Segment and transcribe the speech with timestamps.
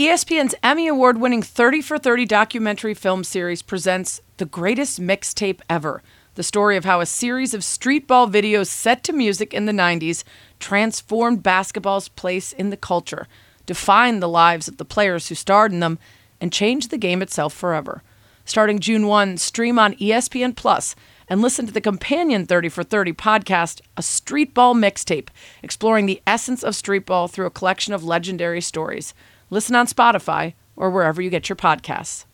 [0.00, 6.02] ESPN's Emmy Award winning 30 for 30 documentary film series presents The Greatest Mixtape Ever,
[6.36, 10.24] the story of how a series of streetball videos set to music in the 90s
[10.58, 13.28] transformed basketball's place in the culture,
[13.66, 15.98] defined the lives of the players who starred in them,
[16.40, 18.02] and changed the game itself forever.
[18.46, 20.96] Starting June 1, stream on ESPN Plus
[21.28, 25.28] and listen to the companion 30 for 30 podcast, A Streetball Mixtape,
[25.62, 29.12] exploring the essence of streetball through a collection of legendary stories.
[29.50, 32.24] Listen on Spotify or wherever you get your podcasts.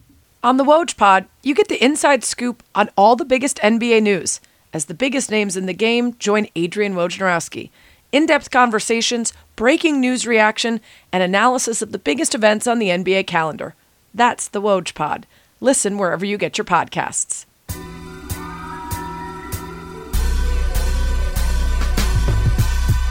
[0.45, 4.38] On the Woj Pod, you get the inside scoop on all the biggest NBA news.
[4.74, 7.70] As the biggest names in the game, join Adrian Wojnarowski.
[8.12, 13.26] In depth conversations, breaking news reaction, and analysis of the biggest events on the NBA
[13.26, 13.74] calendar.
[14.14, 15.26] That's the Woj Pod.
[15.60, 17.46] Listen wherever you get your podcasts.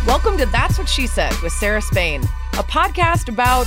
[0.06, 2.22] Welcome to That's What She Said with Sarah Spain,
[2.54, 3.66] a podcast about,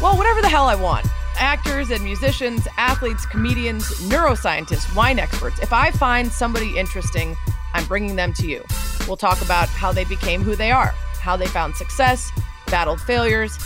[0.00, 1.06] well, whatever the hell I want.
[1.36, 5.58] Actors and musicians, athletes, comedians, neuroscientists, wine experts.
[5.60, 7.36] If I find somebody interesting,
[7.74, 8.64] I'm bringing them to you.
[9.06, 12.30] We'll talk about how they became who they are, how they found success,
[12.66, 13.58] battled failures,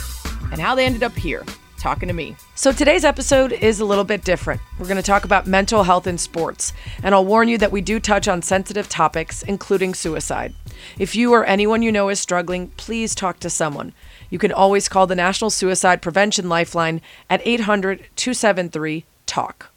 [0.51, 1.43] and how they ended up here
[1.85, 2.35] talking to me.
[2.55, 4.59] So today's episode is a little bit different.
[4.79, 7.79] We're going to talk about mental health in sports, and I'll warn you that we
[7.81, 10.55] do touch on sensitive topics, including suicide.
[10.97, 13.93] If you or anyone you know is struggling, please talk to someone.
[14.35, 19.71] You can always call the National Suicide Prevention Lifeline at 800 273 TALK.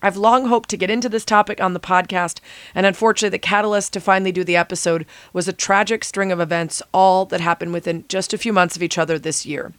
[0.00, 2.40] I've long hoped to get into this topic on the podcast,
[2.74, 6.80] and unfortunately, the catalyst to finally do the episode was a tragic string of events,
[6.94, 9.74] all that happened within just a few months of each other this year.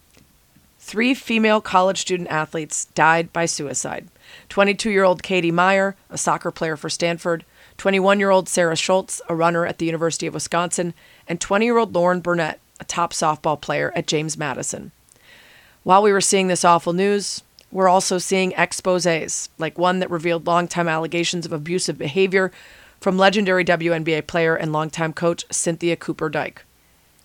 [0.78, 4.10] Three female college student athletes died by suicide
[4.50, 7.46] 22 year old Katie Meyer, a soccer player for Stanford,
[7.78, 10.94] 21 year old Sarah Shulze, a runner at the University of Wisconsin,
[11.28, 14.92] and 20 year old Lauren Bernett, a top softball player at James Madison.
[15.84, 20.46] While we were seeing this awful news, we're also seeing exposés, like one that revealed
[20.46, 22.52] longtime allegations of abusive behavior
[23.00, 26.66] from legendary WNBA player and longtime coach Cynthia Cooper Dyke.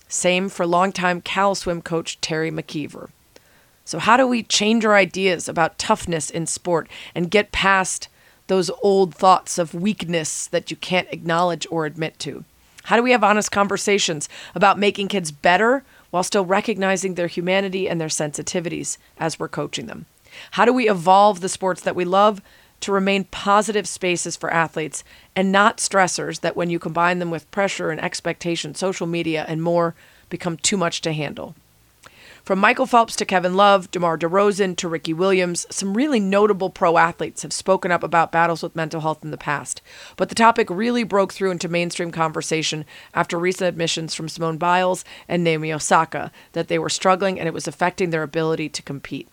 [0.06, 3.10] Same for longtime Cal swim coach Teri McKeever.
[3.84, 8.08] So, how do we change our ideas about toughness in sport and get past
[8.46, 12.44] those old thoughts of weakness that you can't acknowledge or admit to?
[12.88, 17.87] How do we have honest conversations about making kids better while still recognizing their humanity
[17.87, 20.06] and their sensitivities as we're coaching them?
[20.53, 22.41] How do we evolve the sports that we love
[22.81, 25.04] to remain positive spaces for athletes
[25.37, 29.62] and not stressors that, when you combine them with pressure and expectation, social media, and
[29.62, 29.94] more,
[30.31, 31.55] become too much to handle?
[32.48, 36.97] From Michael Phelps to Kevin Love, DeMar DeRozan to Ricky Williams, some really notable pro
[36.97, 39.82] athletes have spoken up about battles with mental health in the past.
[40.16, 45.04] But the topic really broke through into mainstream conversation after recent admissions from Simone Biles
[45.28, 49.28] and Naomi Osaka that they were struggling and it was affecting their ability to compete.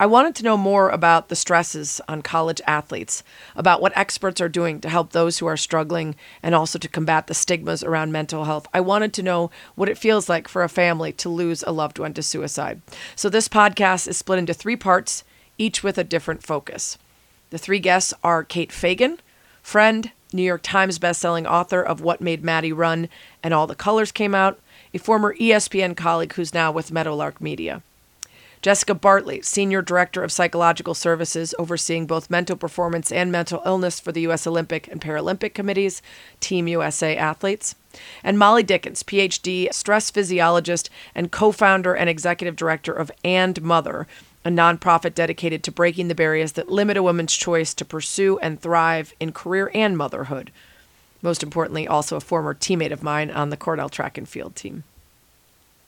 [0.00, 3.24] I wanted to know more about the stresses on college athletes,
[3.56, 7.26] about what experts are doing to help those who are struggling, and also to combat
[7.26, 8.68] the stigmas around mental health.
[8.72, 11.98] I wanted to know what it feels like for a family to lose a loved
[11.98, 12.80] one to suicide.
[13.16, 15.24] So, this podcast is split into three parts,
[15.58, 16.96] each with a different focus.
[17.50, 19.18] The three guests are Kate Fagan,
[19.64, 23.08] friend, New York Times bestselling author of What Made Maddie Run
[23.42, 24.60] and All the Colors Came Out,
[24.94, 27.82] a former ESPN colleague who's now with Meadowlark Media.
[28.60, 34.10] Jessica Bartley, Senior Director of Psychological Services, overseeing both mental performance and mental illness for
[34.10, 34.46] the U.S.
[34.46, 36.02] Olympic and Paralympic Committees,
[36.40, 37.76] Team USA athletes.
[38.24, 44.08] And Molly Dickens, PhD, stress physiologist, and co founder and executive director of And Mother,
[44.44, 48.60] a nonprofit dedicated to breaking the barriers that limit a woman's choice to pursue and
[48.60, 50.50] thrive in career and motherhood.
[51.22, 54.84] Most importantly, also a former teammate of mine on the Cornell track and field team.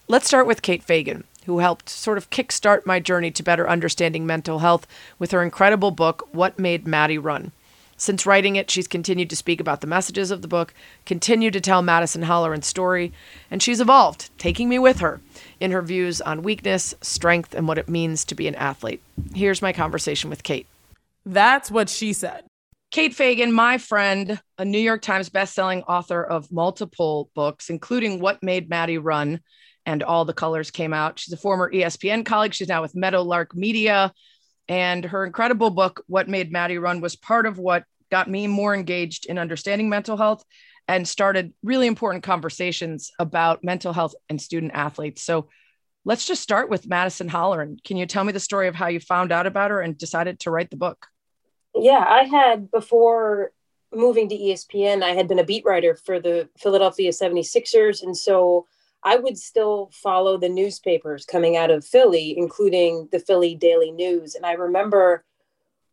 [0.08, 4.24] Let's start with Kate Fagan who helped sort of kickstart my journey to better understanding
[4.24, 4.86] mental health
[5.18, 7.50] with her incredible book, What Made Maddie Run.
[7.96, 10.72] Since writing it, she's continued to speak about the messages of the book,
[11.06, 13.12] continued to tell Madison Holleran's story,
[13.50, 15.20] and she's evolved, taking me with her
[15.58, 19.02] in her views on weakness, strength, and what it means to be an athlete.
[19.34, 20.68] Here's my conversation with Kate.
[21.26, 22.44] That's what she said.
[22.92, 28.40] Kate Fagan, my friend, a New York Times bestselling author of multiple books, including What
[28.40, 29.40] Made Maddie Run,
[29.86, 31.18] and all the colors came out.
[31.18, 32.54] She's a former ESPN colleague.
[32.54, 34.12] She's now with Meadowlark Media.
[34.68, 38.74] And her incredible book, What Made Maddie Run, was part of what got me more
[38.74, 40.44] engaged in understanding mental health
[40.86, 45.22] and started really important conversations about mental health and student athletes.
[45.22, 45.48] So
[46.04, 47.82] let's just start with Madison Holleran.
[47.84, 50.40] Can you tell me the story of how you found out about her and decided
[50.40, 51.06] to write the book?
[51.74, 53.52] Yeah, I had before
[53.92, 58.02] moving to ESPN, I had been a beat writer for the Philadelphia 76ers.
[58.02, 58.66] And so
[59.02, 64.34] I would still follow the newspapers coming out of Philly, including the Philly Daily News.
[64.34, 65.24] And I remember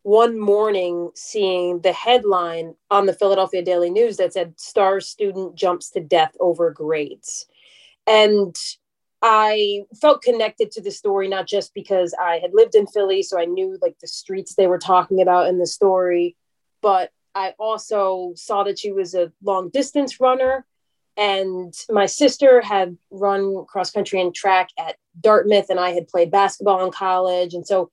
[0.04, 5.89] one morning seeing the headline on the Philadelphia Daily News that said, Star student jumps
[5.92, 7.45] to death over grades.
[8.06, 8.56] And
[9.21, 13.39] I felt connected to the story, not just because I had lived in Philly, so
[13.39, 16.36] I knew like the streets they were talking about in the story,
[16.81, 20.65] but I also saw that she was a long distance runner.
[21.17, 26.29] And my sister had run cross country and track at Dartmouth, and I had played
[26.29, 27.55] basketball in college.
[27.55, 27.89] And so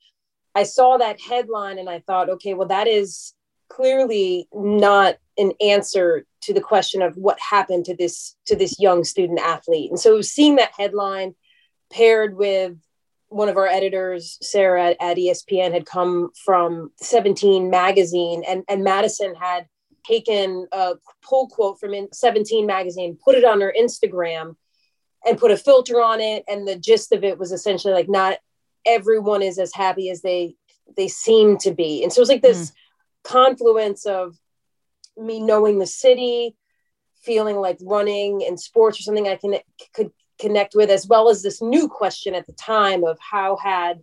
[0.55, 3.35] I saw that headline and I thought, okay, well, that is
[3.69, 9.05] clearly not an answer to the question of what happened to this to this young
[9.05, 9.91] student athlete.
[9.91, 11.35] And so seeing that headline
[11.91, 12.77] paired with
[13.29, 19.35] one of our editors, Sarah at ESPN, had come from 17 magazine, and, and Madison
[19.35, 19.67] had
[20.07, 24.57] taken a pull quote from 17 magazine, put it on her Instagram,
[25.27, 26.45] and put a filter on it.
[26.49, 28.39] And the gist of it was essentially like, not
[28.87, 30.57] everyone is as happy as they
[30.97, 32.03] they seem to be.
[32.03, 32.75] And so it was like this mm.
[33.25, 34.37] confluence of
[35.17, 36.57] me knowing the city,
[37.23, 39.57] feeling like running and sports or something I can
[39.95, 44.03] could connect with, as well as this new question at the time of how had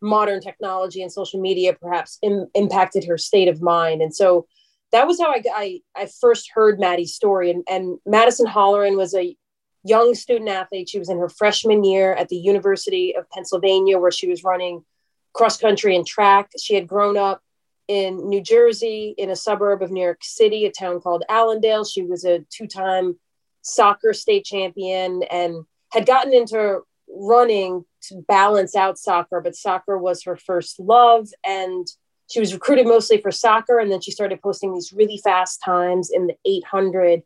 [0.00, 4.00] modern technology and social media perhaps Im- impacted her state of mind.
[4.00, 4.46] And so
[4.92, 7.50] that was how I, I, I first heard Maddie's story.
[7.50, 9.36] And, and Madison Holleran was a
[9.84, 10.88] young student athlete.
[10.88, 14.84] She was in her freshman year at the University of Pennsylvania, where she was running
[15.32, 16.50] cross country and track.
[16.58, 17.40] She had grown up
[17.88, 21.84] in New Jersey, in a suburb of New York City, a town called Allendale.
[21.84, 23.18] She was a two time
[23.62, 26.80] soccer state champion and had gotten into
[27.12, 31.28] running to balance out soccer, but soccer was her first love.
[31.44, 31.86] And
[32.30, 33.78] she was recruited mostly for soccer.
[33.78, 37.24] And then she started posting these really fast times in the 800 it,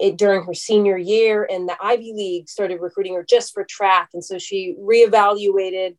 [0.00, 1.46] eh, during her senior year.
[1.48, 4.08] And the Ivy League started recruiting her just for track.
[4.14, 5.96] And so she reevaluated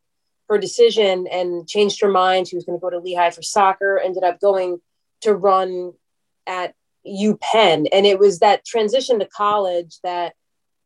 [0.49, 2.47] her decision and changed her mind.
[2.47, 4.79] She was going to go to Lehigh for soccer, ended up going
[5.21, 5.93] to run
[6.47, 6.73] at
[7.05, 7.87] UPenn.
[7.91, 10.33] And it was that transition to college that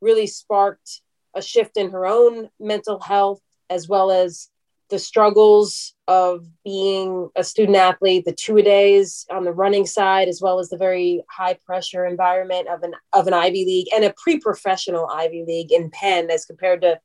[0.02, 1.02] really sparked
[1.34, 3.40] a shift in her own mental health,
[3.70, 4.50] as well as
[4.90, 10.28] the struggles of being a student athlete, the two a days on the running side,
[10.28, 14.06] as well as the very high pressure environment of an of an Ivy League and
[14.06, 17.00] a pre-professional Ivy League in Penn as compared to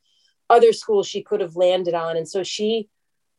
[0.49, 2.17] other schools she could have landed on.
[2.17, 2.89] And so she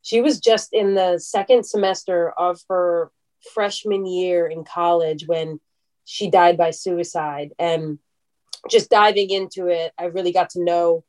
[0.02, 3.12] she was just in the second semester of her
[3.54, 5.60] freshman year in college when
[6.06, 7.52] she died by suicide.
[7.58, 8.00] And
[8.70, 11.06] just diving into it, I really got to know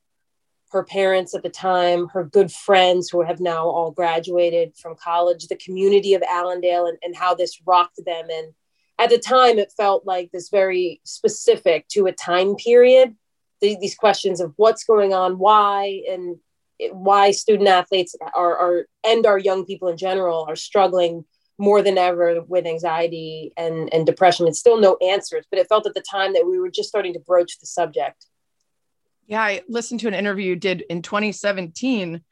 [0.75, 5.47] her parents at the time, her good friends who have now all graduated from college,
[5.47, 8.27] the community of Allendale, and, and how this rocked them.
[8.31, 8.53] And
[8.99, 13.17] at the time, it felt like this very specific to a time period
[13.61, 16.37] the, these questions of what's going on, why, and
[16.91, 21.25] why student athletes are, are and our young people in general are struggling
[21.57, 24.49] more than ever with anxiety and, and depression.
[24.49, 27.13] It's still no answers, but it felt at the time that we were just starting
[27.13, 28.27] to broach the subject.
[29.27, 32.23] Yeah, I listened to an interview you did in 2017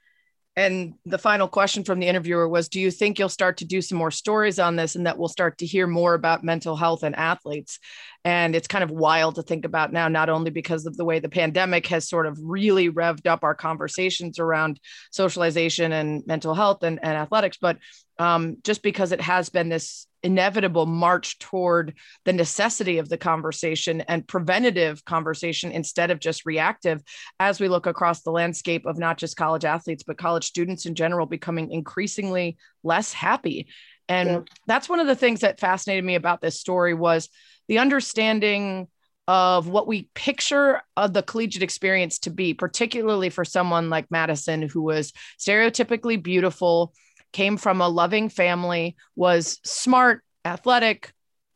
[0.54, 3.80] and the final question from the interviewer was Do you think you'll start to do
[3.80, 7.04] some more stories on this and that we'll start to hear more about mental health
[7.04, 7.78] and athletes?
[8.24, 11.20] And it's kind of wild to think about now, not only because of the way
[11.20, 14.78] the pandemic has sort of really revved up our conversations around
[15.10, 17.78] socialization and mental health and, and athletics, but
[18.18, 24.00] um, just because it has been this inevitable march toward the necessity of the conversation
[24.02, 27.02] and preventative conversation instead of just reactive
[27.40, 30.94] as we look across the landscape of not just college athletes but college students in
[30.94, 33.68] general becoming increasingly less happy
[34.08, 34.40] and yeah.
[34.66, 37.28] that's one of the things that fascinated me about this story was
[37.68, 38.88] the understanding
[39.28, 44.62] of what we picture of the collegiate experience to be particularly for someone like madison
[44.62, 46.92] who was stereotypically beautiful
[47.32, 51.12] came from a loving family, was smart, athletic,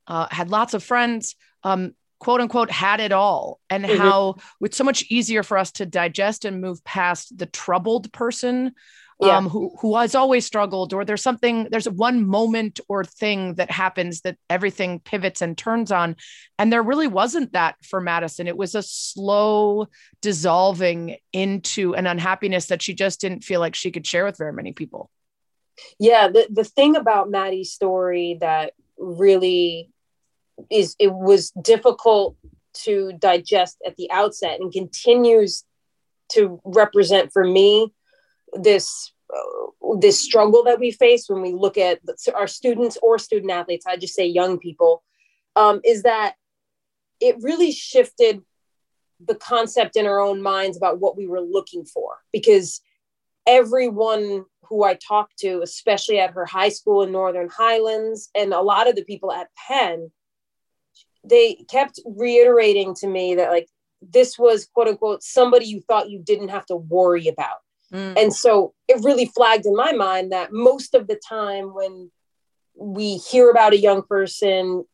[0.06, 4.00] uh, had lots of friends, um, quote unquote, had it all, and mm-hmm.
[4.00, 8.72] how it's so much easier for us to digest and move past the troubled person.
[9.18, 9.38] Yeah.
[9.38, 13.70] Um, who who has always struggled, or there's something, there's one moment or thing that
[13.70, 16.16] happens that everything pivots and turns on,
[16.58, 18.46] and there really wasn't that for Madison.
[18.46, 19.88] It was a slow
[20.20, 24.52] dissolving into an unhappiness that she just didn't feel like she could share with very
[24.52, 25.10] many people
[25.98, 29.90] yeah the, the thing about maddie's story that really
[30.70, 32.36] is it was difficult
[32.72, 35.64] to digest at the outset and continues
[36.30, 37.92] to represent for me
[38.52, 42.00] this uh, this struggle that we face when we look at
[42.34, 45.02] our students or student athletes i just say young people
[45.56, 46.34] um, is that
[47.20, 48.42] it really shifted
[49.24, 52.80] the concept in our own minds about what we were looking for because
[53.46, 58.60] everyone who I talked to, especially at her high school in Northern Highlands, and a
[58.60, 60.10] lot of the people at Penn,
[61.24, 63.68] they kept reiterating to me that like
[64.02, 67.58] this was quote unquote somebody you thought you didn't have to worry about.
[67.92, 68.20] Mm.
[68.20, 72.10] And so it really flagged in my mind that most of the time when
[72.74, 74.84] we hear about a young person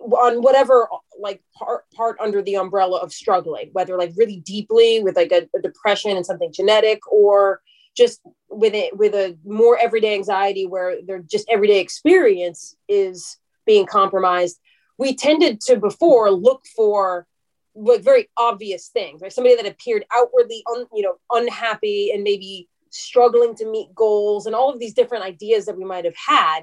[0.00, 0.88] on whatever
[1.18, 5.46] like part part under the umbrella of struggling whether like really deeply with like a,
[5.54, 7.60] a depression and something genetic or
[8.00, 13.84] just with it with a more everyday anxiety where their just everyday experience is being
[13.84, 14.58] compromised
[14.96, 17.26] we tended to before look for
[17.74, 19.32] like very obvious things right?
[19.32, 24.54] Somebody that appeared outwardly un, you know unhappy and maybe struggling to meet goals and
[24.54, 26.62] all of these different ideas that we might have had.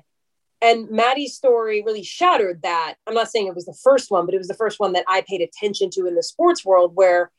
[0.59, 2.95] And maddie's story really shattered that.
[3.05, 5.05] I'm not saying it was the first one but it was the first one that
[5.07, 7.31] i paid attention to in the sports world where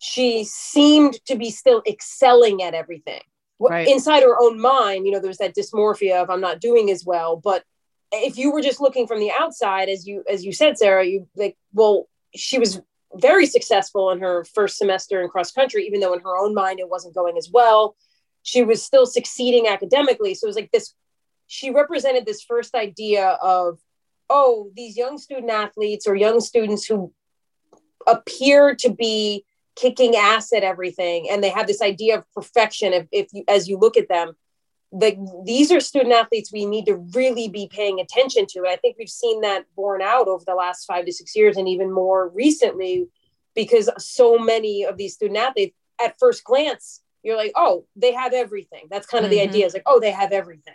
[0.00, 3.20] she seemed to be still excelling at everything.
[3.62, 3.86] Right.
[3.86, 7.36] inside her own mind you know there's that dysmorphia of i'm not doing as well.
[7.36, 7.62] But
[8.10, 11.28] if you were just looking from the outside as you as you said sarah you
[11.36, 12.80] like well she was
[13.16, 16.80] very successful in her first semester in cross country even though in her own mind
[16.80, 17.96] it wasn't going as well.
[18.42, 20.32] She was still succeeding academically.
[20.34, 20.94] So it was like this
[21.46, 23.78] she represented this first idea of
[24.30, 27.12] oh these young student athletes or young students who
[28.06, 29.44] appear to be
[29.80, 33.68] kicking ass at everything and they have this idea of perfection if, if you as
[33.68, 34.34] you look at them
[34.92, 38.58] the, these are student athletes we need to really be paying attention to.
[38.58, 41.56] And I think we've seen that borne out over the last five to six years
[41.56, 43.06] and even more recently
[43.54, 48.32] because so many of these student athletes at first glance you're like oh they have
[48.32, 49.40] everything that's kind of mm-hmm.
[49.40, 50.74] the idea it's like oh they have everything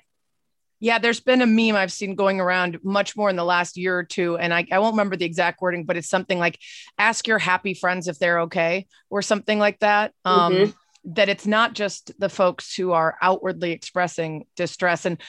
[0.86, 3.98] yeah, there's been a meme I've seen going around much more in the last year
[3.98, 4.38] or two.
[4.38, 6.60] And I, I won't remember the exact wording, but it's something like
[7.00, 10.14] ask your happy friends if they're okay or something like that.
[10.26, 10.72] Um, mm-hmm.
[11.16, 15.06] That it's not just the folks who are outwardly expressing distress.
[15.06, 15.20] And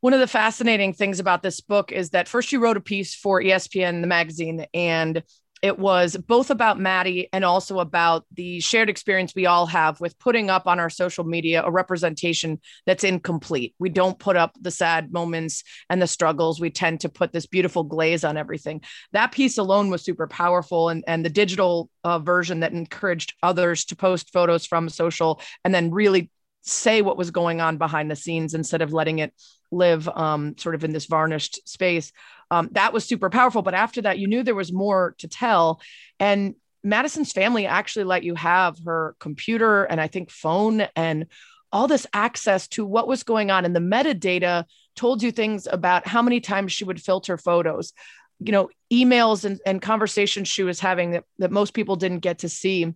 [0.00, 3.14] one of the fascinating things about this book is that first you wrote a piece
[3.14, 5.22] for ESPN, the magazine, and
[5.64, 10.18] it was both about Maddie and also about the shared experience we all have with
[10.18, 13.74] putting up on our social media a representation that's incomplete.
[13.78, 16.60] We don't put up the sad moments and the struggles.
[16.60, 18.82] We tend to put this beautiful glaze on everything.
[19.12, 20.90] That piece alone was super powerful.
[20.90, 25.74] And, and the digital uh, version that encouraged others to post photos from social and
[25.74, 26.30] then really
[26.60, 29.32] say what was going on behind the scenes instead of letting it
[29.72, 32.12] live um, sort of in this varnished space
[32.50, 33.62] um, that was super powerful.
[33.62, 35.80] But after that, you knew there was more to tell.
[36.20, 41.26] And Madison's family actually let you have her computer and I think phone and
[41.72, 43.64] all this access to what was going on.
[43.64, 47.92] And the metadata told you things about how many times she would filter photos,
[48.38, 52.40] you know, emails and, and conversations she was having that, that most people didn't get
[52.40, 52.94] to see.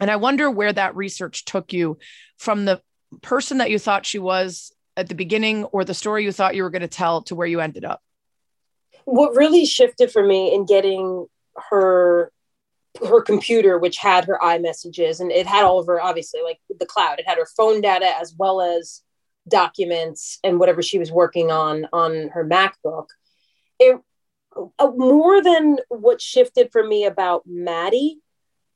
[0.00, 1.98] And I wonder where that research took you
[2.38, 2.80] from the
[3.22, 6.62] person that you thought she was at the beginning or the story you thought you
[6.62, 8.00] were going to tell to where you ended up
[9.10, 11.26] what really shifted for me in getting
[11.70, 12.30] her
[13.08, 16.86] her computer which had her iMessages and it had all of her obviously like the
[16.86, 17.18] cloud.
[17.18, 19.02] It had her phone data as well as
[19.48, 23.06] documents and whatever she was working on on her macbook.
[23.78, 23.98] It
[24.56, 28.18] uh, more than what shifted for me about maddie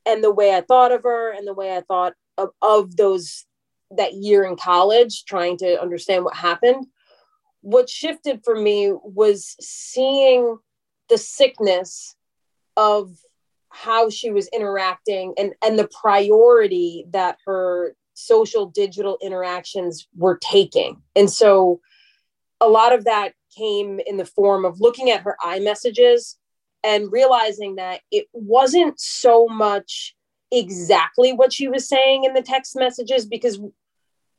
[0.05, 3.45] and the way i thought of her and the way i thought of, of those
[3.91, 6.85] that year in college trying to understand what happened
[7.65, 10.57] what shifted for me was seeing
[11.09, 12.15] the sickness
[12.77, 13.17] of
[13.69, 21.01] how she was interacting and and the priority that her social digital interactions were taking.
[21.15, 21.81] And so
[22.61, 26.35] a lot of that came in the form of looking at her iMessages
[26.83, 30.15] and realizing that it wasn't so much
[30.51, 33.59] exactly what she was saying in the text messages because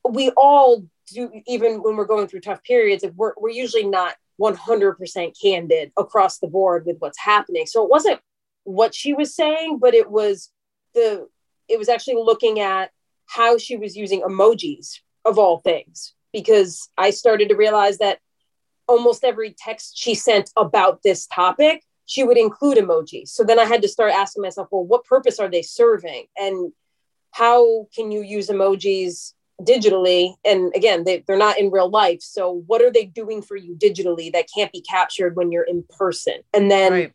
[0.08, 4.14] we all do even when we're going through tough periods if we're, we're usually not
[4.40, 7.64] 100% candid across the board with what's happening.
[7.66, 8.20] So it wasn't
[8.64, 10.50] what she was saying but it was
[10.94, 11.28] the
[11.68, 12.90] it was actually looking at
[13.26, 18.18] how she was using emojis of all things because i started to realize that
[18.88, 23.28] almost every text she sent about this topic she would include emojis.
[23.28, 26.26] So then i had to start asking myself well what purpose are they serving?
[26.36, 26.72] And
[27.32, 29.32] how can you use emojis
[29.62, 32.20] digitally and again they, they're not in real life.
[32.20, 35.84] So what are they doing for you digitally that can't be captured when you're in
[35.98, 36.40] person?
[36.52, 37.12] And then right.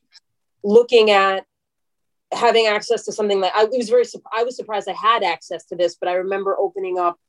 [0.64, 1.46] looking at
[2.32, 5.76] having access to something like i was very i was surprised i had access to
[5.76, 7.20] this but i remember opening up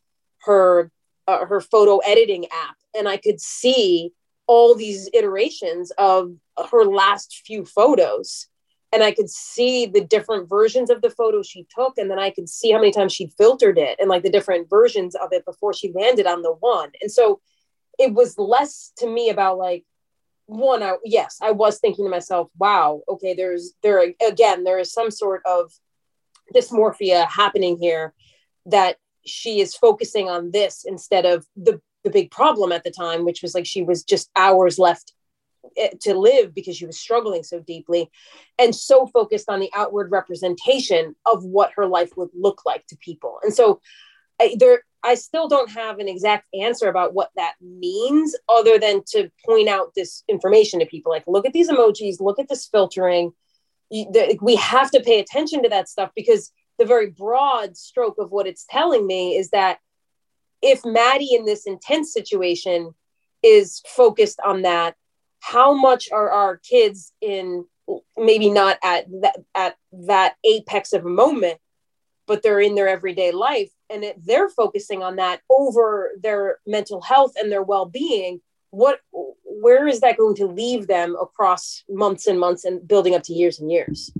[0.42, 0.90] her
[1.26, 4.12] uh, her photo editing app and i could see
[4.46, 6.34] all these iterations of
[6.70, 8.48] her last few photos
[8.92, 11.96] and I could see the different versions of the photo she took.
[11.96, 14.68] And then I could see how many times she filtered it and like the different
[14.68, 16.90] versions of it before she landed on the one.
[17.00, 17.40] And so
[17.98, 19.84] it was less to me about like,
[20.46, 24.92] one, I, yes, I was thinking to myself, wow, okay, there's there again, there is
[24.92, 25.72] some sort of
[26.54, 28.12] dysmorphia happening here
[28.66, 33.24] that she is focusing on this instead of the the big problem at the time,
[33.24, 35.14] which was like she was just hours left
[35.76, 38.10] Eh, to live because she was struggling so deeply
[38.58, 42.96] and so focused on the outward representation of what her life would look like to
[42.96, 43.38] people.
[43.44, 43.80] And so
[44.40, 49.02] I, there, I still don't have an exact answer about what that means other than
[49.12, 52.66] to point out this information to people like, look at these emojis, look at this
[52.66, 53.32] filtering.
[53.88, 58.48] We have to pay attention to that stuff because the very broad stroke of what
[58.48, 59.78] it's telling me is that
[60.60, 62.94] if Maddie in this intense situation
[63.44, 64.96] is focused on that,
[65.42, 67.66] how much are our kids in
[68.16, 71.58] maybe not at that at that apex of a moment,
[72.26, 77.00] but they're in their everyday life and it, they're focusing on that over their mental
[77.02, 78.40] health and their well-being.
[78.70, 83.24] What where is that going to leave them across months and months and building up
[83.24, 84.12] to years and years?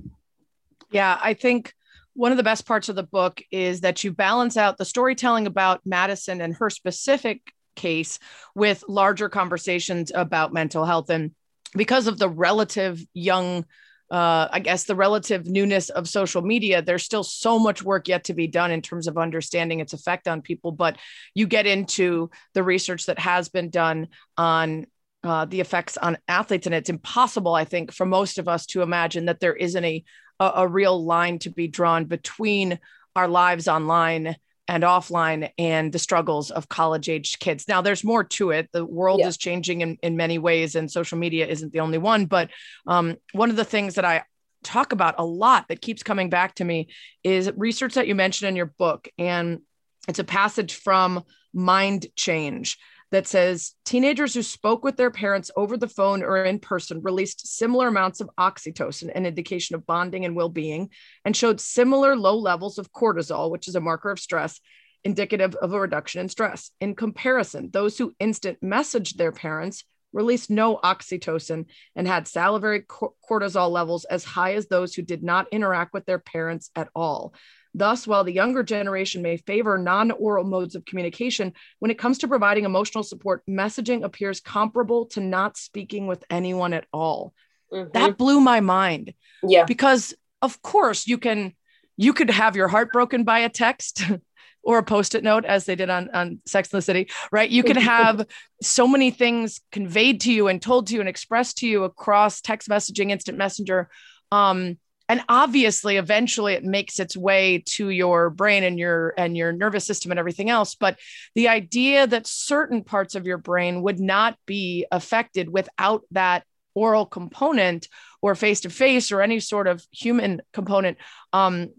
[0.91, 1.73] Yeah i think
[2.15, 5.47] one of the best parts of the book is that you balance out the storytelling
[5.47, 7.41] about Madison and her specific
[7.75, 8.19] case
[8.55, 11.09] with larger conversations about mental health.
[11.09, 11.31] And
[11.75, 13.65] because of the relative young,
[14.11, 18.25] uh, I guess, the relative newness of social media, there's still so much work yet
[18.25, 20.71] to be done in terms of understanding its effect on people.
[20.71, 20.97] But
[21.33, 24.85] you get into the research that has been done on
[25.23, 26.67] uh, the effects on athletes.
[26.67, 30.03] And it's impossible, I think, for most of us to imagine that there isn't a
[30.39, 32.79] a, a real line to be drawn between
[33.15, 34.35] our lives online
[34.67, 37.67] and offline and the struggles of college aged kids.
[37.67, 38.69] Now, there's more to it.
[38.71, 39.27] The world yeah.
[39.27, 42.25] is changing in, in many ways, and social media isn't the only one.
[42.25, 42.49] But
[42.87, 44.23] um, one of the things that I
[44.63, 46.87] talk about a lot that keeps coming back to me
[47.23, 49.09] is research that you mentioned in your book.
[49.17, 49.61] And
[50.07, 52.77] it's a passage from Mind Change
[53.13, 57.45] that says teenagers who spoke with their parents over the phone or in person released
[57.45, 60.89] similar amounts of oxytocin, an indication of bonding and well being,
[61.23, 64.59] and showed similar low levels of cortisol, which is a marker of stress,
[65.03, 66.71] indicative of a reduction in stress.
[66.81, 73.69] In comparison, those who instant messaged their parents released no oxytocin and had salivary cortisol
[73.69, 77.35] levels as high as those who did not interact with their parents at all.
[77.75, 82.19] Thus, while the younger generation may favor non oral modes of communication, when it comes
[82.19, 87.33] to providing emotional support, messaging appears comparable to not speaking with anyone at all.
[87.71, 87.89] Mm-hmm.
[87.93, 89.13] That blew my mind.
[89.41, 89.65] Yeah.
[89.65, 91.53] Because, of course, you can.
[91.95, 94.01] You could have your heart broken by a text
[94.63, 97.49] or a post-it note as they did on, on Sex in the City, right?
[97.49, 98.25] You can have
[98.63, 102.41] so many things conveyed to you and told to you and expressed to you across
[102.41, 103.89] text messaging, instant messenger.
[104.31, 109.51] Um, and obviously eventually it makes its way to your brain and your and your
[109.51, 110.75] nervous system and everything else.
[110.75, 110.99] But
[111.35, 117.05] the idea that certain parts of your brain would not be affected without that oral
[117.05, 117.87] component
[118.21, 120.97] or face to face or any sort of human component
[121.33, 121.69] um,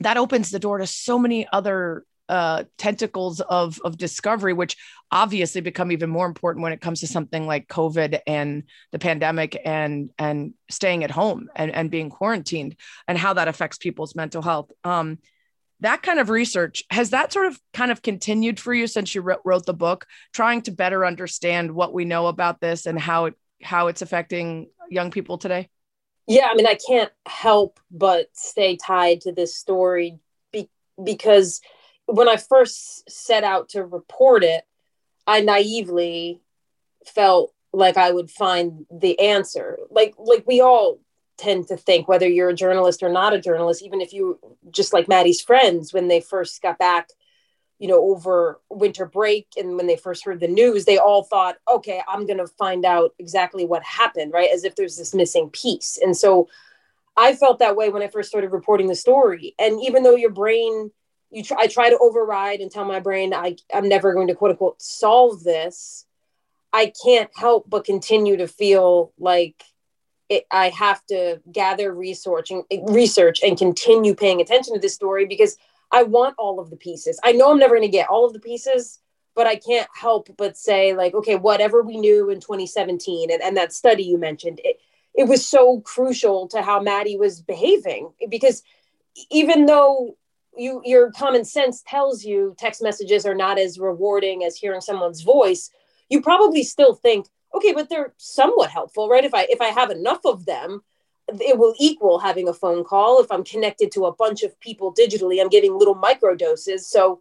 [0.00, 4.76] that opens the door to so many other uh, tentacles of of discovery, which
[5.10, 9.60] obviously become even more important when it comes to something like COVID and the pandemic
[9.64, 14.42] and and staying at home and, and being quarantined and how that affects people's mental
[14.42, 14.70] health.
[14.84, 15.18] Um,
[15.80, 19.20] that kind of research has that sort of kind of continued for you since you
[19.20, 23.34] wrote, the book, trying to better understand what we know about this and how it
[23.62, 25.68] how it's affecting young people today.
[26.26, 30.18] Yeah, I mean, I can't help but stay tied to this story
[30.52, 30.70] be-
[31.02, 31.60] because
[32.06, 34.64] when I first set out to report it,
[35.26, 36.40] I naively
[37.04, 39.78] felt like I would find the answer.
[39.90, 41.00] Like like we all
[41.36, 44.38] tend to think whether you're a journalist or not a journalist, even if you
[44.70, 47.10] just like Maddie's friends when they first got back,
[47.78, 51.56] you know, over winter break and when they first heard the news, they all thought,
[51.70, 54.50] okay, I'm gonna find out exactly what happened, right?
[54.50, 55.98] As if there's this missing piece.
[56.02, 56.48] And so
[57.16, 59.54] I felt that way when I first started reporting the story.
[59.58, 60.90] And even though your brain
[61.30, 64.34] you try, I try to override and tell my brain I, I'm never going to
[64.34, 66.06] quote unquote solve this.
[66.72, 69.62] I can't help but continue to feel like
[70.28, 74.94] it, I have to gather research and eh, research and continue paying attention to this
[74.94, 75.56] story because
[75.92, 77.20] I want all of the pieces.
[77.22, 79.00] I know I'm never going to get all of the pieces,
[79.34, 83.56] but I can't help but say like, okay, whatever we knew in 2017 and, and
[83.56, 84.80] that study you mentioned, it,
[85.14, 88.62] it was so crucial to how Maddie was behaving because
[89.30, 90.16] even though
[90.56, 95.22] you your common sense tells you text messages are not as rewarding as hearing someone's
[95.22, 95.70] voice
[96.08, 99.90] you probably still think okay but they're somewhat helpful right if i if i have
[99.90, 100.82] enough of them
[101.28, 103.20] it will equal having a phone call.
[103.20, 106.88] If I'm connected to a bunch of people digitally, I'm getting little micro doses.
[106.88, 107.20] So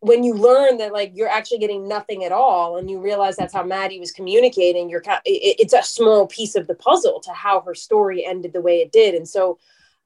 [0.00, 3.52] when you learn that like you're actually getting nothing at all and you realize that's
[3.52, 7.74] how maddie was communicating you're it's a small piece of the puzzle to how her
[7.74, 9.58] story ended the way it did and so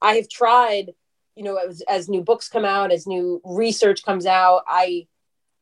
[0.03, 0.93] i have tried
[1.37, 5.07] you know as, as new books come out as new research comes out i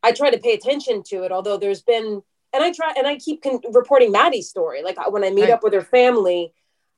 [0.02, 3.16] i try to pay attention to it although there's been and i try and i
[3.16, 5.52] keep con- reporting maddie's story like when i meet right.
[5.52, 6.52] up with her family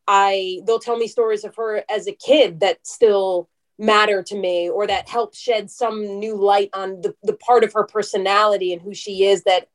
[0.07, 4.69] i they'll tell me stories of her as a kid that still matter to me
[4.69, 8.81] or that help shed some new light on the, the part of her personality and
[8.81, 9.69] who she is that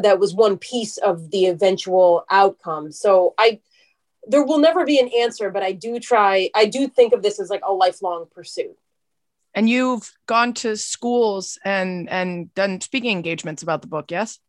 [0.00, 3.58] that was one piece of the eventual outcome so i
[4.26, 7.40] there will never be an answer but i do try i do think of this
[7.40, 8.76] as like a lifelong pursuit.
[9.56, 14.40] And you've gone to schools and and done speaking engagements about the book yes?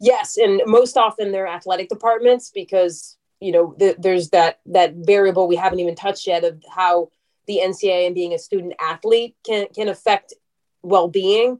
[0.00, 5.46] Yes and most often they're athletic departments because you know the, there's that that variable
[5.46, 7.10] we haven't even touched yet of how
[7.46, 10.34] the NCAA and being a student athlete can can affect
[10.82, 11.58] well-being.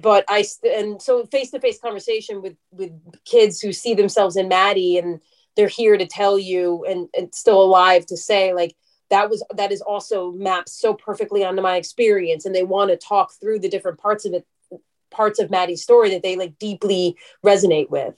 [0.00, 2.92] But I and so face-to-face conversation with with
[3.24, 5.20] kids who see themselves in Maddie and
[5.56, 8.76] they're here to tell you and, and still alive to say like
[9.10, 12.96] that was that is also mapped so perfectly onto my experience and they want to
[12.96, 14.46] talk through the different parts of it
[15.10, 18.14] parts of Maddie's story that they like deeply resonate with.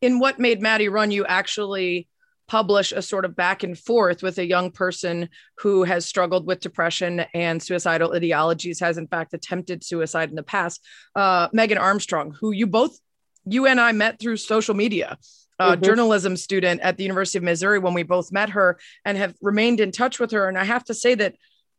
[0.00, 2.08] In what made Maddie run, you actually
[2.48, 6.58] publish a sort of back and forth with a young person who has struggled with
[6.58, 10.84] depression and suicidal ideologies, has in fact attempted suicide in the past.
[11.14, 12.98] Uh, Megan Armstrong, who you both,
[13.44, 15.18] you and I met through social media.
[15.60, 15.84] Uh, mm-hmm.
[15.84, 19.78] journalism student at the University of Missouri when we both met her and have remained
[19.78, 20.48] in touch with her.
[20.48, 21.34] And I have to say that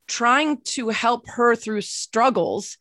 [0.08, 2.78] trying to help her through struggles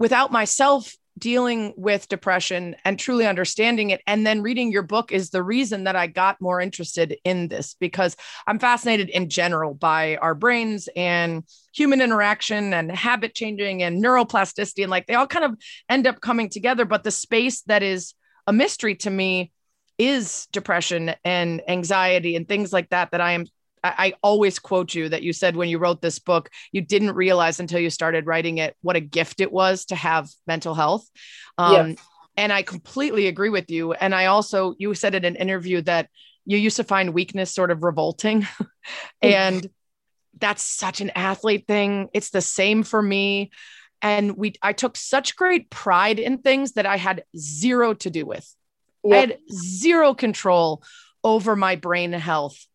[0.00, 5.30] without myself dealing with depression and truly understanding it and then reading your book is
[5.30, 10.16] the reason that I got more interested in this because I'm fascinated in general by
[10.16, 15.44] our brains and human interaction and habit changing and neuroplasticity and like they all kind
[15.44, 15.56] of
[15.88, 18.14] end up coming together but the space that is
[18.46, 19.52] a mystery to me
[20.08, 23.46] is depression and anxiety and things like that that I am
[23.84, 27.58] I, always quote you that you said when you wrote this book, you didn't realize
[27.58, 31.04] until you started writing it what a gift it was to have mental health.
[31.58, 31.98] Um, yes.
[32.36, 33.92] And I completely agree with you.
[33.92, 36.08] And I also, you said in an interview that
[36.44, 38.46] you used to find weakness sort of revolting.
[39.22, 39.68] and
[40.38, 42.08] that's such an athlete thing.
[42.14, 43.50] It's the same for me.
[44.00, 48.26] And we, I took such great pride in things that I had zero to do
[48.26, 48.48] with.
[49.04, 49.14] Yep.
[49.14, 50.82] I had zero control
[51.24, 52.66] over my brain health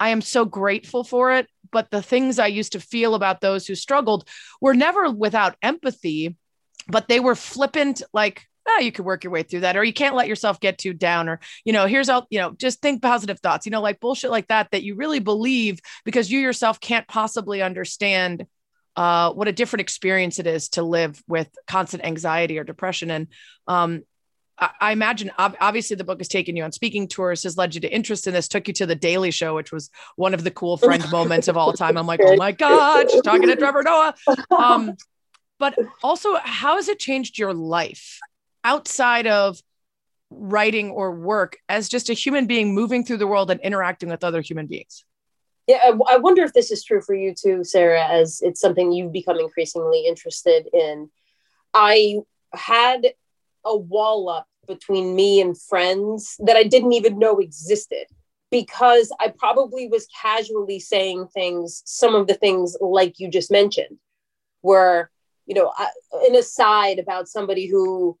[0.00, 1.48] I am so grateful for it.
[1.72, 4.28] But the things I used to feel about those who struggled
[4.60, 6.36] were never without empathy,
[6.86, 9.92] but they were flippant, like, oh, you could work your way through that, or you
[9.92, 13.02] can't let yourself get too down, or, you know, here's all, you know, just think
[13.02, 16.80] positive thoughts, you know, like bullshit like that, that you really believe because you yourself
[16.80, 18.46] can't possibly understand
[18.96, 23.10] uh, what a different experience it is to live with constant anxiety or depression.
[23.10, 23.26] And
[23.66, 24.02] um,
[24.58, 27.92] I imagine obviously the book has taken you on speaking tours, has led you to
[27.92, 30.76] interest in this, took you to the Daily Show, which was one of the cool
[30.76, 31.96] friend moments of all time.
[31.96, 34.14] I'm like, oh my God, she's talking to Trevor Noah.
[34.56, 34.96] Um,
[35.58, 38.20] but also, how has it changed your life
[38.62, 39.58] outside of
[40.30, 44.22] writing or work as just a human being moving through the world and interacting with
[44.22, 45.04] other human beings?
[45.66, 49.12] Yeah, I wonder if this is true for you too, Sarah, as it's something you've
[49.12, 51.10] become increasingly interested in.
[51.72, 52.20] I
[52.52, 53.14] had
[53.64, 58.06] a wall up between me and friends that I didn't even know existed
[58.50, 63.98] because I probably was casually saying things, some of the things like you just mentioned,
[64.62, 65.10] were,
[65.46, 65.72] you know,
[66.26, 68.16] an aside about somebody who,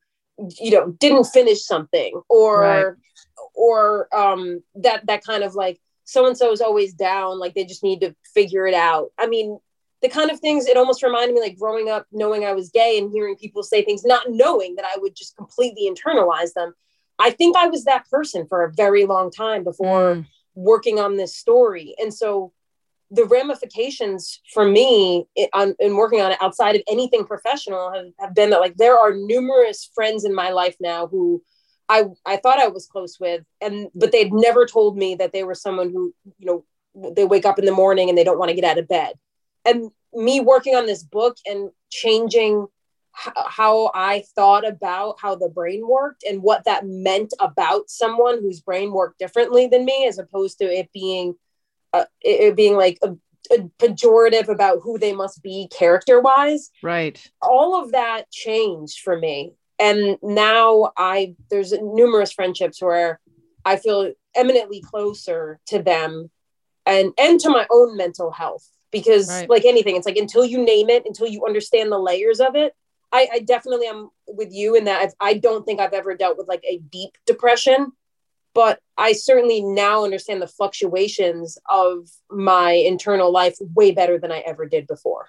[0.60, 2.86] you know, didn't finish something or, right.
[3.54, 7.64] or um, that, that kind of like, so and so is always down, like they
[7.64, 9.10] just need to figure it out.
[9.18, 9.58] I mean,
[10.04, 12.98] the kind of things it almost reminded me like growing up knowing I was gay
[12.98, 16.74] and hearing people say things, not knowing that I would just completely internalize them.
[17.18, 20.26] I think I was that person for a very long time before mm.
[20.54, 21.94] working on this story.
[21.98, 22.52] And so
[23.10, 28.34] the ramifications for me in, in, working on it outside of anything professional have, have
[28.34, 31.42] been that like there are numerous friends in my life now who
[31.88, 35.44] I, I thought I was close with and but they'd never told me that they
[35.44, 38.48] were someone who you know they wake up in the morning and they don't want
[38.50, 39.14] to get out of bed
[39.64, 42.66] and me working on this book and changing
[43.14, 48.60] how I thought about how the brain worked and what that meant about someone whose
[48.60, 51.34] brain worked differently than me, as opposed to it being
[51.92, 53.12] uh, it, it being like a,
[53.52, 56.70] a pejorative about who they must be character wise.
[56.82, 57.24] Right.
[57.40, 59.52] All of that changed for me.
[59.78, 63.20] And now I there's numerous friendships where
[63.64, 66.30] I feel eminently closer to them
[66.84, 69.50] and and to my own mental health because Right.
[69.50, 72.72] like anything it's like until you name it until you understand the layers of it
[73.12, 76.38] i, I definitely am with you in that I've, i don't think i've ever dealt
[76.38, 77.92] with like a deep depression
[78.54, 84.38] but i certainly now understand the fluctuations of my internal life way better than i
[84.38, 85.28] ever did before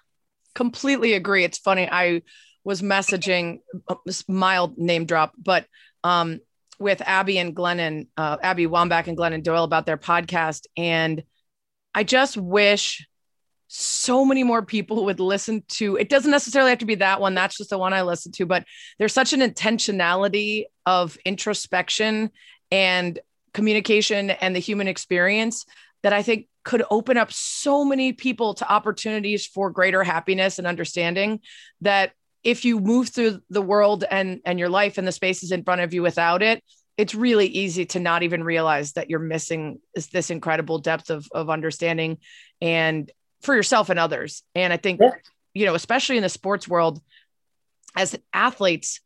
[0.55, 1.43] completely agree.
[1.43, 1.87] It's funny.
[1.91, 2.23] I
[2.63, 3.95] was messaging uh,
[4.27, 5.67] mild name drop, but
[6.03, 6.39] um,
[6.79, 10.65] with Abby and Glennon, uh, Abby Wambach and Glennon Doyle about their podcast.
[10.75, 11.23] And
[11.93, 13.05] I just wish
[13.67, 17.33] so many more people would listen to it doesn't necessarily have to be that one
[17.33, 18.63] that's just the one i listen to but
[18.99, 22.29] there's such an intentionality of introspection
[22.71, 23.19] and
[23.53, 25.65] communication and the human experience
[26.03, 30.67] that i think could open up so many people to opportunities for greater happiness and
[30.67, 31.39] understanding
[31.81, 32.11] that
[32.43, 35.81] if you move through the world and and your life and the spaces in front
[35.81, 36.63] of you without it
[36.97, 39.79] it's really easy to not even realize that you're missing
[40.13, 42.17] this, incredible depth of, of understanding
[42.61, 43.11] and
[43.45, 44.43] for yourself and others.
[44.55, 45.11] And i think Yeah.
[45.53, 47.01] you know especially in the sports world
[47.95, 48.99] as athletes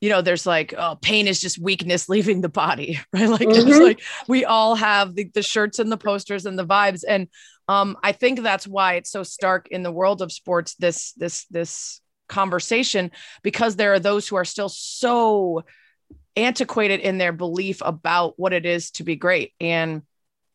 [0.00, 3.28] you know there's like oh pain is just weakness leaving the body right?
[3.28, 3.80] Like it's Mhm.
[3.82, 7.02] like we all have the, the shirts and the posters and the vibes.
[7.06, 7.28] And
[7.68, 11.46] um i think that's why it's so stark in the world of sports this this
[11.50, 13.10] this conversation
[13.42, 15.62] because there are those who are still so
[16.36, 19.52] antiquated in their belief about what it is to be great.
[19.60, 20.02] And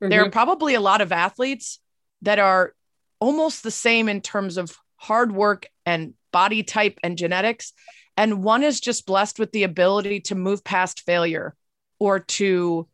[0.02, 1.80] there are probably a lot of athletes
[2.24, 2.74] that are
[3.20, 7.74] almost the same in terms of hard work and body type and genetics.
[8.18, 11.56] And one is just blessed with the ability to move past failure
[12.00, 12.88] or to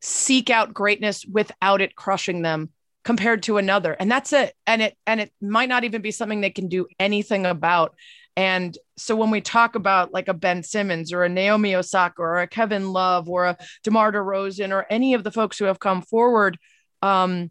[0.00, 2.70] seek out greatness without it crushing them
[3.04, 3.92] compared to another.
[3.92, 4.54] And that's it.
[4.66, 7.94] And it and it might not even be something they can do anything about.
[8.36, 12.40] And so when we talk about like a Ben Simmons or a Naomi Osaka or
[12.40, 16.02] a Kevin Love or a DeMar DeRozan or any of the folks who have come
[16.02, 16.58] forward,
[17.00, 17.50] um,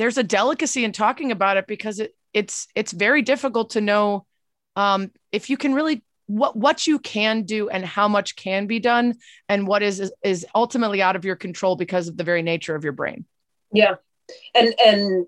[0.00, 4.24] there's a delicacy in talking about it because it, it's it's very difficult to know
[4.74, 8.78] um, if you can really what what you can do and how much can be
[8.78, 9.16] done
[9.50, 12.82] and what is is, ultimately out of your control because of the very nature of
[12.82, 13.26] your brain.
[13.74, 13.96] Yeah.
[14.54, 15.26] And and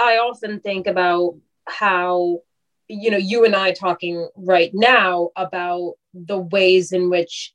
[0.00, 1.36] I often think about
[1.68, 2.40] how
[2.88, 7.54] you know you and I talking right now about the ways in which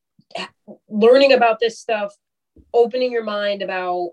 [0.87, 2.13] learning about this stuff
[2.73, 4.11] opening your mind about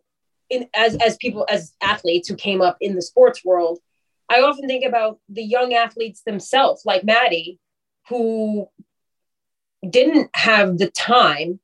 [0.51, 3.79] in as as people as athletes who came up in the sports world
[4.29, 7.59] I often think about the young athletes themselves like Maddie
[8.09, 8.69] who
[9.89, 11.61] didn't have the time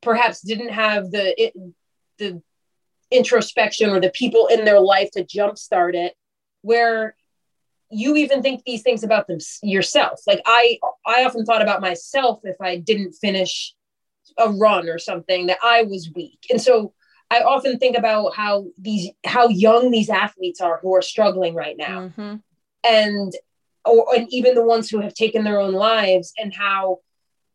[0.00, 1.52] perhaps didn't have the it,
[2.18, 2.42] the
[3.10, 6.14] introspection or the people in their life to jumpstart it
[6.62, 7.14] where
[7.90, 10.20] you even think these things about them yourself.
[10.26, 13.74] Like i i often thought about myself if i didn't finish
[14.36, 16.46] a run or something that i was weak.
[16.50, 16.92] And so
[17.30, 21.76] i often think about how these how young these athletes are who are struggling right
[21.76, 22.36] now Mm-hmm.
[22.88, 23.32] and
[23.84, 26.98] or and even the ones who have taken their own lives and how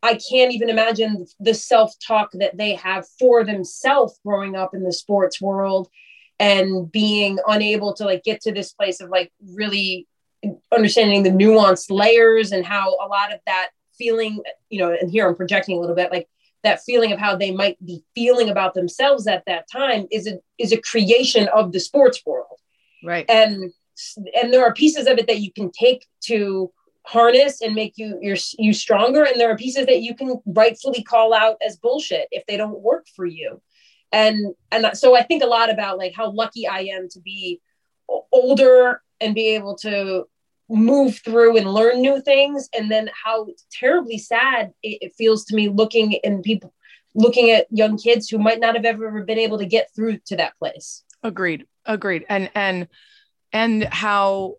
[0.05, 4.91] I can't even imagine the self-talk that they have for themselves growing up in the
[4.91, 5.87] sports world
[6.39, 10.05] and being unable to like get to this place of like really
[10.75, 15.25] understanding the nuanced layers and how a lot of that feeling, you know, and here
[15.25, 16.27] I'm projecting a little bit like
[16.63, 20.39] that feeling of how they might be feeling about themselves at that time is a
[20.57, 22.59] is a creation of the sports world.
[23.03, 23.25] Right.
[23.29, 23.71] and
[24.41, 26.71] and there are pieces of it that you can take to
[27.05, 29.23] harness and make you your you stronger.
[29.23, 32.79] And there are pieces that you can rightfully call out as bullshit if they don't
[32.79, 33.61] work for you.
[34.11, 37.59] And and so i think a lot about like how lucky i am to be
[38.31, 40.25] older and be able to
[40.73, 45.55] move through and learn new things and then how terribly sad it, it feels to
[45.55, 46.73] me looking in people
[47.15, 50.35] looking at young kids who might not have ever been able to get through to
[50.35, 51.65] that place Agreed.
[51.85, 52.25] Agreed.
[52.29, 52.87] And and
[53.51, 54.55] and how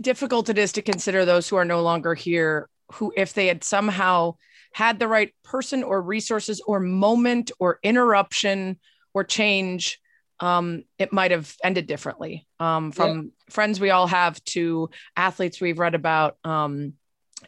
[0.00, 3.62] difficult it is to consider those who are no longer here who if they had
[3.62, 4.34] somehow
[4.72, 8.78] had the right person or resources or moment or interruption
[9.14, 10.00] or change
[10.42, 12.46] um, it might have ended differently.
[12.58, 16.94] Um, from friends we all have to athletes we've read about um,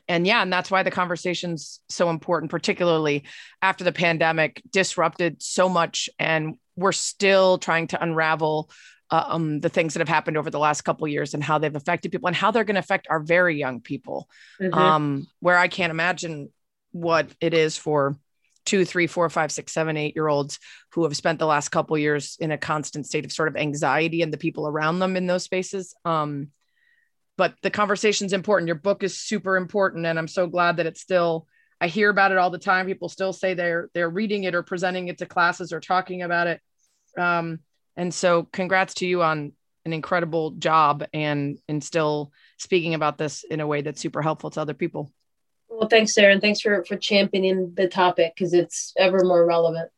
[0.09, 3.25] and yeah and that's why the conversation's so important particularly
[3.63, 8.71] after the pandemic disrupted so much and we're still trying to unravel
[9.11, 11.77] uh, um, the things that have happened over the last couple years and how they've
[11.77, 14.29] affected people and how they're going to affect our very young people.
[14.61, 14.75] Mhm.
[14.75, 16.51] um, where i can't imagine
[16.93, 18.17] what it is for
[18.65, 20.59] two three four five six seven eight year olds
[20.93, 24.23] who have spent the last couple years in a constant state of sort of anxiety
[24.23, 26.49] and the people around them in those spaces um,
[27.37, 28.69] but the conversation's important.
[28.69, 31.47] Your book is super important and i'm so glad that it's still
[31.81, 32.87] i hear about it all the time.
[32.87, 36.47] People still say they're they're reading it or presenting it to classes or talking about
[36.47, 36.61] it.
[37.19, 37.61] Um,
[37.97, 39.53] And so, congrats to you on
[39.85, 44.51] an incredible job and and still speaking about this in a way that's super helpful
[44.51, 45.13] to other people.
[45.69, 49.91] Well, thanks, Sarah, and thanks for for championing the topic because it's ever more relevant.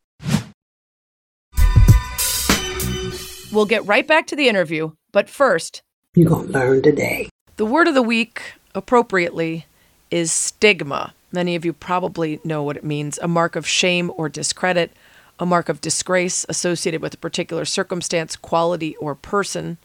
[3.53, 5.83] We'll get right back to the interview, but first,
[6.15, 7.29] you're gonna learn today.
[7.57, 8.43] The word of the week,
[8.75, 9.67] appropriately,
[10.11, 11.15] is stigma.
[11.33, 14.93] Many of you probably know what it means a mark of shame or discredit,
[15.39, 19.79] a mark of disgrace associated with a particular circumstance, quality, or person,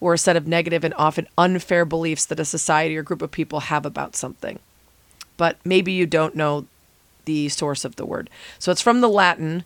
[0.00, 3.30] or a set of negative and often unfair beliefs that a society or group of
[3.30, 4.58] people have about something.
[5.36, 6.66] But maybe you don't know
[7.24, 8.30] the source of the word.
[8.58, 9.64] So it's from the Latin,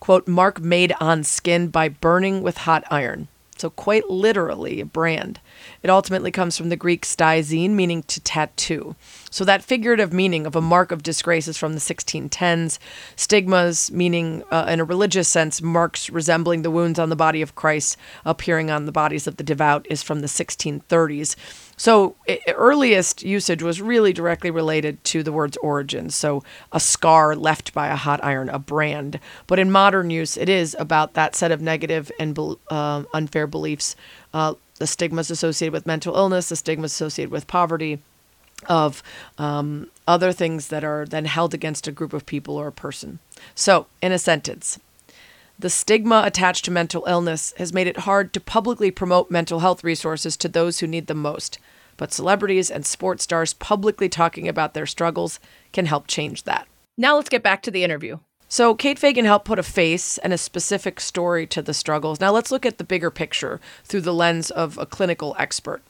[0.00, 3.28] quote, mark made on skin by burning with hot iron.
[3.58, 5.40] So, quite literally, a brand.
[5.82, 8.96] It ultimately comes from the Greek stizein, meaning to tattoo.
[9.30, 12.78] So, that figurative meaning of a mark of disgrace is from the 1610s.
[13.16, 17.54] Stigmas, meaning uh, in a religious sense, marks resembling the wounds on the body of
[17.54, 21.34] Christ appearing on the bodies of the devout, is from the 1630s.
[21.76, 22.16] So,
[22.48, 26.08] earliest usage was really directly related to the word's origin.
[26.08, 29.20] So, a scar left by a hot iron, a brand.
[29.46, 32.38] But in modern use, it is about that set of negative and
[32.70, 33.94] uh, unfair beliefs,
[34.32, 38.00] uh, the stigmas associated with mental illness, the stigmas associated with poverty,
[38.68, 39.02] of
[39.36, 43.18] um, other things that are then held against a group of people or a person.
[43.54, 44.78] So, in a sentence,
[45.58, 49.82] the stigma attached to mental illness has made it hard to publicly promote mental health
[49.82, 51.58] resources to those who need them most.
[51.96, 55.40] But celebrities and sports stars publicly talking about their struggles
[55.72, 56.68] can help change that.
[56.98, 58.18] Now let's get back to the interview.
[58.48, 62.20] So, Kate Fagan helped put a face and a specific story to the struggles.
[62.20, 65.82] Now, let's look at the bigger picture through the lens of a clinical expert.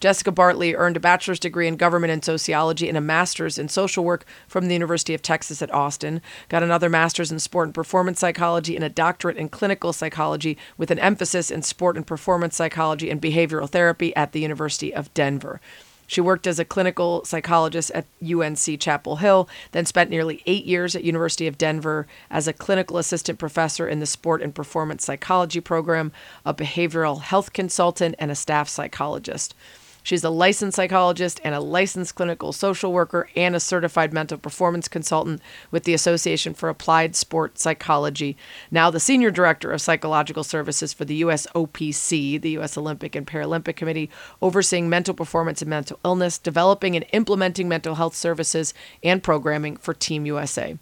[0.00, 4.02] Jessica Bartley earned a bachelor's degree in government and sociology and a master's in social
[4.02, 6.22] work from the University of Texas at Austin.
[6.48, 10.90] Got another master's in sport and performance psychology and a doctorate in clinical psychology with
[10.90, 15.60] an emphasis in sport and performance psychology and behavioral therapy at the University of Denver.
[16.06, 20.96] She worked as a clinical psychologist at UNC Chapel Hill, then spent nearly 8 years
[20.96, 25.60] at University of Denver as a clinical assistant professor in the sport and performance psychology
[25.60, 26.10] program,
[26.44, 29.54] a behavioral health consultant, and a staff psychologist.
[30.02, 34.88] She's a licensed psychologist and a licensed clinical social worker and a certified mental performance
[34.88, 38.36] consultant with the Association for Applied Sport Psychology.
[38.70, 41.46] Now, the senior director of psychological services for the U.S.
[41.54, 42.78] OPC, the U.S.
[42.78, 44.10] Olympic and Paralympic Committee,
[44.40, 49.94] overseeing mental performance and mental illness, developing and implementing mental health services and programming for
[49.94, 50.78] Team USA.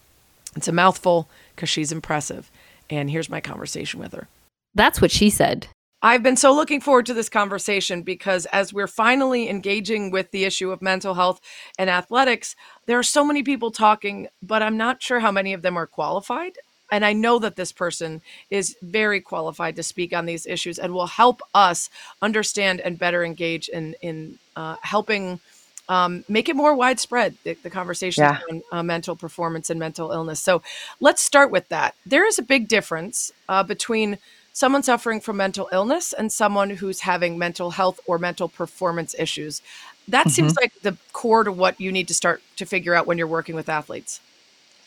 [0.56, 2.50] It's a mouthful because she's impressive.
[2.90, 4.28] And here's my conversation with her.
[4.74, 5.68] That's what she said.
[6.00, 10.44] I've been so looking forward to this conversation because as we're finally engaging with the
[10.44, 11.40] issue of mental health
[11.76, 12.54] and athletics,
[12.86, 15.86] there are so many people talking, but I'm not sure how many of them are
[15.86, 16.52] qualified.
[16.90, 20.94] And I know that this person is very qualified to speak on these issues and
[20.94, 21.90] will help us
[22.22, 25.40] understand and better engage in in uh, helping
[25.88, 28.40] um, make it more widespread the, the conversation yeah.
[28.50, 30.40] on uh, mental performance and mental illness.
[30.40, 30.62] So
[31.00, 31.94] let's start with that.
[32.06, 34.18] There is a big difference uh, between
[34.58, 39.62] someone suffering from mental illness and someone who's having mental health or mental performance issues.
[40.08, 40.30] That mm-hmm.
[40.30, 43.28] seems like the core to what you need to start to figure out when you're
[43.28, 44.20] working with athletes.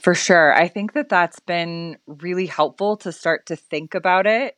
[0.02, 0.54] For sure.
[0.54, 4.58] I think that that's been really helpful to start to think about it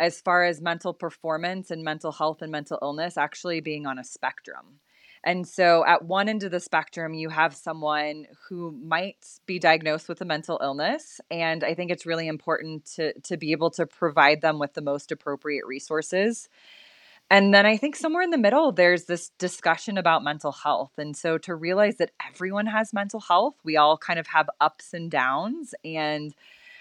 [0.00, 4.04] as far as mental performance and mental health and mental illness actually being on a
[4.04, 4.80] spectrum.
[5.22, 10.08] And so, at one end of the spectrum, you have someone who might be diagnosed
[10.08, 11.20] with a mental illness.
[11.30, 14.80] And I think it's really important to, to be able to provide them with the
[14.80, 16.48] most appropriate resources.
[17.28, 20.92] And then I think somewhere in the middle, there's this discussion about mental health.
[20.96, 24.94] And so, to realize that everyone has mental health, we all kind of have ups
[24.94, 25.74] and downs.
[25.84, 26.34] And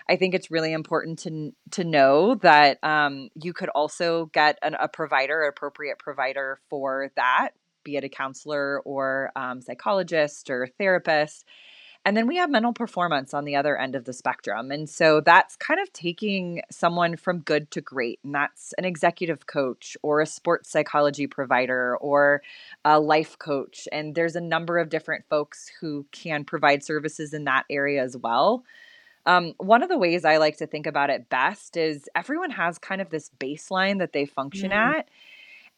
[0.10, 4.74] I think it's really important to to know that um, you could also get an,
[4.74, 7.52] a provider, appropriate provider for that,
[7.84, 11.46] be it a counselor or um, psychologist or therapist.
[12.06, 14.72] And then we have mental performance on the other end of the spectrum.
[14.72, 18.20] And so that's kind of taking someone from good to great.
[18.24, 22.42] And that's an executive coach or a sports psychology provider or
[22.86, 23.88] a life coach.
[23.92, 28.16] And there's a number of different folks who can provide services in that area as
[28.16, 28.64] well.
[29.26, 32.80] Um, one of the ways I like to think about it best is everyone has
[32.80, 34.76] kind of this baseline that they function mm.
[34.76, 35.10] at.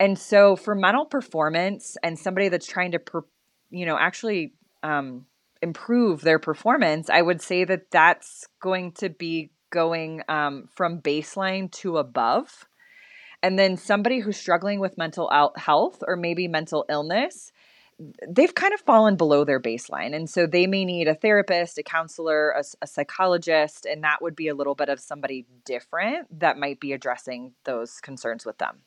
[0.01, 3.21] And so for mental performance and somebody that's trying to, per,
[3.69, 5.27] you know, actually um,
[5.61, 11.71] improve their performance, I would say that that's going to be going um, from baseline
[11.73, 12.65] to above.
[13.43, 17.51] And then somebody who's struggling with mental health or maybe mental illness,
[18.27, 20.15] they've kind of fallen below their baseline.
[20.15, 24.35] And so they may need a therapist, a counselor, a, a, psychologist, and that would
[24.35, 28.79] be a little bit of somebody different that might be addressing those concerns with them.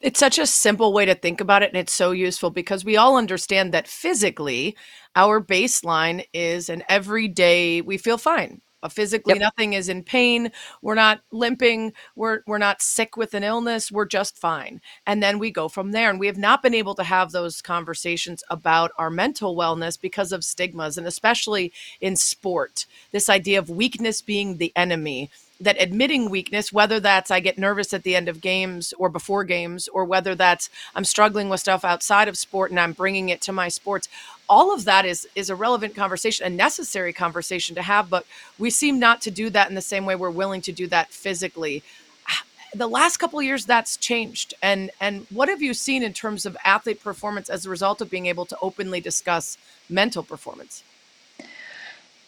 [0.00, 2.96] It's such a simple way to think about it, and it's so useful because we
[2.96, 4.76] all understand that physically,
[5.16, 8.60] our baseline is an everyday, we feel fine.
[8.82, 9.40] Uh, physically yep.
[9.40, 10.50] nothing is in pain.
[10.80, 11.92] We're not limping.
[12.16, 13.92] We're we're not sick with an illness.
[13.92, 14.80] We're just fine.
[15.06, 16.08] And then we go from there.
[16.08, 20.32] And we have not been able to have those conversations about our mental wellness because
[20.32, 22.86] of stigmas and especially in sport.
[23.10, 27.92] This idea of weakness being the enemy that admitting weakness, whether that's I get nervous
[27.92, 31.84] at the end of games or before games, or whether that's I'm struggling with stuff
[31.84, 34.08] outside of sport and I'm bringing it to my sports,
[34.48, 38.10] all of that is is a relevant conversation, a necessary conversation to have.
[38.10, 38.26] But
[38.58, 41.10] we seem not to do that in the same way we're willing to do that
[41.10, 41.82] physically.
[42.72, 44.54] The last couple years, that's changed.
[44.62, 48.08] And and what have you seen in terms of athlete performance as a result of
[48.08, 49.58] being able to openly discuss
[49.88, 50.84] mental performance?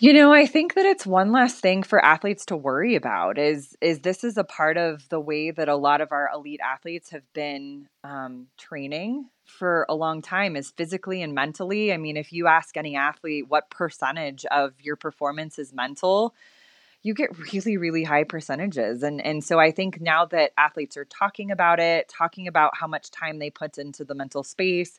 [0.03, 3.39] You know, I think that it's one last thing for athletes to worry about.
[3.39, 6.59] Is is this is a part of the way that a lot of our elite
[6.61, 11.93] athletes have been um, training for a long time is physically and mentally.
[11.93, 16.35] I mean, if you ask any athlete what percentage of your performance is mental,
[17.03, 21.05] you get really really high percentages and and so i think now that athletes are
[21.07, 24.99] talking about it talking about how much time they put into the mental space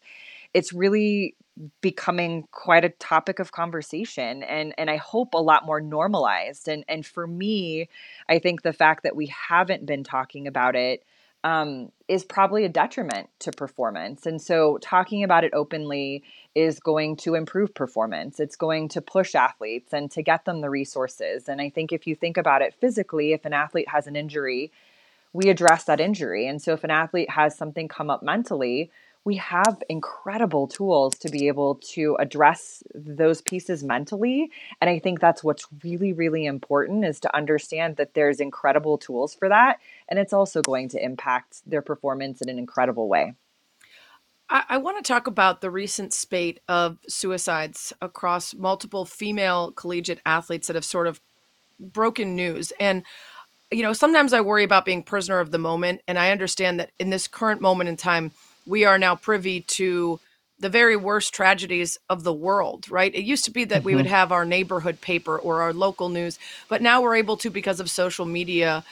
[0.54, 1.36] it's really
[1.82, 6.84] becoming quite a topic of conversation and and I hope a lot more normalized and
[6.88, 7.89] and for me
[8.28, 11.04] I think the fact that we haven't been talking about it
[11.43, 14.26] um, is probably a detriment to performance.
[14.26, 16.24] And so, talking about it openly
[16.56, 18.39] is going to improve performance.
[18.39, 21.49] It's going to push athletes and to get them the resources.
[21.49, 24.72] And I think if you think about it physically, if an athlete has an injury,
[25.34, 26.47] we address that injury.
[26.47, 28.89] And so, if an athlete has something come up mentally,
[29.26, 34.51] we have incredible tools to be able to address those pieces mentally
[34.82, 39.34] and i think that's what's really really important is to understand that there's incredible tools
[39.34, 43.34] for that and it's also going to impact their performance in an incredible way.
[44.49, 50.21] I, I want to talk about the recent spate of suicides across multiple female collegiate
[50.26, 51.21] athletes that have sort of
[51.80, 52.71] broken news.
[52.80, 53.03] And
[53.71, 56.91] you know sometimes i worry about being prisoner of the moment and i understand that
[56.99, 58.32] in this current moment in time
[58.66, 60.20] we are now privy to
[60.59, 63.14] the very worst tragedies of the world, right?
[63.14, 63.86] It used to be that mm-hmm.
[63.86, 64.14] we would mm-hmm.
[64.14, 66.39] have our neighborhood paper or our local news,
[66.70, 68.84] but now we're able to, because of social media,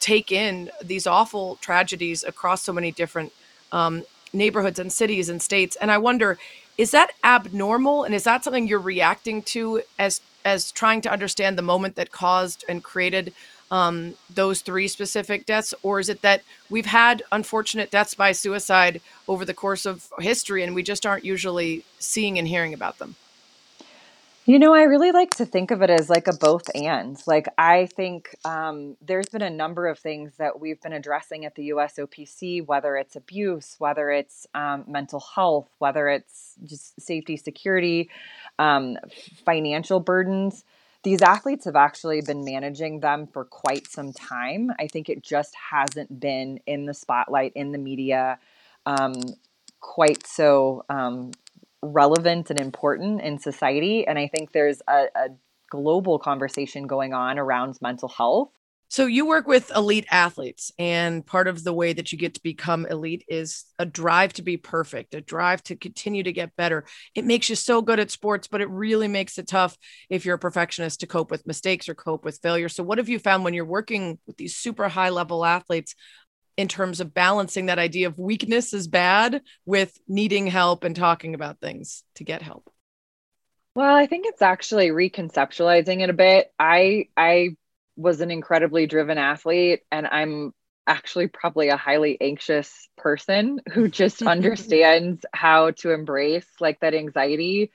[0.00, 3.32] take in these awful tragedies across so many different
[3.72, 5.76] um, neighborhoods and cities and states.
[5.80, 6.38] And I wonder,
[6.76, 8.04] is that abnormal?
[8.04, 12.12] And is that something you're reacting to as as trying to understand the moment that
[12.12, 13.32] caused and created
[13.74, 19.00] um, those three specific deaths, or is it that we've had unfortunate deaths by suicide
[19.26, 23.16] over the course of history and we just aren't usually seeing and hearing about them?
[24.46, 27.20] You know, I really like to think of it as like a both and.
[27.26, 31.56] Like, I think um, there's been a number of things that we've been addressing at
[31.56, 38.08] the USOPC, whether it's abuse, whether it's um, mental health, whether it's just safety, security,
[38.56, 38.98] um,
[39.44, 40.62] financial burdens
[41.04, 44.70] these athletes have actually been managing them for quite some time.
[44.78, 48.38] I think it just hasn't been in the spotlight, in the media,
[48.86, 49.14] um,
[49.80, 51.32] quite so um,
[51.82, 54.06] relevant and important in society.
[54.06, 55.28] And I think there's a, a
[55.70, 58.50] global conversation going on around mental health
[58.88, 62.42] so you work with elite athletes, and part of the way that you get to
[62.42, 66.84] become elite is a drive to be perfect, a drive to continue to get better.
[67.14, 69.76] It makes you so good at sports, but it really makes it tough
[70.08, 72.68] if you're a perfectionist to cope with mistakes or cope with failure.
[72.68, 75.94] So what have you found when you're working with these super high level athletes
[76.56, 81.34] in terms of balancing that idea of weakness is bad with needing help and talking
[81.34, 82.70] about things to get help?
[83.74, 86.52] Well, I think it's actually reconceptualizing it a bit.
[86.60, 87.56] I I
[87.96, 90.52] was an incredibly driven athlete and I'm
[90.86, 97.70] actually probably a highly anxious person who just understands how to embrace like that anxiety.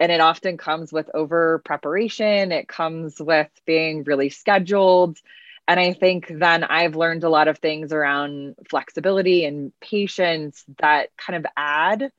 [0.00, 2.52] And it often comes with over preparation.
[2.52, 5.18] It comes with being really scheduled.
[5.66, 11.10] And i think then i've learned a lot of things around flexibility and patience that
[11.18, 12.10] kind of add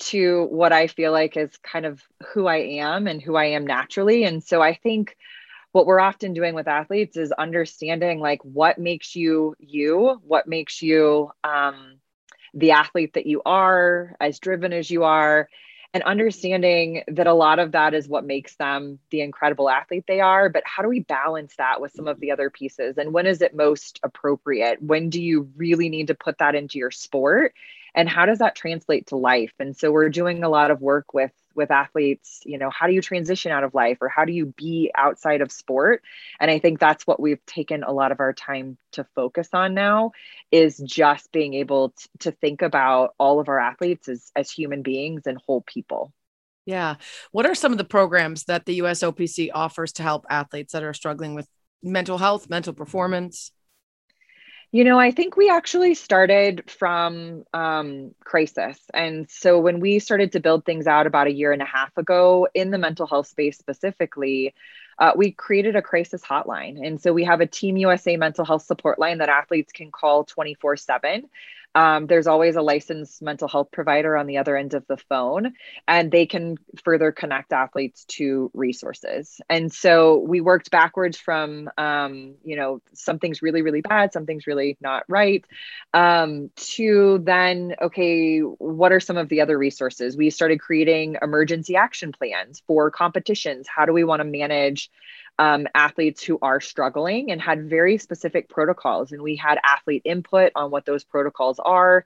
[0.00, 2.02] to what i feel like is kind of
[2.34, 4.24] who i am and who i am naturally.
[4.24, 5.16] And so i think
[5.72, 10.82] what we're often doing with athletes is understanding like what makes you you, what makes
[10.82, 11.96] you um,
[12.54, 15.48] the athlete that you are, as driven as you are,
[15.94, 20.20] and understanding that a lot of that is what makes them the incredible athlete they
[20.20, 20.48] are.
[20.48, 22.98] But how do we balance that with some of the other pieces?
[22.98, 24.82] And when is it most appropriate?
[24.82, 27.54] When do you really need to put that into your sport?
[27.94, 31.12] and how does that translate to life and so we're doing a lot of work
[31.12, 34.32] with with athletes you know how do you transition out of life or how do
[34.32, 36.02] you be outside of sport?
[36.40, 39.74] And i think that's what we've taken a lot of our time to focus on
[39.74, 40.12] now
[40.50, 44.82] is just being able to, to think about all of our athletes as as human
[44.82, 46.12] beings and whole people.
[46.66, 46.96] Yeah.
[47.32, 50.94] What are some of the programs that the usopc offers to help athletes that are
[50.94, 51.48] struggling with
[51.82, 53.52] mental health mental performance
[54.72, 58.78] you know, I think we actually started from um, crisis.
[58.94, 61.96] And so when we started to build things out about a year and a half
[61.98, 64.54] ago in the mental health space specifically,
[65.00, 66.86] uh, we created a crisis hotline.
[66.86, 70.24] And so we have a Team USA mental health support line that athletes can call
[70.24, 71.28] 24 7.
[71.74, 75.54] Um, there's always a licensed mental health provider on the other end of the phone,
[75.86, 79.40] and they can further connect athletes to resources.
[79.48, 84.78] And so we worked backwards from, um, you know, something's really, really bad, something's really
[84.80, 85.44] not right,
[85.94, 90.16] um, to then, okay, what are some of the other resources?
[90.16, 93.68] We started creating emergency action plans for competitions.
[93.68, 94.89] How do we want to manage?
[95.38, 99.12] Um, athletes who are struggling and had very specific protocols.
[99.12, 102.04] And we had athlete input on what those protocols are.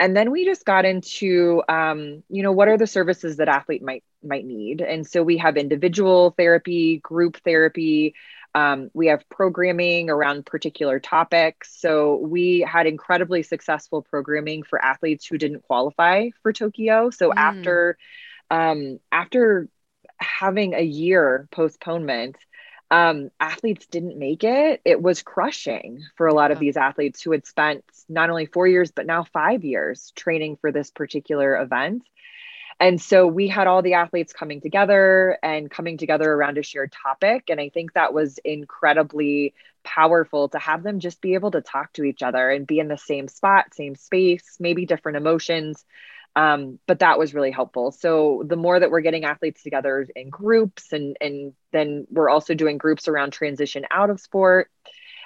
[0.00, 3.82] And then we just got into, um, you know, what are the services that athlete
[3.82, 4.80] might might need.
[4.80, 8.14] And so we have individual therapy, group therapy.
[8.56, 11.80] Um, we have programming around particular topics.
[11.80, 17.10] So we had incredibly successful programming for athletes who didn't qualify for Tokyo.
[17.10, 17.34] So mm.
[17.36, 17.96] after
[18.50, 19.68] um, after
[20.24, 22.36] having a year postponement,
[22.90, 27.32] um, athletes didn't make it, it was crushing for a lot of these athletes who
[27.32, 32.02] had spent not only four years, but now five years training for this particular event.
[32.80, 36.92] And so we had all the athletes coming together and coming together around a shared
[36.92, 37.44] topic.
[37.48, 39.54] And I think that was incredibly
[39.84, 42.88] powerful to have them just be able to talk to each other and be in
[42.88, 45.84] the same spot, same space, maybe different emotions,
[46.36, 47.92] um, but that was really helpful.
[47.92, 52.54] So the more that we're getting athletes together in groups and and then we're also
[52.54, 54.70] doing groups around transition out of sport.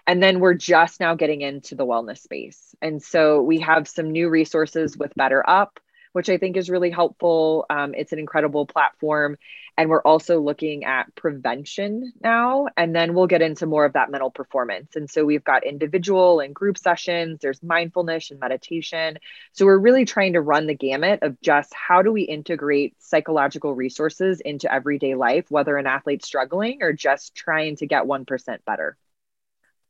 [0.07, 2.75] And then we're just now getting into the wellness space.
[2.81, 5.69] And so we have some new resources with BetterUp
[6.13, 7.67] which I think is really helpful.
[7.71, 9.37] Um, it's an incredible platform.
[9.77, 12.67] And we're also looking at prevention now.
[12.77, 14.97] And then we'll get into more of that mental performance.
[14.97, 19.19] And so we've got individual and group sessions, there's mindfulness and meditation.
[19.53, 23.73] So we're really trying to run the gamut of just how do we integrate psychological
[23.73, 28.97] resources into everyday life, whether an athlete's struggling or just trying to get 1% better.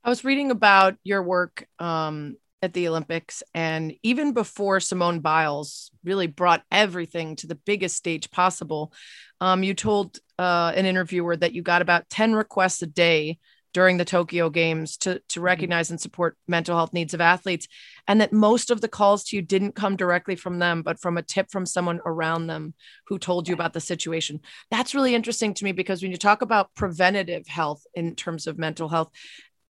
[0.04, 3.42] I was reading about your work um, at the Olympics.
[3.54, 8.92] And even before Simone Biles really brought everything to the biggest stage possible,
[9.40, 13.38] um, you told uh, an interviewer that you got about 10 requests a day
[13.74, 15.40] during the Tokyo Games to, to mm-hmm.
[15.42, 17.68] recognize and support mental health needs of athletes.
[18.06, 21.18] And that most of the calls to you didn't come directly from them, but from
[21.18, 22.74] a tip from someone around them
[23.06, 24.40] who told you about the situation.
[24.70, 28.58] That's really interesting to me because when you talk about preventative health in terms of
[28.58, 29.10] mental health,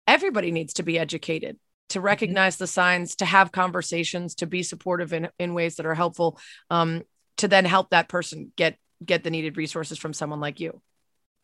[0.07, 1.57] everybody needs to be educated
[1.89, 2.05] to mm-hmm.
[2.05, 6.39] recognize the signs, to have conversations, to be supportive in, in ways that are helpful,
[6.69, 7.03] um,
[7.37, 10.81] to then help that person get get the needed resources from someone like you.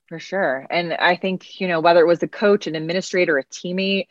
[0.08, 0.68] For sure.
[0.70, 4.08] And I think, you know, whether it was a coach, an administrator, a teammate,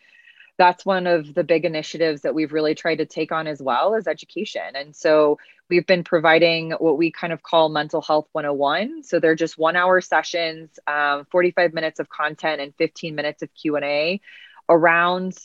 [0.57, 3.95] that's one of the big initiatives that we've really tried to take on as well
[3.95, 4.63] as education.
[4.75, 9.03] And so we've been providing what we kind of call mental health 101.
[9.03, 13.51] So they're just one hour sessions, um, 45 minutes of content and 15 minutes of
[13.55, 14.21] Q&A
[14.69, 15.37] around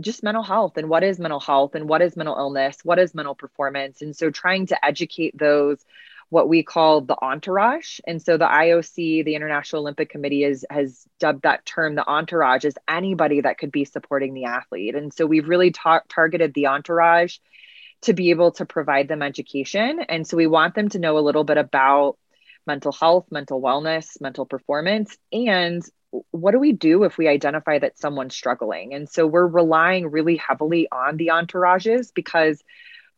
[0.00, 3.14] just mental health and what is mental health and what is mental illness, what is
[3.14, 4.02] mental performance.
[4.02, 5.84] And so trying to educate those
[6.30, 8.00] what we call the entourage.
[8.06, 12.64] And so the IOC, the International Olympic Committee, is, has dubbed that term the entourage
[12.64, 14.94] as anybody that could be supporting the athlete.
[14.94, 17.38] And so we've really ta- targeted the entourage
[18.02, 20.00] to be able to provide them education.
[20.00, 22.18] And so we want them to know a little bit about
[22.66, 25.82] mental health, mental wellness, mental performance, and
[26.30, 28.94] what do we do if we identify that someone's struggling?
[28.94, 32.62] And so we're relying really heavily on the entourages because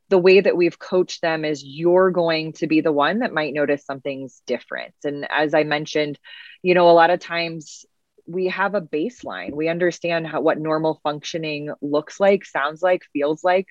[0.09, 3.55] the way that we've coached them is you're going to be the one that might
[3.55, 4.95] notice something's different.
[5.05, 6.19] And as I mentioned,
[6.63, 7.85] you know, a lot of times
[8.27, 9.55] we have a baseline.
[9.55, 13.67] We understand how what normal functioning looks like, sounds like, feels like.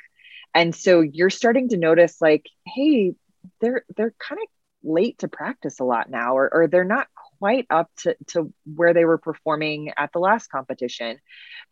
[0.56, 3.14] And so you're starting to notice like, hey,
[3.62, 4.48] they're they're kind of
[4.82, 7.08] late to practice a lot now or, or they're not
[7.40, 11.18] quite up to, to where they were performing at the last competition.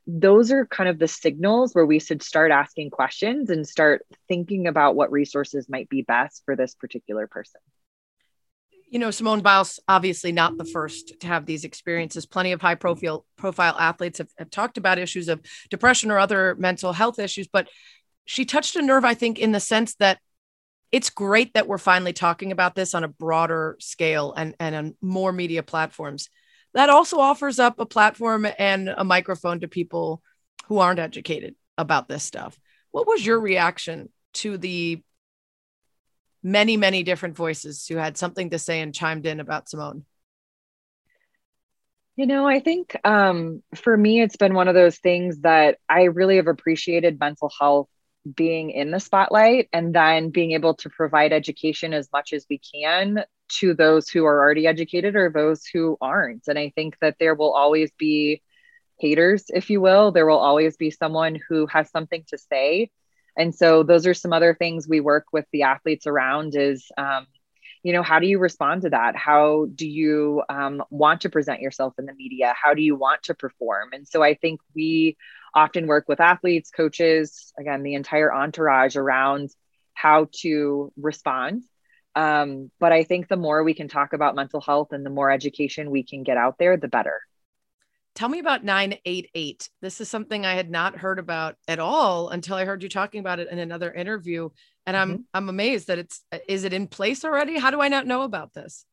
[0.07, 4.67] Those are kind of the signals where we should start asking questions and start thinking
[4.67, 7.61] about what resources might be best for this particular person.
[8.89, 12.25] You know, Simone Biles, obviously not the first to have these experiences.
[12.25, 16.55] Plenty of high profile profile athletes have, have talked about issues of depression or other
[16.55, 17.67] mental health issues, but
[18.23, 20.19] she touched a nerve, I think, in the sense that
[20.91, 24.95] it's great that we're finally talking about this on a broader scale and, and on
[25.01, 26.29] more media platforms.
[26.73, 30.21] That also offers up a platform and a microphone to people
[30.67, 32.57] who aren't educated about this stuff.
[32.91, 35.01] What was your reaction to the
[36.43, 40.05] many, many different voices who had something to say and chimed in about Simone?
[42.15, 46.03] You know, I think um, for me, it's been one of those things that I
[46.03, 47.89] really have appreciated mental health
[48.35, 52.59] being in the spotlight and then being able to provide education as much as we
[52.59, 56.47] can to those who are already educated or those who aren't.
[56.47, 58.41] And I think that there will always be
[58.99, 60.11] haters, if you will.
[60.11, 62.89] There will always be someone who has something to say.
[63.37, 67.27] And so those are some other things we work with the athletes around is, um,
[67.83, 69.15] you know, how do you respond to that?
[69.15, 72.53] How do you um, want to present yourself in the media?
[72.61, 73.89] How do you want to perform?
[73.93, 75.15] And so I think we
[75.53, 79.49] often work with athletes, coaches, again, the entire entourage around
[79.93, 81.63] how to respond.
[82.15, 85.29] Um, but I think the more we can talk about mental health and the more
[85.29, 87.21] education we can get out there, the better.
[88.15, 89.69] Tell me about 988.
[89.81, 93.19] This is something I had not heard about at all until I heard you talking
[93.19, 94.49] about it in another interview.
[94.87, 95.21] And I'm mm-hmm.
[95.35, 97.59] I'm amazed that it's is it in place already?
[97.59, 98.85] How do I not know about this?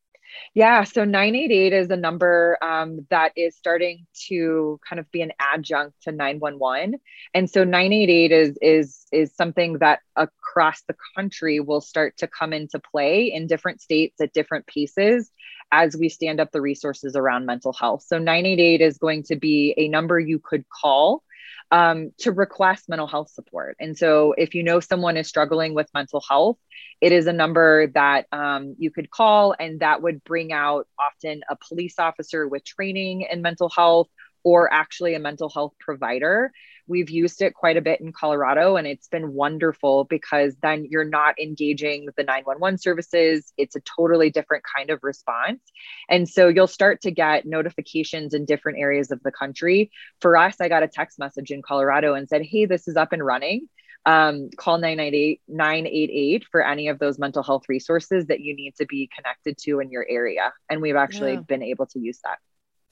[0.54, 5.32] Yeah, so 988 is a number um, that is starting to kind of be an
[5.40, 7.00] adjunct to 911.
[7.34, 12.52] And so 988 is is is something that across the country will start to come
[12.52, 15.30] into play in different states at different paces
[15.72, 18.04] as we stand up the resources around mental health.
[18.06, 21.23] So 988 is going to be a number you could call
[21.70, 23.76] um, to request mental health support.
[23.80, 26.58] And so, if you know someone is struggling with mental health,
[27.00, 31.42] it is a number that um, you could call, and that would bring out often
[31.48, 34.08] a police officer with training in mental health
[34.44, 36.52] or actually a mental health provider
[36.86, 41.08] We've used it quite a bit in Colorado and it's been wonderful because then you're
[41.08, 43.52] not engaging the 911 services.
[43.56, 45.60] It's a totally different kind of response.
[46.08, 49.90] And so you'll start to get notifications in different areas of the country.
[50.20, 53.12] For us, I got a text message in Colorado and said, Hey, this is up
[53.12, 53.68] and running.
[54.06, 58.84] Um, call 998 988 for any of those mental health resources that you need to
[58.84, 60.52] be connected to in your area.
[60.68, 61.40] And we've actually yeah.
[61.40, 62.38] been able to use that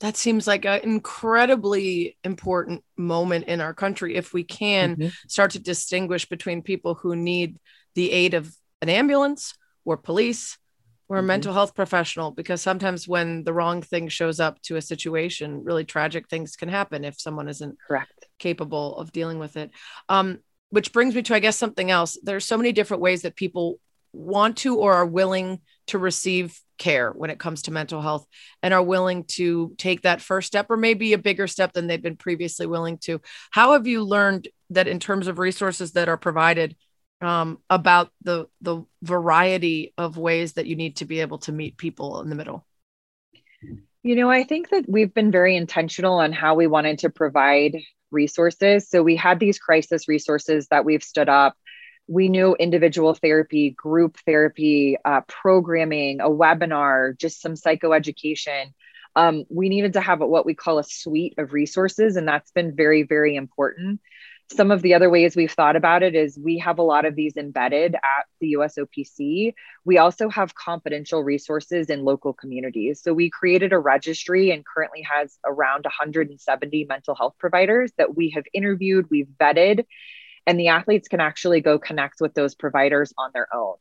[0.03, 5.09] that seems like an incredibly important moment in our country if we can mm-hmm.
[5.29, 7.59] start to distinguish between people who need
[7.95, 10.59] the aid of an ambulance or police
[11.09, 11.29] or a mm-hmm.
[11.29, 15.85] mental health professional because sometimes when the wrong thing shows up to a situation really
[15.85, 19.71] tragic things can happen if someone isn't correct capable of dealing with it
[20.09, 20.39] um,
[20.71, 23.79] which brings me to i guess something else there's so many different ways that people
[24.13, 28.27] want to or are willing to receive care when it comes to mental health
[28.63, 32.03] and are willing to take that first step or maybe a bigger step than they've
[32.03, 33.21] been previously willing to.
[33.51, 36.77] How have you learned that in terms of resources that are provided
[37.21, 41.77] um, about the the variety of ways that you need to be able to meet
[41.77, 42.67] people in the middle?
[44.03, 47.77] You know, I think that we've been very intentional on how we wanted to provide
[48.11, 48.89] resources.
[48.89, 51.57] So we had these crisis resources that we've stood up
[52.09, 58.73] we knew individual therapy, group therapy, uh, programming, a webinar, just some psychoeducation.
[59.15, 62.75] Um, we needed to have what we call a suite of resources, and that's been
[62.75, 64.01] very, very important.
[64.51, 67.15] Some of the other ways we've thought about it is we have a lot of
[67.15, 69.55] these embedded at the USOPC.
[69.85, 73.01] We also have confidential resources in local communities.
[73.03, 78.31] So we created a registry and currently has around 170 mental health providers that we
[78.31, 79.87] have interviewed, we've vetted,
[80.47, 83.77] and the athletes can actually go connect with those providers on their own.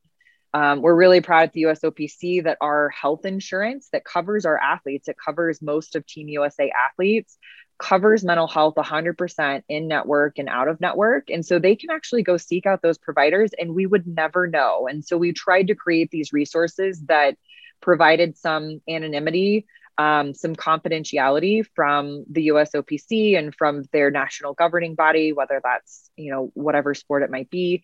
[0.53, 5.07] Um, we're really proud at the USOPC that our health insurance that covers our athletes,
[5.07, 7.37] it covers most of Team USA athletes,
[7.81, 11.29] covers mental health 100% in network and out of network.
[11.29, 14.87] And so they can actually go seek out those providers and we would never know.
[14.87, 17.37] And so we tried to create these resources that
[17.81, 19.65] provided some anonymity
[20.01, 26.31] um, some confidentiality from the USOPC and from their national governing body, whether that's you
[26.31, 27.83] know whatever sport it might be,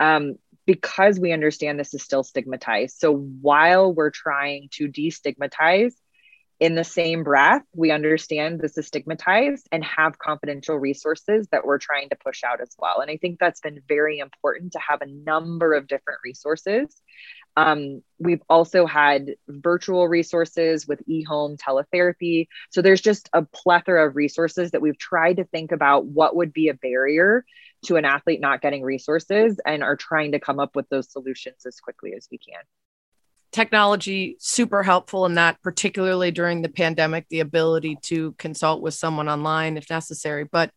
[0.00, 2.96] um, because we understand this is still stigmatized.
[2.98, 5.92] So while we're trying to destigmatize,
[6.60, 11.78] in the same breath, we understand this is stigmatized and have confidential resources that we're
[11.78, 13.00] trying to push out as well.
[13.00, 17.00] And I think that's been very important to have a number of different resources
[17.58, 22.46] um, we've also had virtual resources with eHome teletherapy.
[22.70, 26.52] So there's just a plethora of resources that we've tried to think about what would
[26.52, 27.44] be a barrier
[27.86, 31.66] to an athlete not getting resources and are trying to come up with those solutions
[31.66, 32.62] as quickly as we can.
[33.50, 39.28] Technology super helpful in that, particularly during the pandemic, the ability to consult with someone
[39.28, 40.44] online if necessary.
[40.44, 40.70] But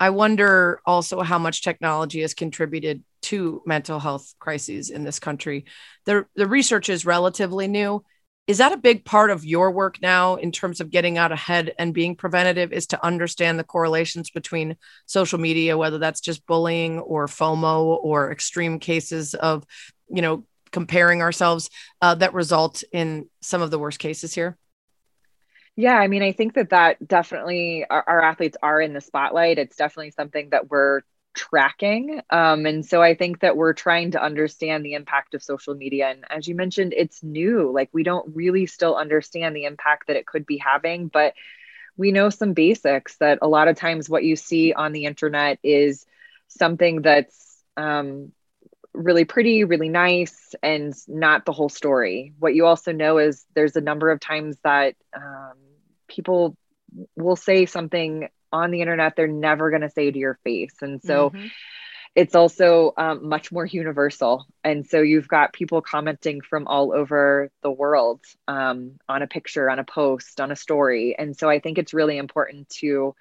[0.00, 5.66] I wonder also how much technology has contributed to mental health crises in this country.
[6.06, 8.02] The, the research is relatively new.
[8.46, 11.72] Is that a big part of your work now in terms of getting out ahead
[11.78, 12.72] and being preventative?
[12.72, 18.32] Is to understand the correlations between social media, whether that's just bullying or FOMO or
[18.32, 19.64] extreme cases of,
[20.08, 24.56] you know, comparing ourselves uh, that result in some of the worst cases here?
[25.76, 29.58] Yeah, I mean, I think that that definitely our, our athletes are in the spotlight.
[29.58, 31.02] It's definitely something that we're
[31.34, 32.20] tracking.
[32.30, 36.08] Um, and so I think that we're trying to understand the impact of social media.
[36.08, 37.70] And as you mentioned, it's new.
[37.72, 41.34] Like we don't really still understand the impact that it could be having, but
[41.96, 45.58] we know some basics that a lot of times what you see on the internet
[45.62, 46.04] is
[46.48, 48.32] something that's um,
[48.92, 52.32] really pretty, really nice, and not the whole story.
[52.38, 55.54] What you also know is there's a number of times that um,
[56.08, 56.56] people
[57.16, 60.74] will say something on the internet they're never going to say to your face.
[60.80, 61.46] And so mm-hmm.
[62.16, 64.46] it's also um, much more universal.
[64.64, 69.70] And so you've got people commenting from all over the world um, on a picture,
[69.70, 71.14] on a post, on a story.
[71.16, 73.14] And so I think it's really important to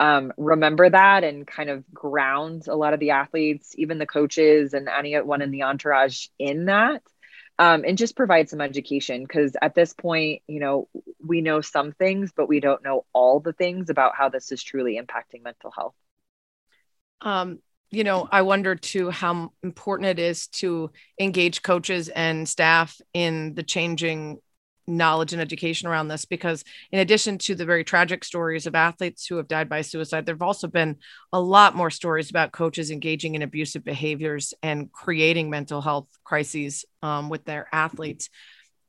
[0.00, 4.74] um, remember that and kind of ground a lot of the athletes, even the coaches
[4.74, 7.02] and anyone in the entourage in that
[7.58, 10.88] um, and just provide some education because at this point, you know,
[11.24, 14.62] we know some things, but we don't know all the things about how this is
[14.62, 15.94] truly impacting mental health.
[17.20, 20.90] Um, you know, I wonder too how important it is to
[21.20, 24.38] engage coaches and staff in the changing
[24.86, 29.26] knowledge and education around this because in addition to the very tragic stories of athletes
[29.26, 30.96] who have died by suicide there've also been
[31.32, 36.84] a lot more stories about coaches engaging in abusive behaviors and creating mental health crises
[37.02, 38.28] um, with their athletes.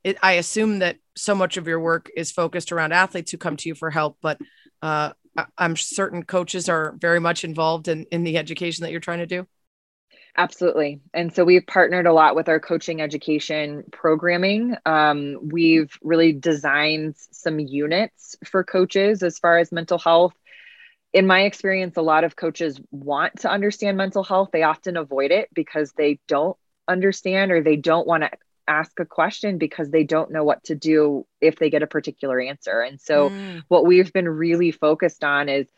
[0.02, 3.56] It, i assume that so much of your work is focused around athletes who come
[3.56, 4.38] to you for help but
[4.82, 5.12] uh,
[5.56, 9.26] i'm certain coaches are very much involved in, in the education that you're trying to
[9.26, 9.46] do
[10.36, 11.00] Absolutely.
[11.12, 14.74] And so we've partnered a lot with our coaching education programming.
[14.84, 20.34] Um, we've really designed some units for coaches as far as mental health.
[21.12, 24.48] In my experience, a lot of coaches want to understand mental health.
[24.52, 26.56] They often avoid it because they don't
[26.88, 28.30] understand or they don't want to
[28.66, 32.40] ask a question because they don't know what to do if they get a particular
[32.40, 32.80] answer.
[32.80, 33.62] And so, mm.
[33.68, 35.68] what we've been really focused on is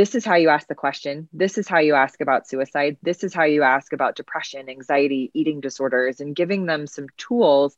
[0.00, 1.28] this is how you ask the question.
[1.30, 2.96] This is how you ask about suicide.
[3.02, 7.76] This is how you ask about depression, anxiety, eating disorders, and giving them some tools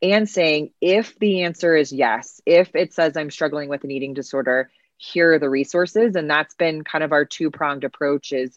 [0.00, 4.14] and saying, if the answer is yes, if it says I'm struggling with an eating
[4.14, 6.14] disorder, here are the resources.
[6.14, 8.56] And that's been kind of our two pronged approach is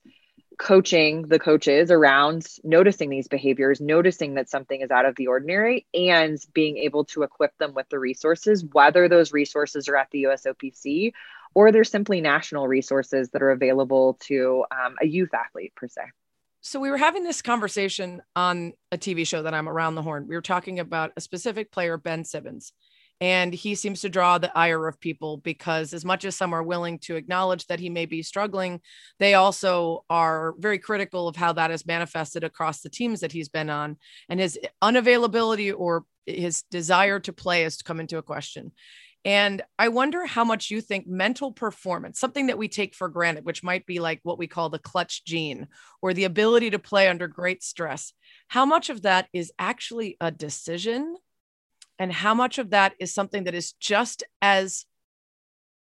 [0.57, 5.85] coaching the coaches around noticing these behaviors, noticing that something is out of the ordinary,
[5.93, 10.23] and being able to equip them with the resources, whether those resources are at the
[10.23, 11.13] USOPC
[11.53, 16.01] or they're simply national resources that are available to um, a youth athlete per se.
[16.61, 20.27] So we were having this conversation on a TV show that I'm around the horn.
[20.27, 22.73] We were talking about a specific player, Ben Simmons,
[23.19, 26.63] and he seems to draw the ire of people because as much as some are
[26.63, 28.79] willing to acknowledge that he may be struggling,
[29.19, 33.49] they also are very critical of how that is manifested across the teams that he's
[33.49, 33.97] been on,
[34.29, 38.71] and his unavailability or his desire to play has come into a question.
[39.25, 43.43] And I wonder how much you think mental performance, something that we take for granted,
[43.45, 45.67] which might be like what we call the clutch gene
[46.01, 48.13] or the ability to play under great stress,
[48.47, 51.17] how much of that is actually a decision?
[51.99, 54.85] And how much of that is something that is just as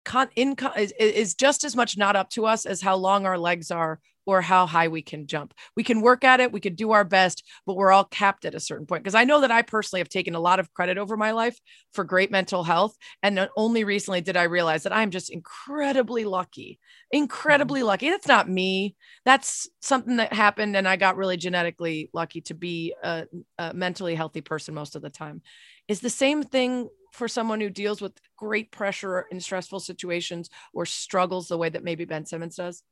[0.05, 3.39] con- in, is, is just as much not up to us as how long our
[3.39, 5.53] legs are or how high we can jump.
[5.77, 8.55] We can work at it, we could do our best, but we're all capped at
[8.55, 9.03] a certain point.
[9.03, 11.59] Because I know that I personally have taken a lot of credit over my life
[11.93, 12.97] for great mental health.
[13.23, 16.79] And only recently did I realize that I'm just incredibly lucky,
[17.11, 17.89] incredibly mm-hmm.
[17.89, 18.11] lucky.
[18.11, 18.95] That's not me.
[19.25, 20.77] That's something that happened.
[20.77, 23.27] And I got really genetically lucky to be a,
[23.59, 25.43] a mentally healthy person most of the time.
[25.89, 30.87] Is the same thing for someone who deals with great pressure in stressful situations or
[30.87, 32.83] struggles the way that maybe Ben Simmons does?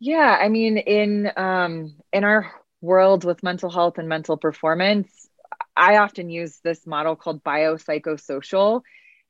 [0.00, 5.28] Yeah, I mean, in um, in our world with mental health and mental performance,
[5.76, 8.82] I often use this model called biopsychosocial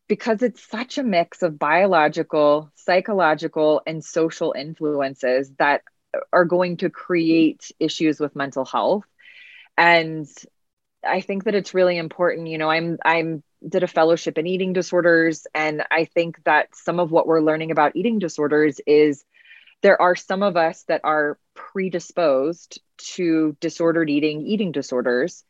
[0.09, 5.83] because it's such a mix of biological, psychological, and social influences that
[6.33, 9.05] are going to create issues with mental health.
[9.77, 10.27] And
[11.07, 12.49] I think that it's really important.
[12.49, 17.01] You know, I'm I'm did a fellowship in eating disorders, and I think that some
[17.01, 19.25] of what we're learning about eating disorders is
[19.83, 25.45] there are some of us that are predisposed to disordered eating, eating disorders.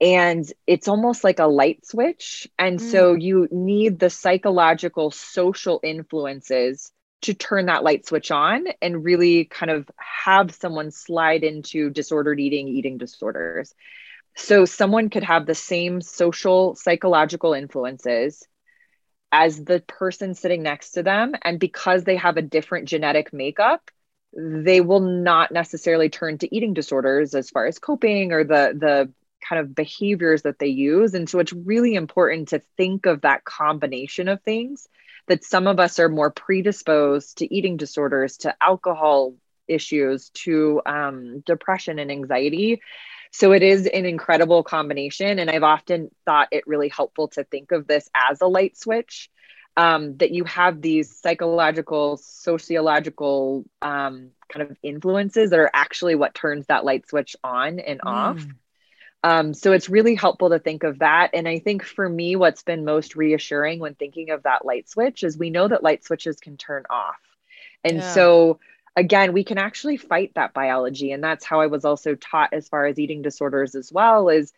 [0.00, 2.46] And it's almost like a light switch.
[2.58, 2.90] And mm.
[2.90, 6.92] so you need the psychological, social influences
[7.22, 12.38] to turn that light switch on and really kind of have someone slide into disordered
[12.38, 13.74] eating, eating disorders.
[14.38, 18.46] So, someone could have the same social, psychological influences
[19.32, 21.34] as the person sitting next to them.
[21.42, 23.90] And because they have a different genetic makeup,
[24.32, 29.12] they will not necessarily turn to eating disorders as far as coping or the, the
[29.46, 31.14] kind of behaviors that they use.
[31.14, 34.88] And so it's really important to think of that combination of things
[35.26, 39.34] that some of us are more predisposed to eating disorders, to alcohol
[39.66, 42.80] issues, to um, depression and anxiety.
[43.30, 45.38] So it is an incredible combination.
[45.38, 49.30] And I've often thought it really helpful to think of this as a light switch.
[49.76, 56.34] Um, that you have these psychological, sociological um, kind of influences that are actually what
[56.34, 58.10] turns that light switch on and mm.
[58.10, 58.44] off.
[59.22, 61.30] Um, so it's really helpful to think of that.
[61.32, 65.22] And I think for me, what's been most reassuring when thinking of that light switch
[65.22, 67.20] is we know that light switches can turn off.
[67.84, 68.12] And yeah.
[68.12, 68.60] so
[68.98, 71.12] again, we can actually fight that biology.
[71.12, 74.52] And that's how I was also taught as far as eating disorders as well is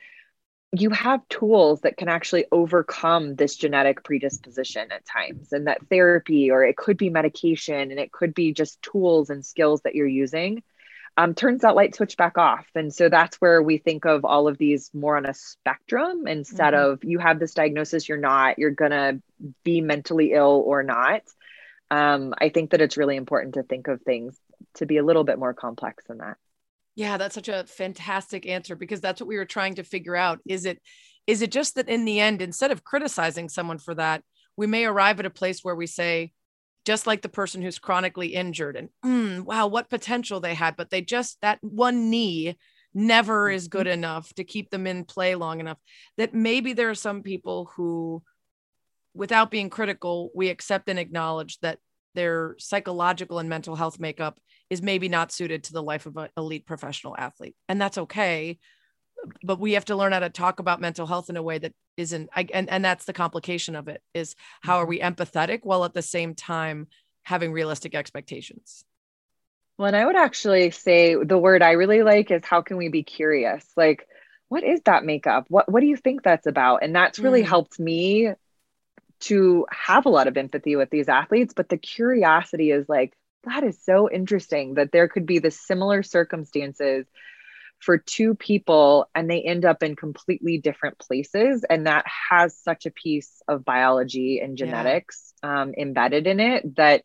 [0.72, 6.50] you have tools that can actually overcome this genetic predisposition at times and that therapy
[6.50, 10.06] or it could be medication and it could be just tools and skills that you're
[10.06, 10.62] using
[11.16, 12.66] um, turns that light switch back off.
[12.74, 16.72] And so that's where we think of all of these more on a spectrum instead
[16.72, 16.92] mm-hmm.
[16.92, 19.20] of you have this diagnosis, you're not, you're going to
[19.62, 21.22] be mentally ill or not.
[21.90, 24.38] Um, I think that it's really important to think of things
[24.74, 26.36] to be a little bit more complex than that.
[26.94, 30.40] Yeah, that's such a fantastic answer because that's what we were trying to figure out.
[30.46, 30.80] Is it
[31.26, 34.22] is it just that in the end, instead of criticizing someone for that,
[34.56, 36.32] we may arrive at a place where we say,
[36.84, 40.90] just like the person who's chronically injured and mm, wow what potential they had but
[40.90, 42.56] they just that one knee
[42.94, 43.94] never is good mm-hmm.
[43.94, 45.78] enough to keep them in play long enough
[46.16, 48.22] that maybe there are some people who
[49.14, 51.78] without being critical we accept and acknowledge that
[52.14, 56.28] their psychological and mental health makeup is maybe not suited to the life of an
[56.36, 57.54] elite professional athlete.
[57.68, 58.58] And that's okay
[59.42, 61.72] but we have to learn how to talk about mental health in a way that
[61.96, 64.90] isn't I, and and that's the complication of it is how are mm-hmm.
[64.90, 66.88] we empathetic while at the same time
[67.22, 68.84] having realistic expectations?
[69.78, 72.88] Well and i would actually say the word i really like is how can we
[72.88, 73.64] be curious?
[73.76, 74.06] Like
[74.48, 75.46] what is that makeup?
[75.48, 76.82] What what do you think that's about?
[76.82, 77.48] And that's really mm.
[77.48, 78.30] helped me
[79.20, 83.12] to have a lot of empathy with these athletes but the curiosity is like
[83.44, 87.06] that is so interesting that there could be the similar circumstances
[87.80, 92.84] for two people and they end up in completely different places and that has such
[92.86, 95.62] a piece of biology and genetics yeah.
[95.62, 97.02] um, embedded in it that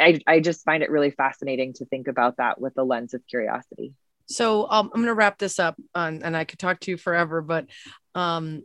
[0.00, 3.26] I, I just find it really fascinating to think about that with the lens of
[3.26, 3.92] curiosity
[4.26, 6.96] so um, i'm going to wrap this up on, and i could talk to you
[6.96, 7.66] forever but
[8.14, 8.62] um,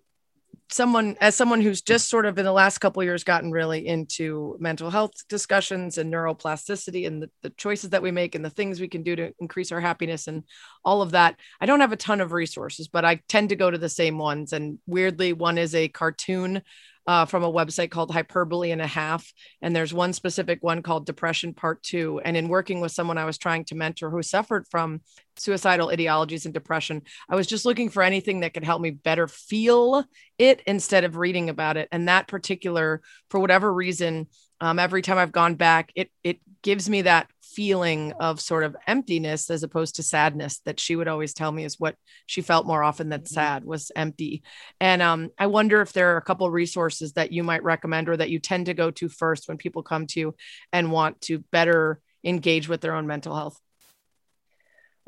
[0.72, 4.56] someone as someone who's just sort of in the last couple years gotten really into
[4.60, 8.80] mental health discussions and neuroplasticity and the, the, choices that we make and the things
[8.80, 10.44] we can do to increase our happiness and
[10.86, 13.70] all of that i don't have a ton of resources but i tend to go
[13.70, 14.54] to the same ones.
[14.54, 16.62] And weirdly one is a cartoon
[17.10, 19.34] uh, from a website called Hyperbole and a Half.
[19.64, 22.22] And there's one specific one called Depression Part Two.
[22.24, 25.02] And in working with someone I was trying to mentor who suffered from
[25.36, 29.28] suicidal ideologies and depression, I was just looking for anything that could help me better
[29.28, 30.06] feel
[30.38, 31.90] it instead of reading about it.
[31.92, 33.02] And that particular,
[33.32, 34.28] for whatever reason,
[34.62, 38.76] um, every time I've gone back, it it gives me that feeling of sort of
[38.86, 41.96] emptiness as opposed to sadness that she would always tell me is what
[42.26, 43.34] she felt more often than mm-hmm.
[43.34, 44.44] sad was empty.
[44.80, 48.18] And um, I wonder if there are a couple resources that you might recommend or
[48.18, 50.36] that you tend to go to first when people come to you
[50.72, 53.60] and want to better engage with their own mental health.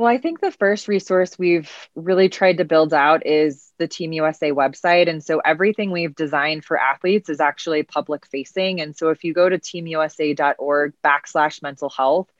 [0.02, 4.14] Well, I think the first resource we've really tried to build out is the Team
[4.14, 5.08] USA website.
[5.08, 8.82] And so everything we've designed for athletes is actually public facing.
[8.82, 12.32] And so if you go to teamusa.org backslash mental health,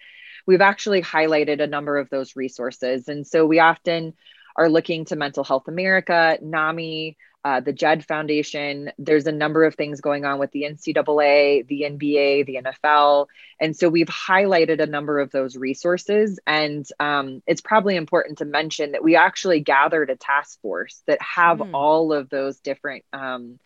[0.48, 3.08] we've actually highlighted a number of those resources.
[3.08, 4.16] And so we often
[4.56, 8.92] are looking to Mental Health America, NAMI, uh, the JED Foundation.
[8.98, 13.28] There's a number of things going on with the NCAA, the NBA, the NFL.
[13.60, 16.40] And so we've highlighted a number of those resources.
[16.46, 21.22] And um, it's probably important to mention that we actually gathered a task force that
[21.22, 21.72] have mm.
[21.74, 23.60] all of those different um,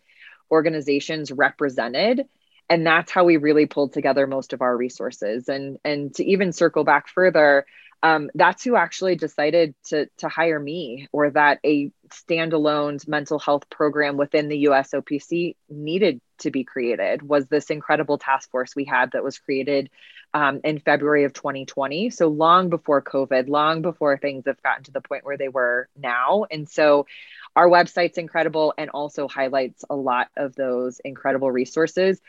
[0.50, 2.26] organizations represented
[2.68, 6.52] and that's how we really pulled together most of our resources and and to even
[6.52, 7.66] circle back further
[8.02, 13.68] um, that's who actually decided to to hire me or that a standalone mental health
[13.70, 19.12] program within the USOPC needed to be created was this incredible task force we had
[19.12, 19.90] that was created
[20.34, 22.10] um, in February of 2020.
[22.10, 25.88] So long before COVID, long before things have gotten to the point where they were
[25.96, 26.44] now.
[26.50, 27.06] And so
[27.54, 32.20] our website's incredible and also highlights a lot of those incredible resources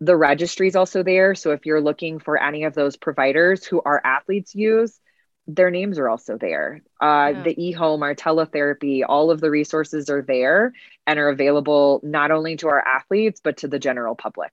[0.00, 1.34] the registry is also there.
[1.34, 5.00] So if you're looking for any of those providers who our athletes use,
[5.46, 6.82] their names are also there.
[7.00, 7.42] Uh, yeah.
[7.42, 10.72] The eHome, our teletherapy, all of the resources are there
[11.06, 14.52] and are available not only to our athletes, but to the general public.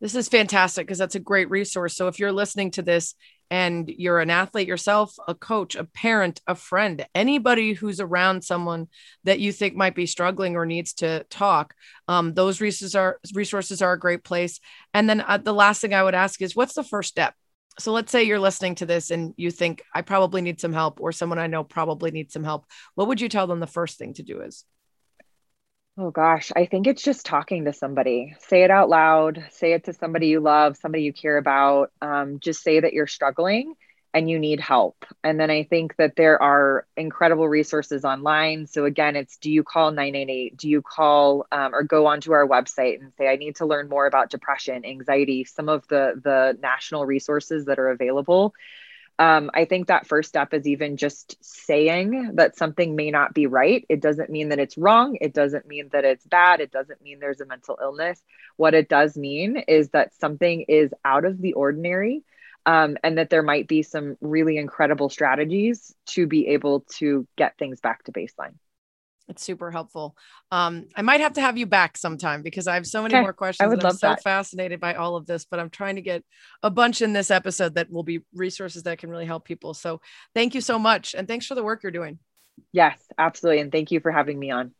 [0.00, 1.94] This is fantastic because that's a great resource.
[1.94, 3.14] So if you're listening to this
[3.50, 8.88] and you're an athlete yourself, a coach, a parent, a friend, anybody who's around someone
[9.24, 11.74] that you think might be struggling or needs to talk,
[12.08, 14.58] um, those resources are resources are a great place.
[14.94, 17.34] And then uh, the last thing I would ask is, what's the first step?
[17.78, 21.00] So let's say you're listening to this and you think I probably need some help,
[21.00, 22.66] or someone I know probably needs some help.
[22.94, 24.64] What would you tell them the first thing to do is?
[25.98, 28.34] Oh gosh, I think it's just talking to somebody.
[28.48, 29.44] Say it out loud.
[29.50, 31.90] Say it to somebody you love, somebody you care about.
[32.00, 33.74] Um, just say that you're struggling
[34.12, 35.04] and you need help.
[35.22, 38.66] And then I think that there are incredible resources online.
[38.66, 40.56] So again, it's do you call 988?
[40.56, 43.88] Do you call um, or go onto our website and say I need to learn
[43.88, 48.54] more about depression, anxiety, some of the the national resources that are available
[49.20, 53.46] um, I think that first step is even just saying that something may not be
[53.46, 53.84] right.
[53.90, 55.18] It doesn't mean that it's wrong.
[55.20, 56.60] It doesn't mean that it's bad.
[56.60, 58.22] It doesn't mean there's a mental illness.
[58.56, 62.24] What it does mean is that something is out of the ordinary
[62.66, 67.56] um, and that there might be some really incredible strategies to be able to get
[67.58, 68.54] things back to baseline.
[69.28, 70.16] It's super helpful.
[70.50, 73.22] Um, I might have to have you back sometime because I have so many okay.
[73.22, 73.64] more questions.
[73.64, 74.22] I would love I'm so that.
[74.24, 76.24] fascinated by all of this, but I'm trying to get
[76.64, 79.72] a bunch in this episode that will be resources that can really help people.
[79.72, 80.00] So
[80.34, 81.14] thank you so much.
[81.14, 82.18] And thanks for the work you're doing.
[82.72, 83.60] Yes, absolutely.
[83.60, 84.72] And thank you for having me on.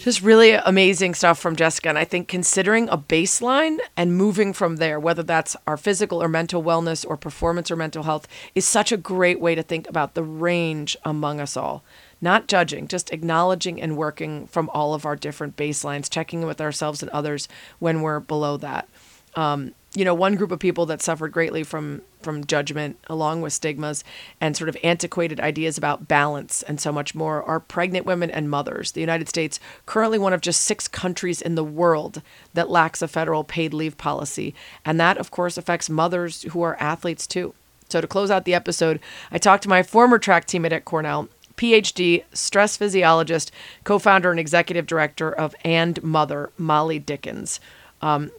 [0.00, 1.90] Just really amazing stuff from Jessica.
[1.90, 6.28] And I think considering a baseline and moving from there, whether that's our physical or
[6.28, 10.14] mental wellness or performance or mental health, is such a great way to think about
[10.14, 11.84] the range among us all.
[12.18, 17.02] Not judging, just acknowledging and working from all of our different baselines, checking with ourselves
[17.02, 17.46] and others
[17.78, 18.88] when we're below that.
[19.34, 23.52] Um, you know, one group of people that suffered greatly from from judgment, along with
[23.52, 24.04] stigmas
[24.42, 28.50] and sort of antiquated ideas about balance and so much more, are pregnant women and
[28.50, 28.92] mothers.
[28.92, 32.20] The United States, currently one of just six countries in the world
[32.52, 34.54] that lacks a federal paid leave policy,
[34.84, 37.54] and that, of course, affects mothers who are athletes too.
[37.88, 39.00] So, to close out the episode,
[39.32, 43.50] I talked to my former track teammate at Cornell, PhD, stress physiologist,
[43.84, 47.60] co founder and executive director of And Mother, Molly Dickens.
[48.02, 48.30] Um,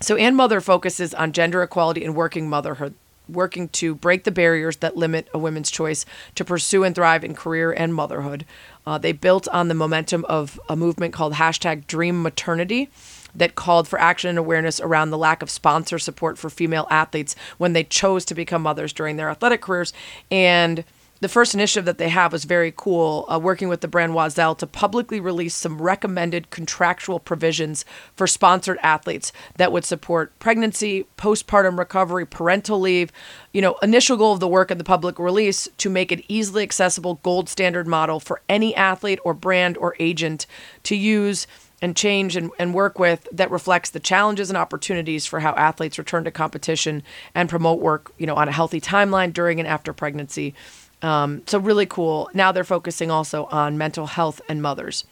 [0.00, 2.94] so, And Mother focuses on gender equality and working motherhood,
[3.28, 7.34] working to break the barriers that limit a woman's choice to pursue and thrive in
[7.34, 8.44] career and motherhood.
[8.86, 12.88] Uh, they built on the momentum of a movement called hashtag Dream Maternity
[13.34, 17.36] that called for action and awareness around the lack of sponsor support for female athletes
[17.58, 19.92] when they chose to become mothers during their athletic careers.
[20.30, 20.84] And
[21.20, 24.56] the first initiative that they have was very cool, uh, working with the brand Oiselle
[24.58, 31.78] to publicly release some recommended contractual provisions for sponsored athletes that would support pregnancy, postpartum
[31.78, 33.10] recovery, parental leave.
[33.52, 36.62] You know, initial goal of the work and the public release to make it easily
[36.62, 40.46] accessible gold standard model for any athlete or brand or agent
[40.84, 41.46] to use
[41.80, 45.98] and change and, and work with that reflects the challenges and opportunities for how athletes
[45.98, 47.02] return to competition
[47.34, 50.54] and promote work, you know, on a healthy timeline during and after pregnancy
[51.02, 52.28] um, so, really cool.
[52.34, 55.04] Now they're focusing also on mental health and mothers.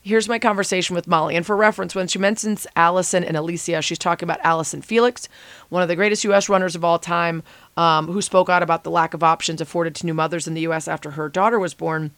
[0.00, 1.34] Here's my conversation with Molly.
[1.34, 5.30] And for reference, when she mentions Allyson and Alysia, she's talking about Allyson Felix,
[5.70, 6.50] one of the greatest U.S.
[6.50, 7.42] runners of all time,
[7.78, 10.60] um, who spoke out about the lack of options afforded to new mothers in the
[10.62, 10.88] U.S.
[10.88, 12.10] after her daughter was born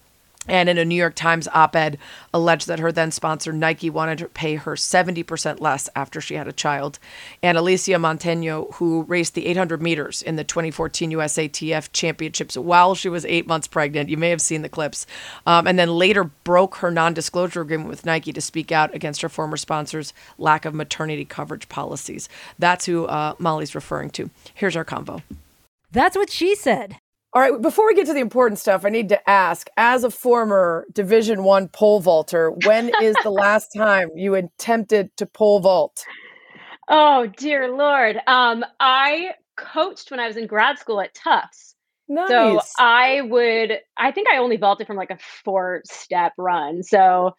[0.49, 1.99] and in a New York Times op ed,
[2.33, 6.49] alleged that her then sponsor Nike wanted to pay her 70% less after she had
[6.49, 6.99] a child.
[7.43, 13.09] And Alysia Montaño, who raced the 800 meters in the 2014 USATF championships while she
[13.09, 15.07] was eight months pregnant, you may have seen the clips,
[15.47, 19.23] um, and then later broke her non disclosure agreement with Nike to speak out against
[19.23, 22.29] her former sponsor's lack of maternity coverage policies.
[22.59, 24.31] That's who uh, Molly's referring to.
[24.55, 25.23] Here's our convo.
[25.93, 26.99] That's what she said.
[27.37, 30.11] All right, before we get to the important stuff, I need to ask: as a
[30.11, 36.03] former Division One pole vaulter, when is the last time you attempted to pole vault?
[36.89, 38.19] Oh dear lord!
[38.27, 41.75] Um, I coached when I was in grad school at Tufts.
[42.09, 42.29] Nice.
[42.31, 46.83] So I would, I think I only vaulted from like a four step run.
[46.83, 47.37] So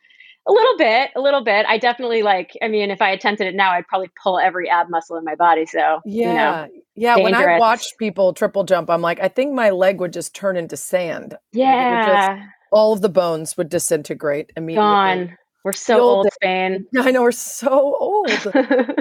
[0.48, 1.66] a little bit, a little bit.
[1.68, 2.58] I definitely like.
[2.62, 5.36] I mean, if I attempted it now, I'd probably pull every ab muscle in my
[5.36, 5.66] body.
[5.66, 7.16] So yeah, you know, yeah.
[7.16, 7.24] Dangerous.
[7.24, 10.58] When I watch people triple jump, I'm like, I think my leg would just turn
[10.58, 11.38] into sand.
[11.52, 14.84] Yeah, just, all of the bones would disintegrate immediately.
[14.84, 15.38] Gone.
[15.68, 16.86] We're so old, Spain.
[16.98, 18.32] I know we're so old.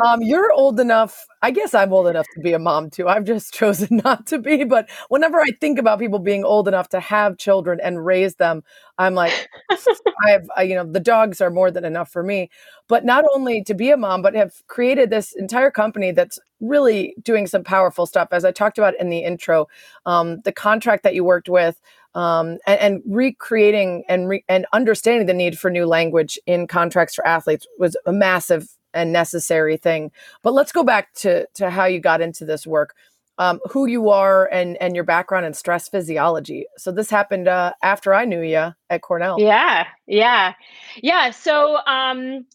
[0.04, 1.24] um, you're old enough.
[1.40, 3.06] I guess I'm old enough to be a mom too.
[3.06, 4.64] I've just chosen not to be.
[4.64, 8.64] But whenever I think about people being old enough to have children and raise them,
[8.98, 12.50] I'm like, I have, I, you know, the dogs are more than enough for me.
[12.88, 17.14] But not only to be a mom, but have created this entire company that's really
[17.22, 18.30] doing some powerful stuff.
[18.32, 19.68] As I talked about in the intro,
[20.04, 21.80] um, the contract that you worked with
[22.16, 27.14] um, and, and, recreating and re- and understanding the need for new language in contracts
[27.14, 30.10] for athletes was a massive and necessary thing.
[30.42, 32.94] But let's go back to to how you got into this work,
[33.36, 36.64] um, who you are, and and your background in stress physiology.
[36.78, 39.38] So this happened uh, after I knew you at Cornell.
[39.38, 40.54] Yeah, yeah,
[41.02, 41.30] yeah.
[41.30, 41.78] So.
[41.86, 42.46] Um,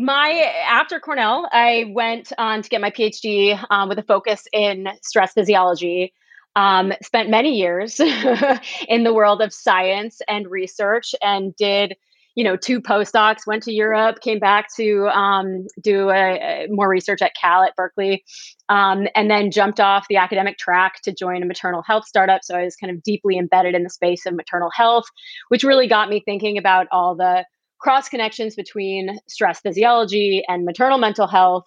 [0.00, 0.28] my
[0.64, 5.32] after Cornell, I went on to get my PhD um, with a focus in stress
[5.32, 6.12] physiology.
[6.58, 8.00] Um, spent many years
[8.88, 11.94] in the world of science and research and did
[12.34, 16.88] you know two postdocs went to europe came back to um, do a, a more
[16.88, 18.24] research at cal at berkeley
[18.68, 22.40] um, and then jumped off the academic track to join a maternal health startup.
[22.42, 25.04] So i was kind of deeply embedded in the space of maternal health
[25.50, 27.44] which really got me thinking about all the
[27.78, 31.66] cross connections between stress physiology and maternal mental health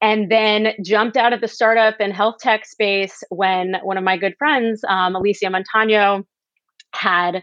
[0.00, 4.16] and then jumped out of the startup and health tech space when one of my
[4.16, 6.24] good friends, um, Alysia Montaño,
[6.94, 7.42] had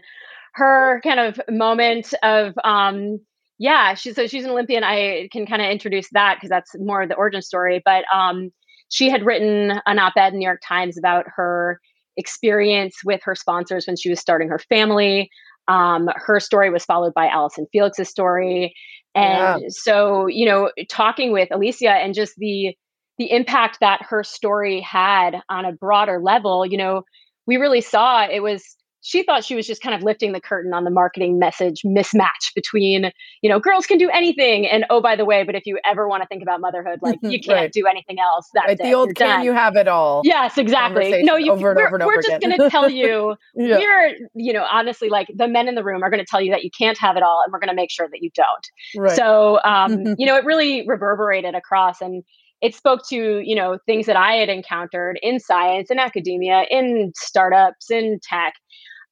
[0.54, 3.18] her kind of moment of um,
[3.58, 7.02] yeah she's so she's an olympian i can kind of introduce that because that's more
[7.02, 8.50] of the origin story but um,
[8.88, 11.78] she had written an op-ed in the new york times about her
[12.16, 15.30] experience with her sponsors when she was starting her family
[15.68, 18.74] um, her story was followed by Allyson Felix's story.
[19.14, 19.68] And yeah.
[19.68, 22.76] so, you know, talking with Alysia and just the
[23.18, 27.02] the impact that her story had on a broader level, you know,
[27.46, 30.72] we really saw it was she thought she was just kind of lifting the curtain
[30.72, 33.10] on the marketing message mismatch between,
[33.42, 34.66] you know, girls can do anything.
[34.66, 37.18] And oh, by the way, but if you ever want to think about motherhood, like
[37.22, 37.72] you can't right.
[37.72, 38.48] do anything else.
[38.54, 38.78] That's right.
[38.78, 39.44] The old can done.
[39.44, 40.22] you have it all.
[40.24, 41.22] Yes, exactly.
[41.24, 43.78] No, you, over we're, over we're just going to tell you, yeah.
[43.78, 46.52] we're, you know, honestly, like the men in the room are going to tell you
[46.52, 47.42] that you can't have it all.
[47.44, 48.68] And we're going to make sure that you don't.
[48.96, 49.16] Right.
[49.16, 52.22] So, um, you know, it really reverberated across and,
[52.62, 57.12] it spoke to you know things that i had encountered in science in academia in
[57.16, 58.54] startups in tech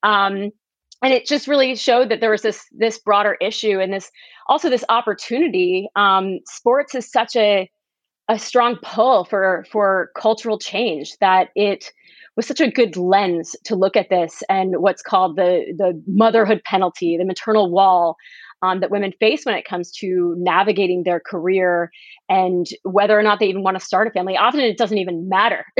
[0.02, 0.50] um,
[1.02, 4.10] and it just really showed that there was this this broader issue and this
[4.48, 5.88] also this opportunity.
[5.96, 7.70] Um, sports is such a
[8.28, 11.90] a strong pull for for cultural change that it
[12.36, 16.62] was such a good lens to look at this and what's called the the motherhood
[16.64, 18.16] penalty, the maternal wall
[18.62, 21.90] um, that women face when it comes to navigating their career
[22.28, 24.36] and whether or not they even want to start a family.
[24.36, 25.64] Often it doesn't even matter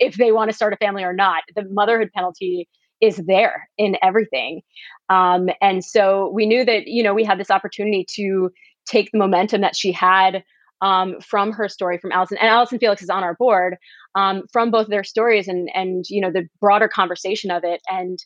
[0.00, 1.42] if they want to start a family or not.
[1.54, 2.68] The motherhood penalty
[3.00, 4.62] is there in everything.
[5.08, 8.50] Um, and so we knew that, you know, we had this opportunity to
[8.86, 10.42] take the momentum that she had
[10.82, 13.76] um, from her story from Allyson and Allyson Felix is on our board
[14.14, 18.18] um, from both their stories and and you know the broader conversation of it and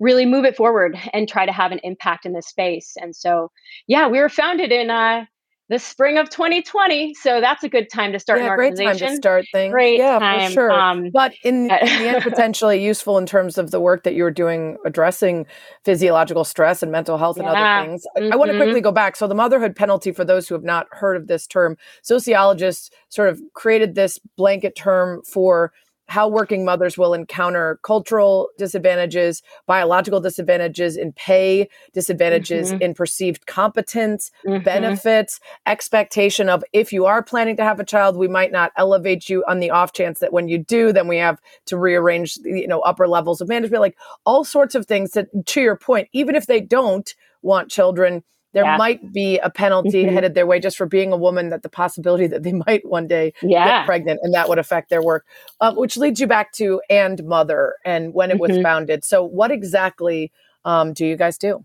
[0.00, 2.94] really move it forward and try to have an impact in this space.
[3.00, 3.50] And so,
[3.86, 5.24] yeah, we were founded in uh,
[5.68, 7.14] the spring of 2020.
[7.14, 8.86] So that's a good time to start yeah, an organization.
[8.86, 9.72] Great time to start things.
[9.72, 10.46] Great yeah, time.
[10.46, 10.72] for sure.
[10.72, 14.30] Um, but in, in, the end, potentially useful in terms of the work that you're
[14.30, 15.46] doing addressing
[15.84, 18.06] physiological stress and mental health and other things.
[18.16, 18.32] Mm-hmm.
[18.32, 19.16] I, I want to quickly go back.
[19.16, 23.28] So the motherhood penalty, for those who have not heard of this term, sociologists sort
[23.28, 25.72] of created this blanket term for
[26.08, 32.82] how working mothers will encounter cultural disadvantages, biological disadvantages in pay, disadvantages mm-hmm.
[32.82, 34.64] in perceived competence, mm-hmm.
[34.64, 39.28] benefits, expectation of if you are planning to have a child, we might not elevate
[39.28, 42.66] you on the off chance that when you do, then we have to rearrange, you
[42.66, 46.34] know, upper levels of management, like all sorts of things that, to your point, even
[46.34, 48.76] if they don't want children, there yeah.
[48.76, 50.14] might be a penalty mm-hmm.
[50.14, 53.06] headed their way just for being a woman that the possibility that they might one
[53.06, 53.80] day yeah.
[53.80, 55.26] get pregnant and that would affect their work
[55.60, 58.54] uh, which leads you back to and mother and when it mm-hmm.
[58.54, 60.32] was founded so what exactly
[60.64, 61.64] um, do you guys do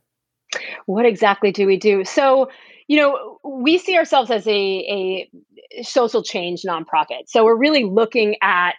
[0.85, 2.49] what exactly do we do so
[2.87, 8.35] you know we see ourselves as a, a social change nonprofit so we're really looking
[8.41, 8.75] at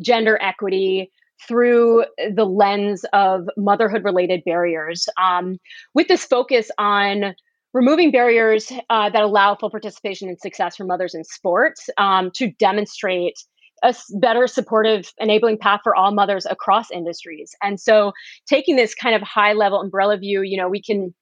[0.00, 1.10] gender equity
[1.46, 2.04] through
[2.34, 5.58] the lens of motherhood related barriers um,
[5.94, 7.34] with this focus on
[7.76, 12.50] removing barriers uh, that allow full participation and success for mothers in sports um, to
[12.52, 13.38] demonstrate
[13.82, 17.54] a better supportive enabling path for all mothers across industries.
[17.62, 18.12] And so
[18.48, 21.14] taking this kind of high level umbrella view you know we can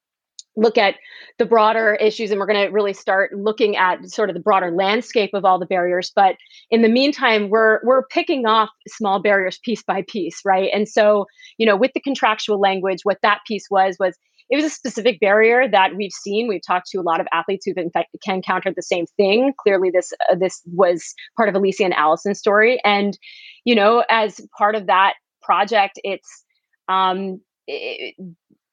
[0.57, 0.95] look at
[1.39, 4.71] the broader issues and we're going to really start looking at sort of the broader
[4.71, 6.37] landscape of all the barriers but
[6.71, 10.71] in the meantime we're we're picking off small barriers piece by piece right?
[10.73, 11.27] And so
[11.59, 14.17] you know with the contractual language what that piece was was
[14.51, 16.49] it was a specific barrier that we've seen.
[16.49, 19.53] We've talked to a lot of athletes who've in fact encountered the same thing.
[19.59, 23.19] Clearly, this uh, this was part of Alysia and Allyson's story, and
[23.65, 26.45] you know, as part of that project, it's
[26.89, 28.15] um, it,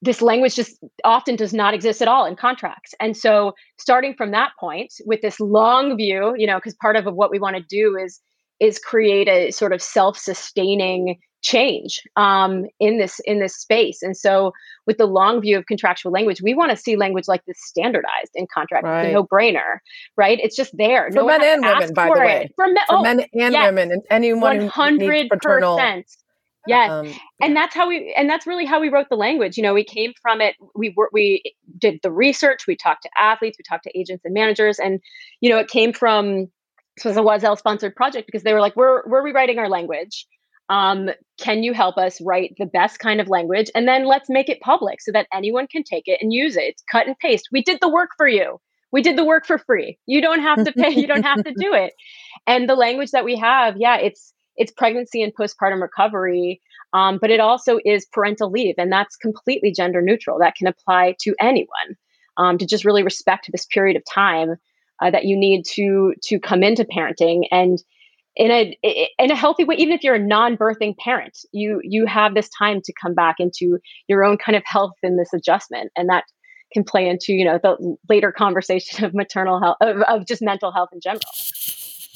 [0.01, 2.93] this language just often does not exist at all in contracts.
[2.99, 7.05] And so, starting from that point, with this long view, you know, because part of
[7.05, 8.19] what we want to do is
[8.59, 14.01] is create a sort of self-sustaining change um, in this in this space.
[14.01, 14.51] And so,
[14.85, 18.31] with the long view of contractual language, we want to see language like this standardized
[18.35, 18.85] in contract.
[18.85, 19.05] Right.
[19.05, 19.79] It's a no-brainer,
[20.17, 20.39] right?
[20.41, 21.09] It's just there.
[21.11, 22.49] For no men and women, by the way.
[22.55, 23.67] For, me- for oh, men and yes.
[23.67, 24.71] women, and anyone 100%.
[24.71, 25.79] who needs paternal.
[26.67, 26.91] Yes.
[26.91, 29.57] Um, and that's how we and that's really how we wrote the language.
[29.57, 31.41] You know, we came from it we were we
[31.79, 34.99] did the research, we talked to athletes, we talked to agents and managers and
[35.39, 36.51] you know, it came from
[36.97, 40.27] this was a Oiselle sponsored project because they were like, we're we're rewriting our language.
[40.71, 43.69] Um, can you help us write the best kind of language?
[43.75, 46.63] And then let's make it public so that anyone can take it and use it.
[46.63, 47.49] It's cut and paste.
[47.51, 48.61] We did the work for you.
[48.89, 49.99] We did the work for free.
[50.05, 51.91] You don't have to pay, you don't have to do it.
[52.47, 56.61] And the language that we have, yeah, it's it's pregnancy and postpartum recovery,
[56.93, 60.39] um, but it also is parental leave, and that's completely gender neutral.
[60.39, 61.97] That can apply to anyone
[62.37, 64.55] um, to just really respect this period of time
[65.01, 67.81] uh, that you need to to come into parenting and
[68.35, 68.77] in a
[69.19, 72.81] in a healthy way even if you're a non-birthing parent you you have this time
[72.83, 73.77] to come back into
[74.07, 76.23] your own kind of health in this adjustment and that
[76.71, 80.71] can play into you know the later conversation of maternal health of, of just mental
[80.71, 81.21] health in general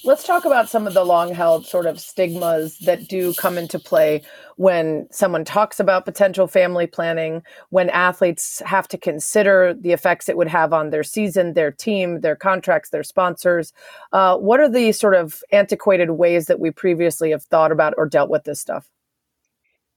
[0.05, 3.79] Let's talk about some of the long held sort of stigmas that do come into
[3.79, 4.21] play
[4.55, 7.41] when someone talks about potential family planning,
[7.71, 12.21] when athletes have to consider the effects it would have on their season, their team,
[12.21, 13.73] their contracts, their sponsors.
[14.13, 18.07] Uh, what are the sort of antiquated ways that we previously have thought about or
[18.07, 18.87] dealt with this stuff?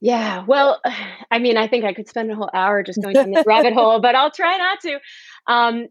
[0.00, 0.80] Yeah, well,
[1.30, 3.74] I mean, I think I could spend a whole hour just going down this rabbit
[3.74, 5.00] hole, but I'll try not to.
[5.46, 5.88] Um,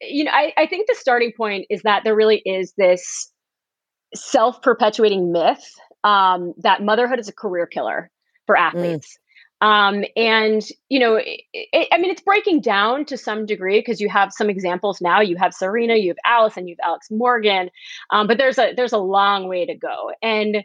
[0.00, 3.30] you know, I, I think the starting point is that there really is this
[4.14, 5.74] self perpetuating myth
[6.04, 8.10] um, that motherhood is a career killer
[8.46, 8.60] for mm.
[8.60, 9.16] athletes.
[9.16, 9.20] Mm.
[9.62, 14.00] Um, and you know, it, it, I mean, it's breaking down to some degree because
[14.00, 15.20] you have some examples now.
[15.20, 17.70] You have Serena, you have Allyson, you have Alex Morgan,
[18.10, 20.12] um, but there's a there's a long way to go.
[20.22, 20.64] And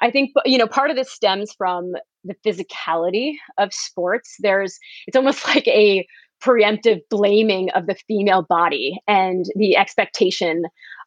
[0.00, 1.92] I think you know part of this stems from
[2.24, 4.36] the physicality of sports.
[4.38, 6.06] There's it's almost like a
[6.42, 10.64] preemptive blaming of the female body and the expectation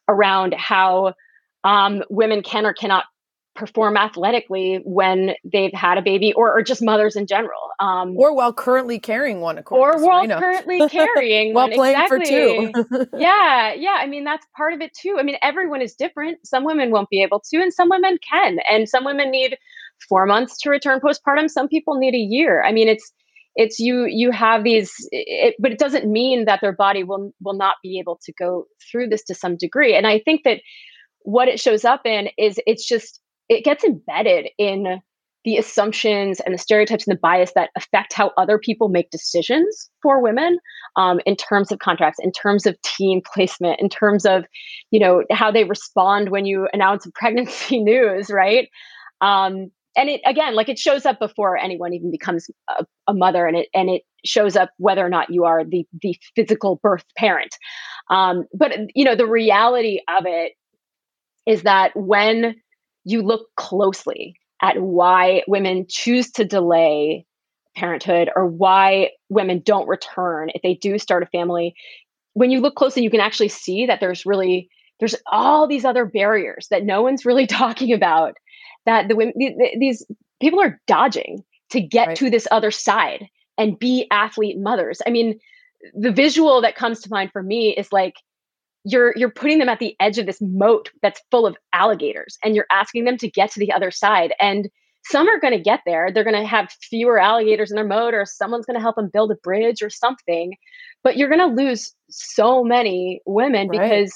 [0.08, 1.14] around how
[1.64, 3.04] um, women can or cannot
[3.54, 8.34] perform athletically when they've had a baby or, or just mothers in general um, or
[8.34, 9.96] while currently carrying one of course.
[9.96, 11.76] or while currently carrying while one.
[11.76, 12.72] playing exactly.
[12.72, 15.94] for two yeah yeah i mean that's part of it too i mean everyone is
[15.94, 19.56] different some women won't be able to and some women can and some women need
[20.08, 23.12] four months to return postpartum some people need a year i mean it's
[23.54, 27.54] it's you you have these it, but it doesn't mean that their body will will
[27.54, 30.58] not be able to go through this to some degree and i think that
[31.24, 35.00] what it shows up in is it's just it gets embedded in
[35.44, 39.90] the assumptions and the stereotypes and the bias that affect how other people make decisions
[40.02, 40.58] for women
[40.96, 44.44] um, in terms of contracts in terms of team placement in terms of
[44.90, 48.68] you know how they respond when you announce pregnancy news right?
[49.20, 53.46] Um, and it again like it shows up before anyone even becomes a, a, mother
[53.46, 57.04] and it and it shows up whether or not you are the the physical birth
[57.16, 57.54] parent.
[58.10, 60.52] Um, but you know the reality of it
[61.46, 62.54] is that when
[63.04, 67.26] you look closely at why women choose to delay
[67.76, 71.74] parenthood or why women don't return if they do start a family
[72.34, 74.68] when you look closely you can actually see that there's really
[75.00, 78.36] there's all these other barriers that no one's really talking about
[78.86, 79.32] that the women
[79.78, 80.06] these
[80.40, 82.16] people are dodging to get right.
[82.16, 83.26] to this other side
[83.58, 85.38] and be athlete mothers i mean
[85.94, 88.14] the visual that comes to mind for me is like
[88.84, 92.54] you're you're putting them at the edge of this moat that's full of alligators and
[92.54, 94.68] you're asking them to get to the other side and
[95.06, 98.14] some are going to get there they're going to have fewer alligators in their moat
[98.14, 100.54] or someone's going to help them build a bridge or something
[101.02, 103.80] but you're going to lose so many women right.
[103.80, 104.12] because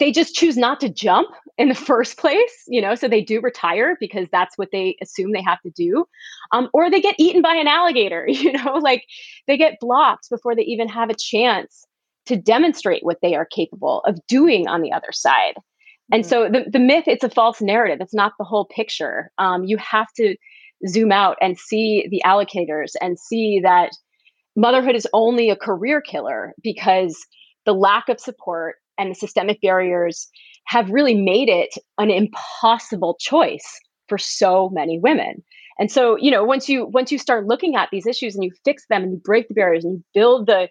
[0.00, 3.40] they just choose not to jump in the first place you know so they do
[3.40, 6.04] retire because that's what they assume they have to do
[6.52, 9.04] um, or they get eaten by an alligator you know like
[9.48, 11.84] they get blocked before they even have a chance
[12.26, 15.54] to demonstrate what they are capable of doing on the other side.
[16.12, 16.28] And mm-hmm.
[16.28, 17.98] so the, the myth, it's a false narrative.
[18.00, 19.30] It's not the whole picture.
[19.38, 20.36] Um, you have to
[20.88, 23.90] zoom out and see the allocators and see that
[24.56, 27.16] motherhood is only a career killer because
[27.64, 30.28] the lack of support and the systemic barriers
[30.66, 35.42] have really made it an impossible choice for so many women.
[35.78, 38.52] And so, you know, once you once you start looking at these issues and you
[38.64, 40.68] fix them and you break the barriers and you build the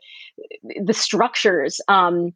[0.83, 2.31] the structures, um,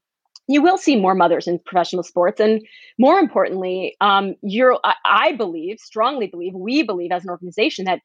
[0.47, 2.39] you will see more mothers in professional sports.
[2.39, 2.61] And
[2.97, 8.01] more importantly, um, you're I, I believe, strongly believe, we believe as an organization that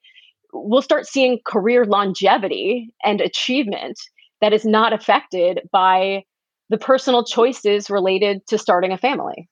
[0.53, 3.99] we'll start seeing career longevity and achievement
[4.41, 6.25] that is not affected by
[6.69, 9.49] the personal choices related to starting a family.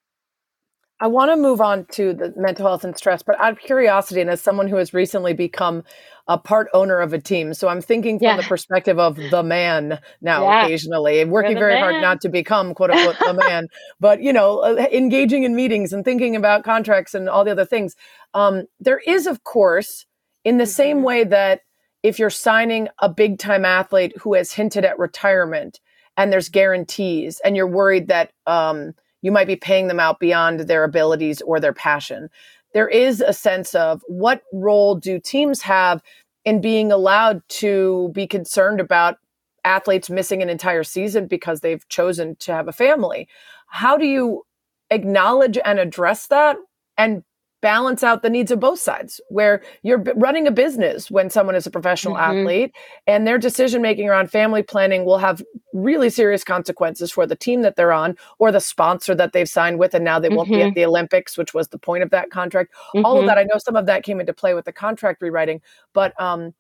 [1.03, 4.21] I want to move on to the mental health and stress, but out of curiosity,
[4.21, 5.83] and as someone who has recently become
[6.29, 8.37] a part owner of a team, so I'm thinking from yeah.
[8.37, 10.67] the perspective of the man now, yeah.
[10.67, 11.83] occasionally, working very man.
[11.83, 13.69] hard not to become quote unquote the man,
[13.99, 17.65] but you know, uh, engaging in meetings and thinking about contracts and all the other
[17.65, 17.97] things.
[18.35, 20.05] Um, there is, of course,
[20.45, 20.71] in the mm-hmm.
[20.71, 21.63] same way that
[22.03, 25.81] if you're signing a big time athlete who has hinted at retirement
[26.17, 30.61] and there's guarantees, and you're worried that um, you might be paying them out beyond
[30.61, 32.29] their abilities or their passion.
[32.73, 36.03] There is a sense of what role do teams have
[36.45, 39.19] in being allowed to be concerned about
[39.65, 43.29] athletes missing an entire season because they've chosen to have a family?
[43.69, 44.45] How do you
[44.91, 46.57] acknowledge and address that
[46.97, 47.23] and
[47.61, 51.67] balance out the needs of both sides where you're running a business when someone is
[51.67, 52.39] a professional mm-hmm.
[52.39, 52.75] athlete
[53.07, 55.43] and their decision making around family planning will have
[55.73, 59.79] really serious consequences for the team that they're on or the sponsor that they've signed
[59.79, 60.39] with and now they mm-hmm.
[60.39, 60.75] won't be at mm-hmm.
[60.75, 63.05] the olympics which was the point of that contract mm-hmm.
[63.05, 63.29] all of mm-hmm.
[63.29, 65.61] that i know some of that came into play with the contract rewriting
[65.93, 66.55] but um,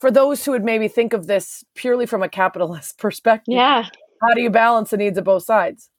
[0.00, 3.88] for those who would maybe think of this purely from a capitalist perspective yeah
[4.22, 5.90] how do you balance the needs of both sides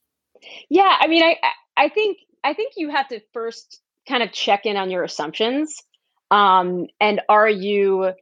[0.68, 1.36] yeah i mean i
[1.76, 5.82] i think i think you have to first kind of check in on your assumptions
[6.30, 8.12] um, and are you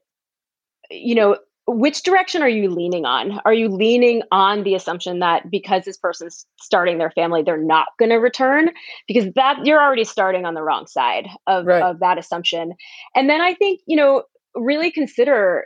[0.91, 1.37] you know
[1.69, 3.41] which direction are you leaning on?
[3.45, 7.89] Are you leaning on the assumption that because this person's starting their family they're not
[7.99, 8.71] going to return?
[9.09, 11.83] Because that you're already starting on the wrong side of, right.
[11.83, 12.75] of that assumption.
[13.15, 14.23] And then i think you know
[14.55, 15.65] really consider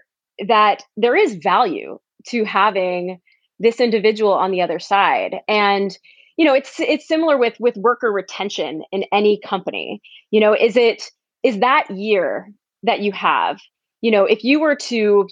[0.49, 1.99] that there is value
[2.29, 3.21] to having
[3.59, 5.37] this individual on the other side.
[5.47, 5.97] And
[6.41, 10.01] you know it's it's similar with with worker retention in any company.
[10.31, 11.11] You know is it
[11.43, 12.51] is that year
[12.83, 13.61] that you have
[14.01, 15.29] you know if you were to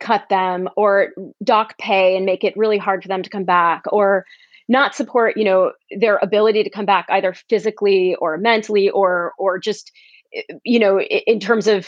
[0.00, 1.10] cut them or
[1.44, 4.24] dock pay and make it really hard for them to come back or
[4.68, 5.70] not support you know
[6.00, 9.92] their ability to come back either physically or mentally or or just
[10.34, 11.86] eh, you know in terms of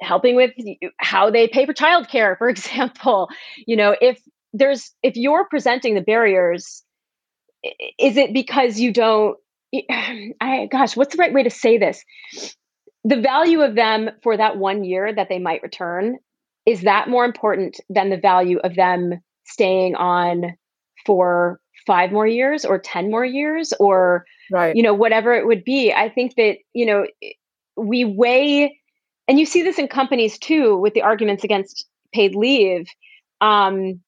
[0.00, 0.52] helping with
[0.96, 3.28] how they pay for childcare for example
[3.66, 4.18] you know if
[4.54, 6.82] there's if you're presenting the barriers
[7.62, 9.36] is it because you don't
[10.40, 12.04] I gosh, what's the right way to say this?
[13.04, 16.18] The value of them for that one year that they might return
[16.66, 19.14] is that more important than the value of them
[19.44, 20.54] staying on
[21.06, 24.76] for five more years or 10 more years or right.
[24.76, 27.06] you know whatever it would be i think that you know
[27.76, 28.78] we weigh
[29.26, 32.86] and you see this in companies too with the arguments against paid leave
[33.40, 34.00] um,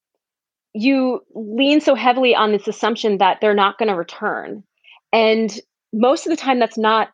[0.72, 4.62] you lean so heavily on this assumption that they're not going to return.
[5.12, 5.58] And
[5.92, 7.08] most of the time that's not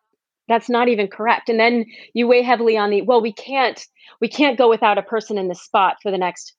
[0.49, 1.49] that's not even correct.
[1.49, 3.85] And then you weigh heavily on the well we can't
[4.21, 6.55] we can't go without a person in the spot for the next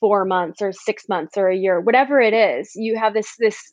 [0.00, 2.72] 4 months or 6 months or a year whatever it is.
[2.74, 3.72] You have this this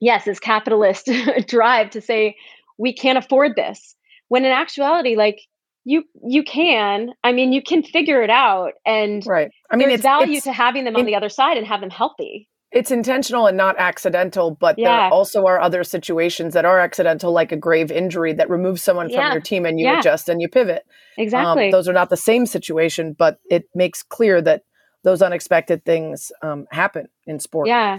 [0.00, 1.10] yes this capitalist
[1.46, 2.36] drive to say
[2.78, 3.96] we can't afford this.
[4.28, 5.40] When in actuality like
[5.84, 10.00] you you can i mean you can figure it out and right i mean there's
[10.00, 12.90] it's, value it's, to having them on the other side and have them healthy it's
[12.90, 14.88] intentional and not accidental but yeah.
[14.88, 19.08] there also are other situations that are accidental like a grave injury that removes someone
[19.08, 19.28] yeah.
[19.28, 19.98] from your team and you yeah.
[19.98, 23.64] adjust and you pivot um, exactly um, those are not the same situation but it
[23.74, 24.62] makes clear that
[25.02, 27.98] those unexpected things um, happen in sport yeah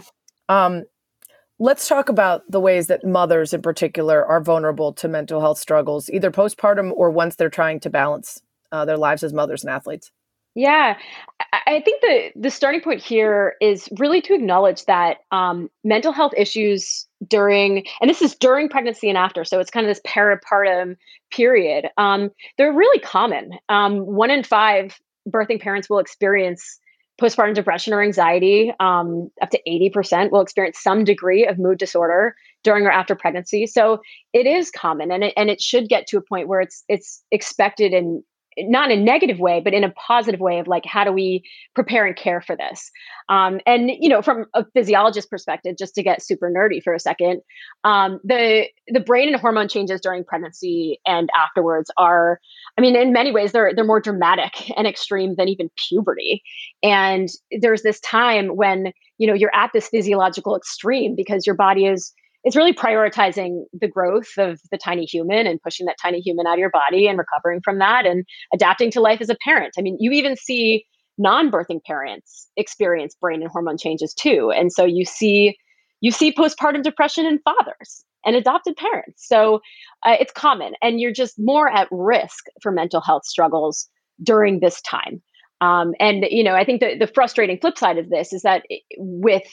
[0.49, 0.84] um,
[1.62, 6.10] Let's talk about the ways that mothers in particular are vulnerable to mental health struggles,
[6.10, 10.10] either postpartum or once they're trying to balance uh, their lives as mothers and athletes.
[10.56, 10.98] Yeah,
[11.68, 16.34] I think the the starting point here is really to acknowledge that um, mental health
[16.36, 20.98] issues during, and this is during pregnancy and after, so it's kind of this peripartum
[21.30, 21.90] period.
[21.96, 23.52] Um, they're really common.
[23.70, 26.80] Um, one in five birthing parents will experience
[27.22, 32.35] postpartum depression or anxiety, um, up to 80% will experience some degree of mood disorder
[32.64, 33.68] during or after pregnancy.
[33.68, 34.02] So
[34.34, 37.23] it is common and it, and it should get to a point where it's it's
[37.31, 38.23] expected and
[38.57, 41.44] not in a negative way, but in a positive way of like, how do we
[41.73, 42.91] prepare and care for this?
[43.30, 46.99] Um, and you know, from a physiologist perspective, just to get super nerdy for a
[46.99, 47.41] second,
[47.84, 52.40] um, the the brain and hormone changes during pregnancy and afterwards are,
[52.78, 56.44] I mean, in many ways, they're they're more dramatic and extreme than even puberty.
[56.84, 57.30] And
[57.61, 62.14] there's this time when you know you're at this physiological extreme because your body is
[62.45, 66.53] is really prioritizing the growth of the tiny human and pushing that tiny human out
[66.53, 69.73] of your body and recovering from that and adapting to life as a parent.
[69.77, 70.85] I mean, you even see
[71.18, 74.51] non-birthing parents experience brain and hormone changes too.
[74.51, 75.57] And so you see
[75.99, 79.27] you see postpartum depression in fathers and adopted parents.
[79.27, 79.61] So
[80.03, 83.88] uh, it's common and you're just more at risk for mental health struggles
[84.23, 85.22] during this time.
[85.59, 88.63] Um, and you know, I think the, the frustrating flip side of this is that
[88.97, 89.43] with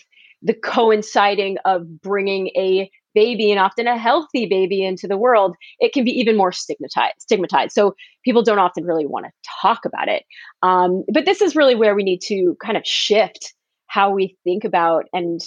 [0.43, 5.93] the coinciding of bringing a baby and often a healthy baby into the world, it
[5.93, 7.21] can be even more stigmatized.
[7.21, 7.73] Stigmatized.
[7.73, 7.95] So
[8.25, 10.25] people don't often really want to talk about it.
[10.63, 13.55] Um, but this is really where we need to kind of shift
[13.89, 15.41] how we think about and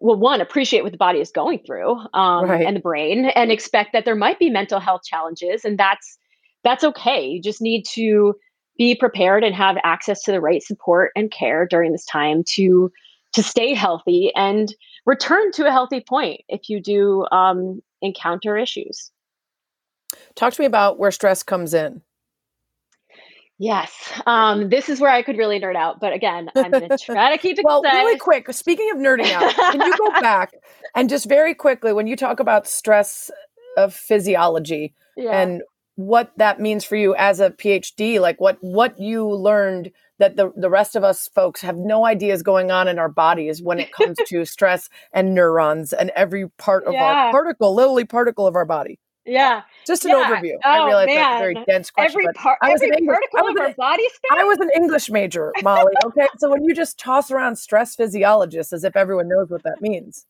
[0.00, 2.66] well one appreciate what the body is going through um, right.
[2.66, 6.16] and the brain and expect that there might be mental health challenges and that's
[6.62, 8.34] that's okay you just need to
[8.78, 12.90] be prepared and have access to the right support and care during this time to
[13.34, 14.74] to stay healthy and
[15.06, 19.10] return to a healthy point if you do um, encounter issues.
[20.34, 22.00] Talk to me about where stress comes in.
[23.58, 26.98] Yes, um, this is where I could really nerd out, but again, I'm going to
[26.98, 27.64] try to keep it.
[27.64, 28.52] well, really quick.
[28.52, 30.54] Speaking of nerding out, can you go back
[30.96, 33.30] and just very quickly when you talk about stress
[33.76, 35.40] of physiology yeah.
[35.40, 35.62] and
[35.96, 40.52] what that means for you as a PhD, like what what you learned that the,
[40.56, 43.80] the rest of us folks have no idea is going on in our bodies when
[43.80, 47.02] it comes to stress and neurons and every part of yeah.
[47.02, 48.98] our particle, literally particle of our body.
[49.26, 49.62] Yeah.
[49.86, 50.24] Just an yeah.
[50.24, 50.52] overview.
[50.64, 51.16] Oh, I realize man.
[51.16, 52.20] that's a very dense question.
[52.20, 54.30] Every, part, every English, particle of our body space?
[54.32, 55.94] I was an English major, Molly.
[56.04, 56.28] Okay.
[56.38, 60.26] so when you just toss around stress physiologist as if everyone knows what that means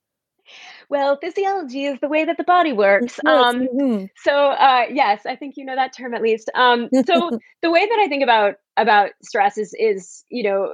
[0.89, 3.19] well, physiology is the way that the body works.
[3.27, 4.05] Um, mm-hmm.
[4.16, 6.51] So uh, yes, I think you know that term at least.
[6.55, 7.31] Um, so
[7.62, 10.73] the way that I think about about stress is is you know,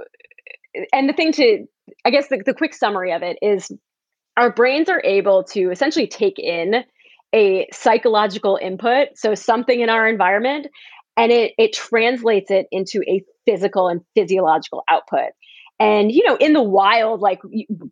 [0.93, 1.67] and the thing to
[2.05, 3.71] I guess the, the quick summary of it is
[4.37, 6.85] our brains are able to essentially take in
[7.35, 10.67] a psychological input, so something in our environment,
[11.17, 15.31] and it it translates it into a physical and physiological output
[15.81, 17.41] and you know in the wild like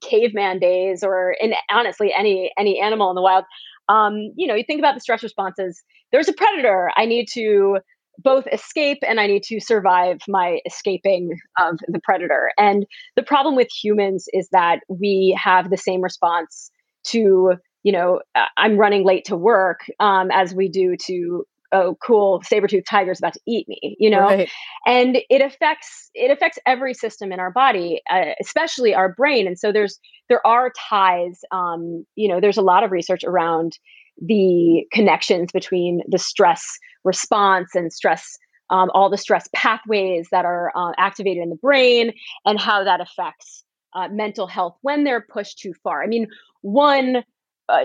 [0.01, 3.45] caveman days or in honestly any any animal in the wild
[3.89, 5.83] um you know you think about the stress responses.
[6.13, 6.91] There's a predator.
[6.97, 7.79] I need to
[8.21, 12.51] both escape and i need to survive my escaping of the predator.
[12.59, 12.85] And
[13.17, 16.71] the problem with humans is that we have the same response
[17.05, 17.55] to
[17.85, 18.21] you know
[18.57, 23.33] i'm running late to work um, as we do to oh cool saber-toothed tiger's about
[23.33, 24.51] to eat me you know right.
[24.87, 29.59] and it affects it affects every system in our body uh, especially our brain and
[29.59, 33.79] so there's there are ties um, you know there's a lot of research around
[34.21, 36.65] the connections between the stress
[37.05, 38.37] response and stress
[38.71, 42.13] um, all the stress pathways that are uh, activated in the brain
[42.45, 43.65] and how that affects
[43.95, 46.27] uh, mental health when they're pushed too far i mean
[46.63, 47.23] one
[47.69, 47.85] uh,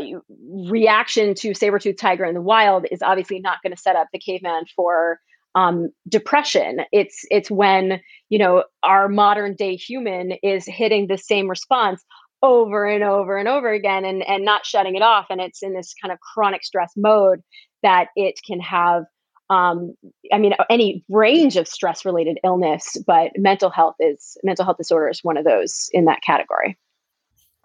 [0.69, 4.19] reaction to saber-tooth tiger in the wild is obviously not going to set up the
[4.19, 5.19] caveman for
[5.55, 6.81] um, depression.
[6.91, 12.03] It's it's when you know our modern day human is hitting the same response
[12.41, 15.73] over and over and over again and and not shutting it off, and it's in
[15.73, 17.41] this kind of chronic stress mode
[17.83, 19.03] that it can have.
[19.49, 19.93] Um,
[20.31, 25.09] I mean, any range of stress related illness, but mental health is mental health disorder
[25.09, 26.77] is one of those in that category.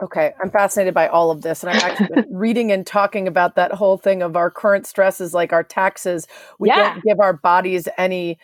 [0.00, 3.56] Okay, I'm fascinated by all of this, and I've actually been reading and talking about
[3.56, 6.28] that whole thing of our current stresses, like our taxes.
[6.60, 6.94] We yeah.
[6.94, 8.38] don't give our bodies any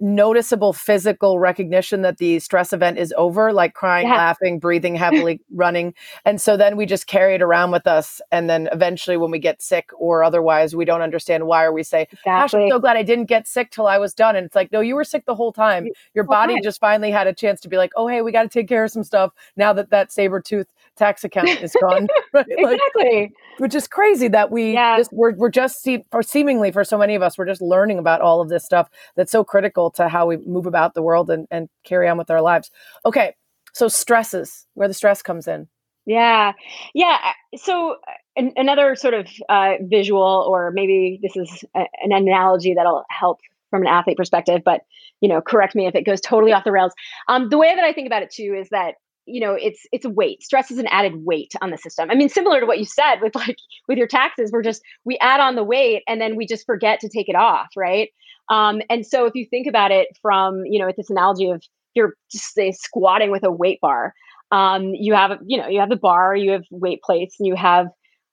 [0.00, 4.16] noticeable physical recognition that the stress event is over, like crying, yeah.
[4.16, 5.94] laughing, breathing heavily, running.
[6.24, 8.20] And so then we just carry it around with us.
[8.30, 11.82] And then eventually when we get sick or otherwise we don't understand why, or we
[11.82, 12.20] say, exactly.
[12.24, 14.36] Gosh, I'm so glad I didn't get sick till I was done.
[14.36, 15.88] And it's like, no, you were sick the whole time.
[16.14, 18.48] Your body just finally had a chance to be like, oh, hey, we got to
[18.48, 20.66] take care of some stuff now that that saber tooth
[20.98, 22.08] tax account is gone.
[22.32, 22.46] right?
[22.48, 23.20] exactly.
[23.20, 24.96] Like, which is crazy that we yeah.
[24.96, 27.98] just, we're, we're just see, for seemingly for so many of us, we're just learning
[27.98, 31.30] about all of this stuff that's so critical to how we move about the world
[31.30, 32.70] and, and carry on with our lives.
[33.06, 33.34] Okay.
[33.72, 35.68] So stresses, where the stress comes in.
[36.06, 36.52] Yeah.
[36.94, 37.18] Yeah.
[37.56, 37.96] So
[38.36, 43.40] an, another sort of uh, visual, or maybe this is a, an analogy that'll help
[43.70, 44.80] from an athlete perspective, but
[45.20, 46.92] you know, correct me if it goes totally off the rails.
[47.28, 48.94] Um, the way that I think about it too is that
[49.28, 50.42] you know it's it's a weight.
[50.42, 52.10] Stress is an added weight on the system.
[52.10, 55.18] I mean similar to what you said with like with your taxes we're just we
[55.20, 58.10] add on the weight and then we just forget to take it off right?
[58.50, 61.62] Um, and so if you think about it from you know with this analogy of
[61.94, 64.14] you're just say squatting with a weight bar
[64.50, 67.54] um, you have you know you have the bar you have weight plates and you
[67.54, 67.88] have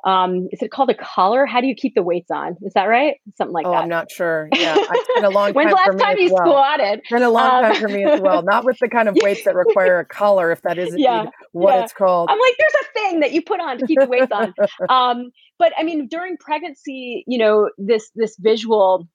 [0.06, 1.48] um, is it called a collar?
[1.48, 2.56] How do you keep the weights on?
[2.62, 3.16] Is that right?
[3.38, 3.78] Something like oh, that.
[3.78, 4.48] I'm not sure.
[4.54, 5.56] Yeah, it's been a long time.
[5.56, 6.46] When's the last time you well.
[6.46, 7.00] squatted?
[7.00, 8.44] It's been a long um, time for me as well.
[8.44, 11.00] Not with the kind of weights that require a collar, if that isn't.
[11.00, 11.26] Yeah.
[11.54, 11.84] what yeah.
[11.84, 12.30] it's called.
[12.30, 14.54] I'm like, there's a thing that you put on to keep the weights on.
[14.90, 19.08] Um, but I mean, during pregnancy, you know, this this visual,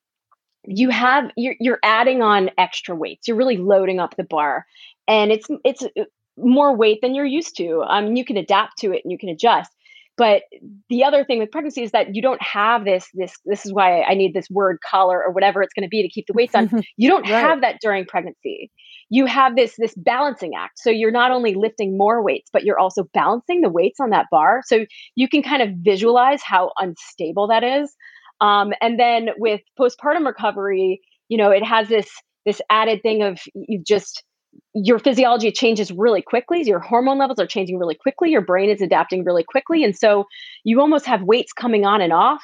[0.64, 3.28] you have you're you're adding on extra weights.
[3.28, 4.66] You're really loading up the bar,
[5.06, 6.04] and it's it's uh,
[6.36, 7.84] more weight than you're used to.
[7.86, 9.70] Um, you can adapt to it and you can adjust.
[10.20, 10.42] But
[10.90, 14.02] the other thing with pregnancy is that you don't have this this this is why
[14.02, 16.54] I need this word collar or whatever it's going to be to keep the weights
[16.54, 16.68] on.
[16.98, 17.40] You don't right.
[17.40, 18.70] have that during pregnancy.
[19.08, 20.78] You have this this balancing act.
[20.78, 24.26] So you're not only lifting more weights, but you're also balancing the weights on that
[24.30, 24.60] bar.
[24.66, 24.84] So
[25.14, 27.90] you can kind of visualize how unstable that is.
[28.42, 32.10] Um, and then with postpartum recovery, you know, it has this
[32.44, 34.22] this added thing of you just
[34.74, 36.62] your physiology changes really quickly.
[36.62, 38.30] Your hormone levels are changing really quickly.
[38.30, 39.84] Your brain is adapting really quickly.
[39.84, 40.26] And so
[40.64, 42.42] you almost have weights coming on and off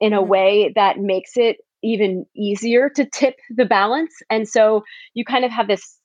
[0.00, 0.30] in a mm-hmm.
[0.30, 4.14] way that makes it even easier to tip the balance.
[4.30, 4.84] And so
[5.14, 5.98] you kind of have this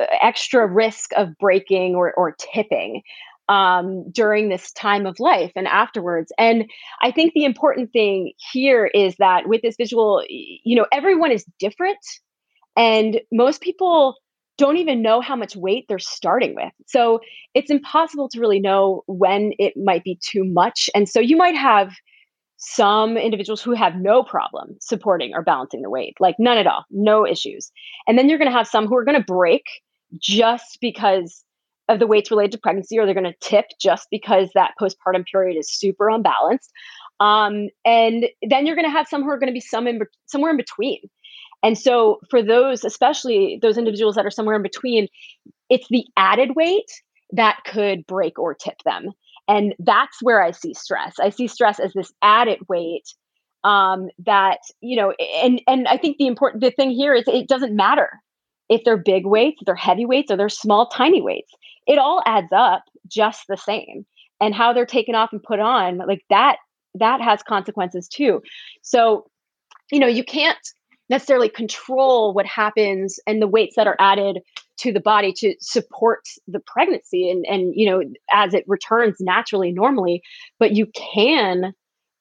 [0.00, 3.02] uh, extra risk of breaking or, or tipping
[3.48, 6.32] um, during this time of life and afterwards.
[6.38, 6.70] And
[7.02, 11.44] I think the important thing here is that with this visual, you know, everyone is
[11.58, 11.98] different.
[12.76, 14.14] And most people
[14.58, 16.72] don't even know how much weight they're starting with.
[16.86, 17.20] So
[17.54, 20.90] it's impossible to really know when it might be too much.
[20.94, 21.94] And so you might have
[22.56, 26.84] some individuals who have no problem supporting or balancing the weight, like none at all,
[26.90, 27.70] no issues.
[28.06, 29.62] And then you're going to have some who are going to break
[30.20, 31.44] just because
[31.88, 35.24] of the weights related to pregnancy, or they're going to tip just because that postpartum
[35.30, 36.70] period is super unbalanced.
[37.20, 40.00] Um, and then you're going to have some who are going to be some in,
[40.26, 41.00] somewhere in between.
[41.62, 45.08] And so for those, especially those individuals that are somewhere in between,
[45.68, 46.90] it's the added weight
[47.32, 49.10] that could break or tip them.
[49.48, 51.14] And that's where I see stress.
[51.18, 53.14] I see stress as this added weight
[53.64, 55.12] um, that, you know,
[55.42, 58.10] and and I think the important the thing here is it doesn't matter
[58.68, 61.52] if they're big weights, they're heavy weights, or they're small, tiny weights.
[61.86, 64.06] It all adds up just the same.
[64.40, 66.58] And how they're taken off and put on, like that,
[66.94, 68.40] that has consequences too.
[68.82, 69.26] So,
[69.90, 70.58] you know, you can't
[71.08, 74.40] necessarily control what happens and the weights that are added
[74.78, 78.02] to the body to support the pregnancy and and you know
[78.32, 80.22] as it returns naturally normally
[80.58, 81.72] but you can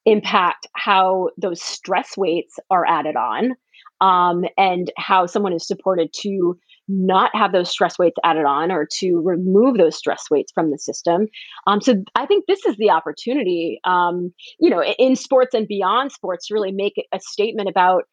[0.05, 3.55] impact how those stress weights are added on
[3.99, 6.57] um, and how someone is supported to
[6.87, 10.77] not have those stress weights added on or to remove those stress weights from the
[10.77, 11.27] system.
[11.65, 16.11] Um, so I think this is the opportunity, um, you know, in sports and beyond
[16.11, 18.03] sports, to really make a statement about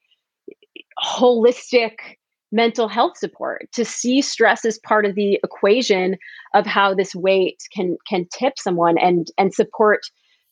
[1.02, 1.92] holistic
[2.52, 6.16] mental health support to see stress as part of the equation
[6.54, 10.00] of how this weight can can tip someone and and support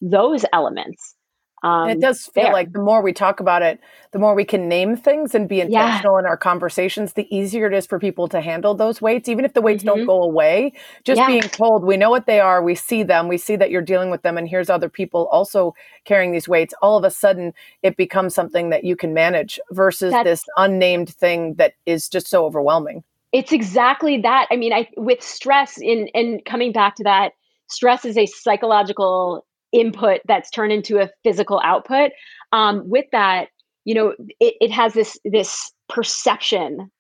[0.01, 1.15] those elements
[1.63, 2.53] um, it does feel there.
[2.53, 3.81] like the more we talk about it,
[4.11, 6.21] the more we can name things and be intentional yeah.
[6.21, 9.55] in our conversations, the easier it is for people to handle those weights, even if
[9.55, 9.99] the weights mm-hmm.
[9.99, 10.73] don't go away.
[11.05, 11.27] Just yeah.
[11.29, 14.11] being told, we know what they are, we see them, we see that you're dealing
[14.11, 15.75] with them, and here's other people also
[16.05, 16.75] carrying these weights.
[16.83, 21.11] All of a sudden, it becomes something that you can manage versus That's, this unnamed
[21.11, 23.05] thing that is just so overwhelming.
[23.33, 24.47] It's exactly that.
[24.51, 27.33] I mean, I with stress in and coming back to that,
[27.69, 32.13] stress is a psychological input that's turned into a physical output.
[32.53, 33.49] Um, with that
[33.85, 36.91] you know it, it has this this perception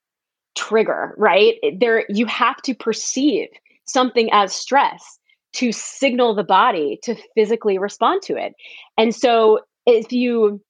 [0.54, 1.54] trigger right?
[1.78, 3.48] There you have to perceive
[3.84, 5.18] something as stress
[5.54, 8.54] to signal the body to physically respond to it.
[8.96, 10.62] And so if you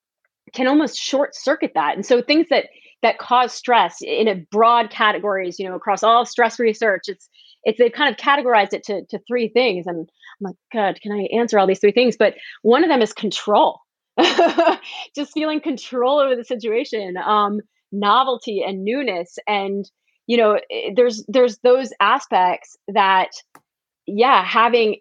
[0.53, 1.95] can almost short circuit that.
[1.95, 2.67] And so things that
[3.03, 7.29] that cause stress in a broad categories you know across all stress research it's
[7.65, 9.87] it's they've kind of categorized it to, to three things.
[9.87, 10.09] And
[10.43, 12.17] like god can i answer all these three things?
[12.19, 13.81] But one of them is control.
[15.17, 17.61] Just feeling control over the situation um,
[17.93, 19.39] novelty and newness.
[19.47, 19.91] And
[20.27, 23.31] you know eh, there's there's those aspects that
[24.07, 24.97] yeah having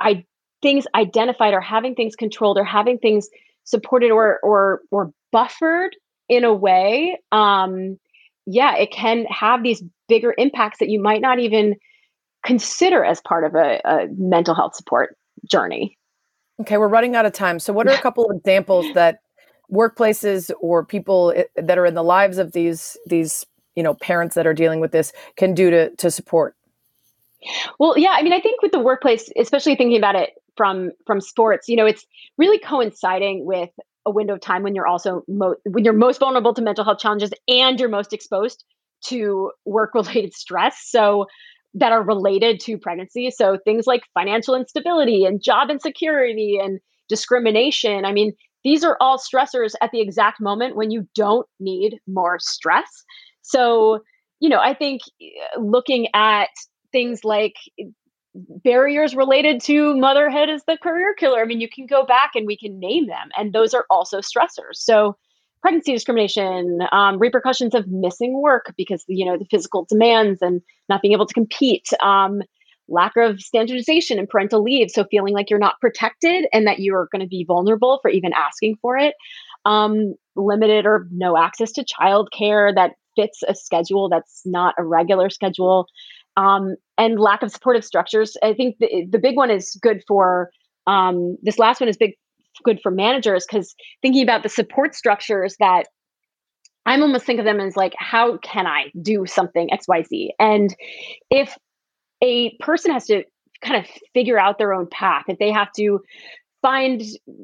[0.00, 0.24] i
[0.62, 3.28] things identified or having things controlled or having things
[3.64, 5.96] supported or or or buffered
[6.28, 7.98] in a way um
[8.46, 11.74] yeah it can have these bigger impacts that you might not even
[12.44, 15.16] consider as part of a, a mental health support
[15.48, 15.98] journey.
[16.60, 17.58] Okay, we're running out of time.
[17.58, 19.20] So, what are a couple of examples that
[19.72, 23.44] workplaces or people that are in the lives of these these
[23.74, 26.54] you know parents that are dealing with this can do to to support?
[27.78, 31.20] Well, yeah, I mean, I think with the workplace, especially thinking about it from from
[31.20, 32.06] sports, you know, it's
[32.38, 33.70] really coinciding with
[34.06, 36.98] a window of time when you're also mo- when you're most vulnerable to mental health
[36.98, 38.64] challenges and you're most exposed
[39.06, 40.78] to work related stress.
[40.84, 41.26] So
[41.74, 43.30] that are related to pregnancy.
[43.30, 46.78] So things like financial instability and job insecurity and
[47.08, 48.04] discrimination.
[48.04, 48.32] I mean,
[48.62, 53.04] these are all stressors at the exact moment when you don't need more stress.
[53.42, 54.00] So,
[54.40, 56.48] you know, I think uh, looking at
[56.92, 57.56] things like
[58.34, 61.40] barriers related to motherhood as the career killer.
[61.40, 64.20] I mean, you can go back and we can name them, and those are also
[64.20, 64.76] stressors.
[64.76, 65.16] So,
[65.64, 70.60] pregnancy discrimination, um, repercussions of missing work because you know the physical demands and
[70.90, 72.42] not being able to compete, um,
[72.86, 77.08] lack of standardization and parental leave, so feeling like you're not protected and that you're
[77.10, 79.14] going to be vulnerable for even asking for it,
[79.64, 85.30] um, limited or no access to childcare that fits a schedule that's not a regular
[85.30, 85.86] schedule.
[86.36, 88.36] Um, and lack of supportive structures.
[88.42, 90.50] I think the, the big one is good for
[90.86, 92.14] um, this last one is big
[92.64, 95.84] good for managers because thinking about the support structures that
[96.86, 100.30] I'm almost think of them as like, how can I do something XYZ?
[100.38, 100.74] And
[101.30, 101.56] if
[102.22, 103.24] a person has to
[103.62, 106.00] kind of figure out their own path, if they have to
[106.60, 107.02] find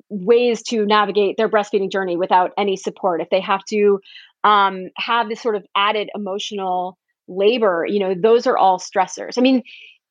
[0.08, 4.00] ways to navigate their breastfeeding journey without any support, if they have to
[4.44, 6.98] um, have this sort of added emotional
[7.28, 9.38] labor, you know, those are all stressors.
[9.38, 9.62] I mean,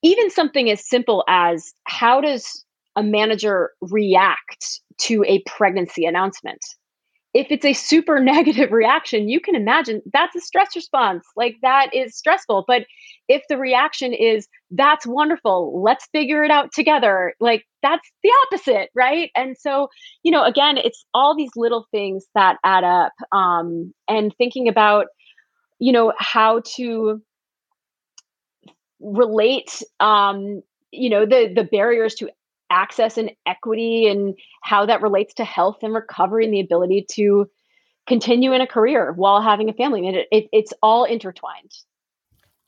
[0.01, 2.63] even something as simple as how does
[2.95, 6.59] a manager react to a pregnancy announcement?
[7.33, 11.25] If it's a super negative reaction, you can imagine that's a stress response.
[11.35, 12.65] Like that is stressful.
[12.67, 12.85] But
[13.27, 18.89] if the reaction is, that's wonderful, let's figure it out together, like that's the opposite,
[18.95, 19.31] right?
[19.35, 19.89] And so,
[20.23, 23.13] you know, again, it's all these little things that add up.
[23.31, 25.07] Um, and thinking about
[25.79, 27.21] you know how to
[28.99, 30.61] relate um
[30.91, 32.29] you know the the barriers to
[32.69, 37.49] access and equity and how that relates to health and recovery and the ability to
[38.07, 41.71] continue in a career while having a family and it, it, it's all intertwined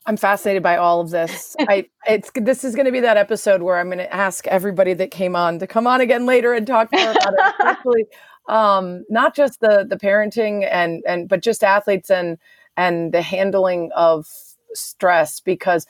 [0.06, 1.54] I'm fascinated by all of this.
[1.60, 4.94] I it's this is going to be that episode where I'm going to ask everybody
[4.94, 8.06] that came on to come on again later and talk more about it, especially
[8.48, 12.38] um, not just the the parenting and and but just athletes and
[12.76, 14.26] and the handling of
[14.74, 15.86] stress because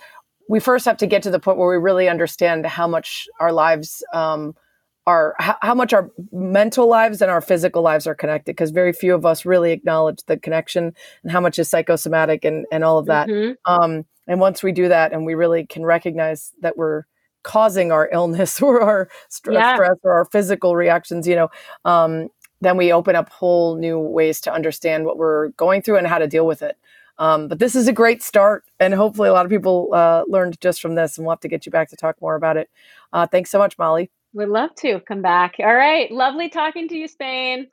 [0.48, 3.52] we first have to get to the point where we really understand how much our
[3.52, 4.54] lives um,
[5.06, 8.92] are how, how, much our mental lives and our physical lives are connected because very
[8.92, 12.98] few of us really acknowledge the connection and how much is psychosomatic and, and all
[12.98, 13.52] of that mm-hmm.
[13.72, 17.02] um, and once we do that and we really can recognize that we're
[17.42, 19.74] causing our illness or our st- yeah.
[19.74, 21.48] stress or our physical reactions you know
[21.84, 22.28] um,
[22.62, 26.18] then we open up whole new ways to understand what we're going through and how
[26.18, 26.76] to deal with it.
[27.22, 30.60] Um, but this is a great start, and hopefully, a lot of people uh, learned
[30.60, 32.68] just from this, and we'll have to get you back to talk more about it.
[33.12, 34.10] Uh, thanks so much, Molly.
[34.32, 35.54] We'd love to come back.
[35.60, 37.68] All right, lovely talking to you, Spain.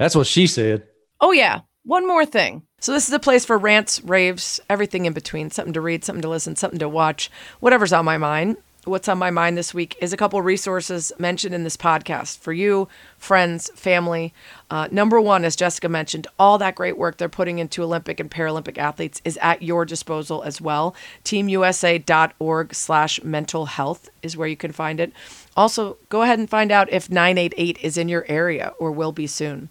[0.00, 0.82] That's what she said.
[1.20, 2.62] Oh yeah, one more thing.
[2.80, 6.22] So this is a place for rants, raves, everything in between, something to read, something
[6.22, 7.30] to listen, something to watch,
[7.60, 8.56] whatever's on my mind
[8.88, 12.52] what's on my mind this week is a couple resources mentioned in this podcast for
[12.52, 12.88] you,
[13.18, 14.32] friends, family.
[14.70, 18.30] Uh, number one, as Jessica mentioned, all that great work they're putting into Olympic and
[18.30, 20.94] Paralympic athletes is at your disposal as well.
[21.24, 25.12] Teamusa.org slash mental health is where you can find it.
[25.56, 29.26] Also, go ahead and find out if 988 is in your area or will be
[29.26, 29.68] soon.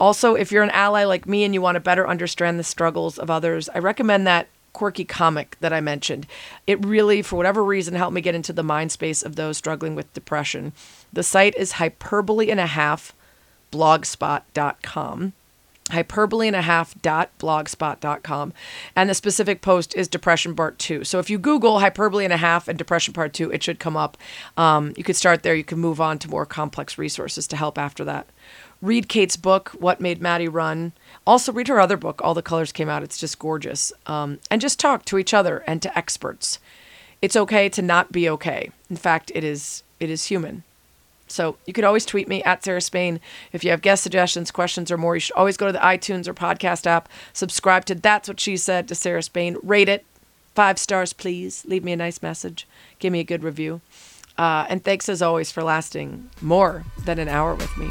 [0.00, 3.18] Also, if you're an ally like me and you want to better understand the struggles
[3.18, 6.26] of others, I recommend that quirky comic that I mentioned.
[6.66, 9.94] It really, for whatever reason, helped me get into the mind space of those struggling
[9.94, 10.72] with depression.
[11.12, 13.14] The site is hyperbole and a half
[13.72, 15.32] blogspot.com
[15.90, 18.52] hyperbole and a half dot blogspot.com
[18.94, 21.04] and the specific post is depression part two.
[21.04, 23.96] So if you google hyperbole and a half and depression part two it should come
[23.96, 24.16] up.
[24.56, 25.54] Um, you could start there.
[25.54, 28.26] You can move on to more complex resources to help after that
[28.80, 30.92] read kate's book what made Maddy run
[31.28, 33.02] also, read her other book, All the Colors Came Out.
[33.02, 33.92] It's just gorgeous.
[34.06, 36.58] Um, and just talk to each other and to experts.
[37.20, 38.70] It's okay to not be okay.
[38.88, 40.62] In fact, it is it is human.
[41.26, 43.20] So you could always tweet me at Sarah Spain.
[43.52, 46.26] If you have guest suggestions, questions, or more, you should always go to the iTunes
[46.26, 50.06] or podcast app, subscribe to That's What She Said to Sarah Spain, rate it.
[50.54, 51.62] Five stars, please.
[51.66, 52.66] Leave me a nice message.
[53.00, 53.82] Give me a good review.
[54.38, 57.90] Uh, and thanks as always for lasting more than an hour with me.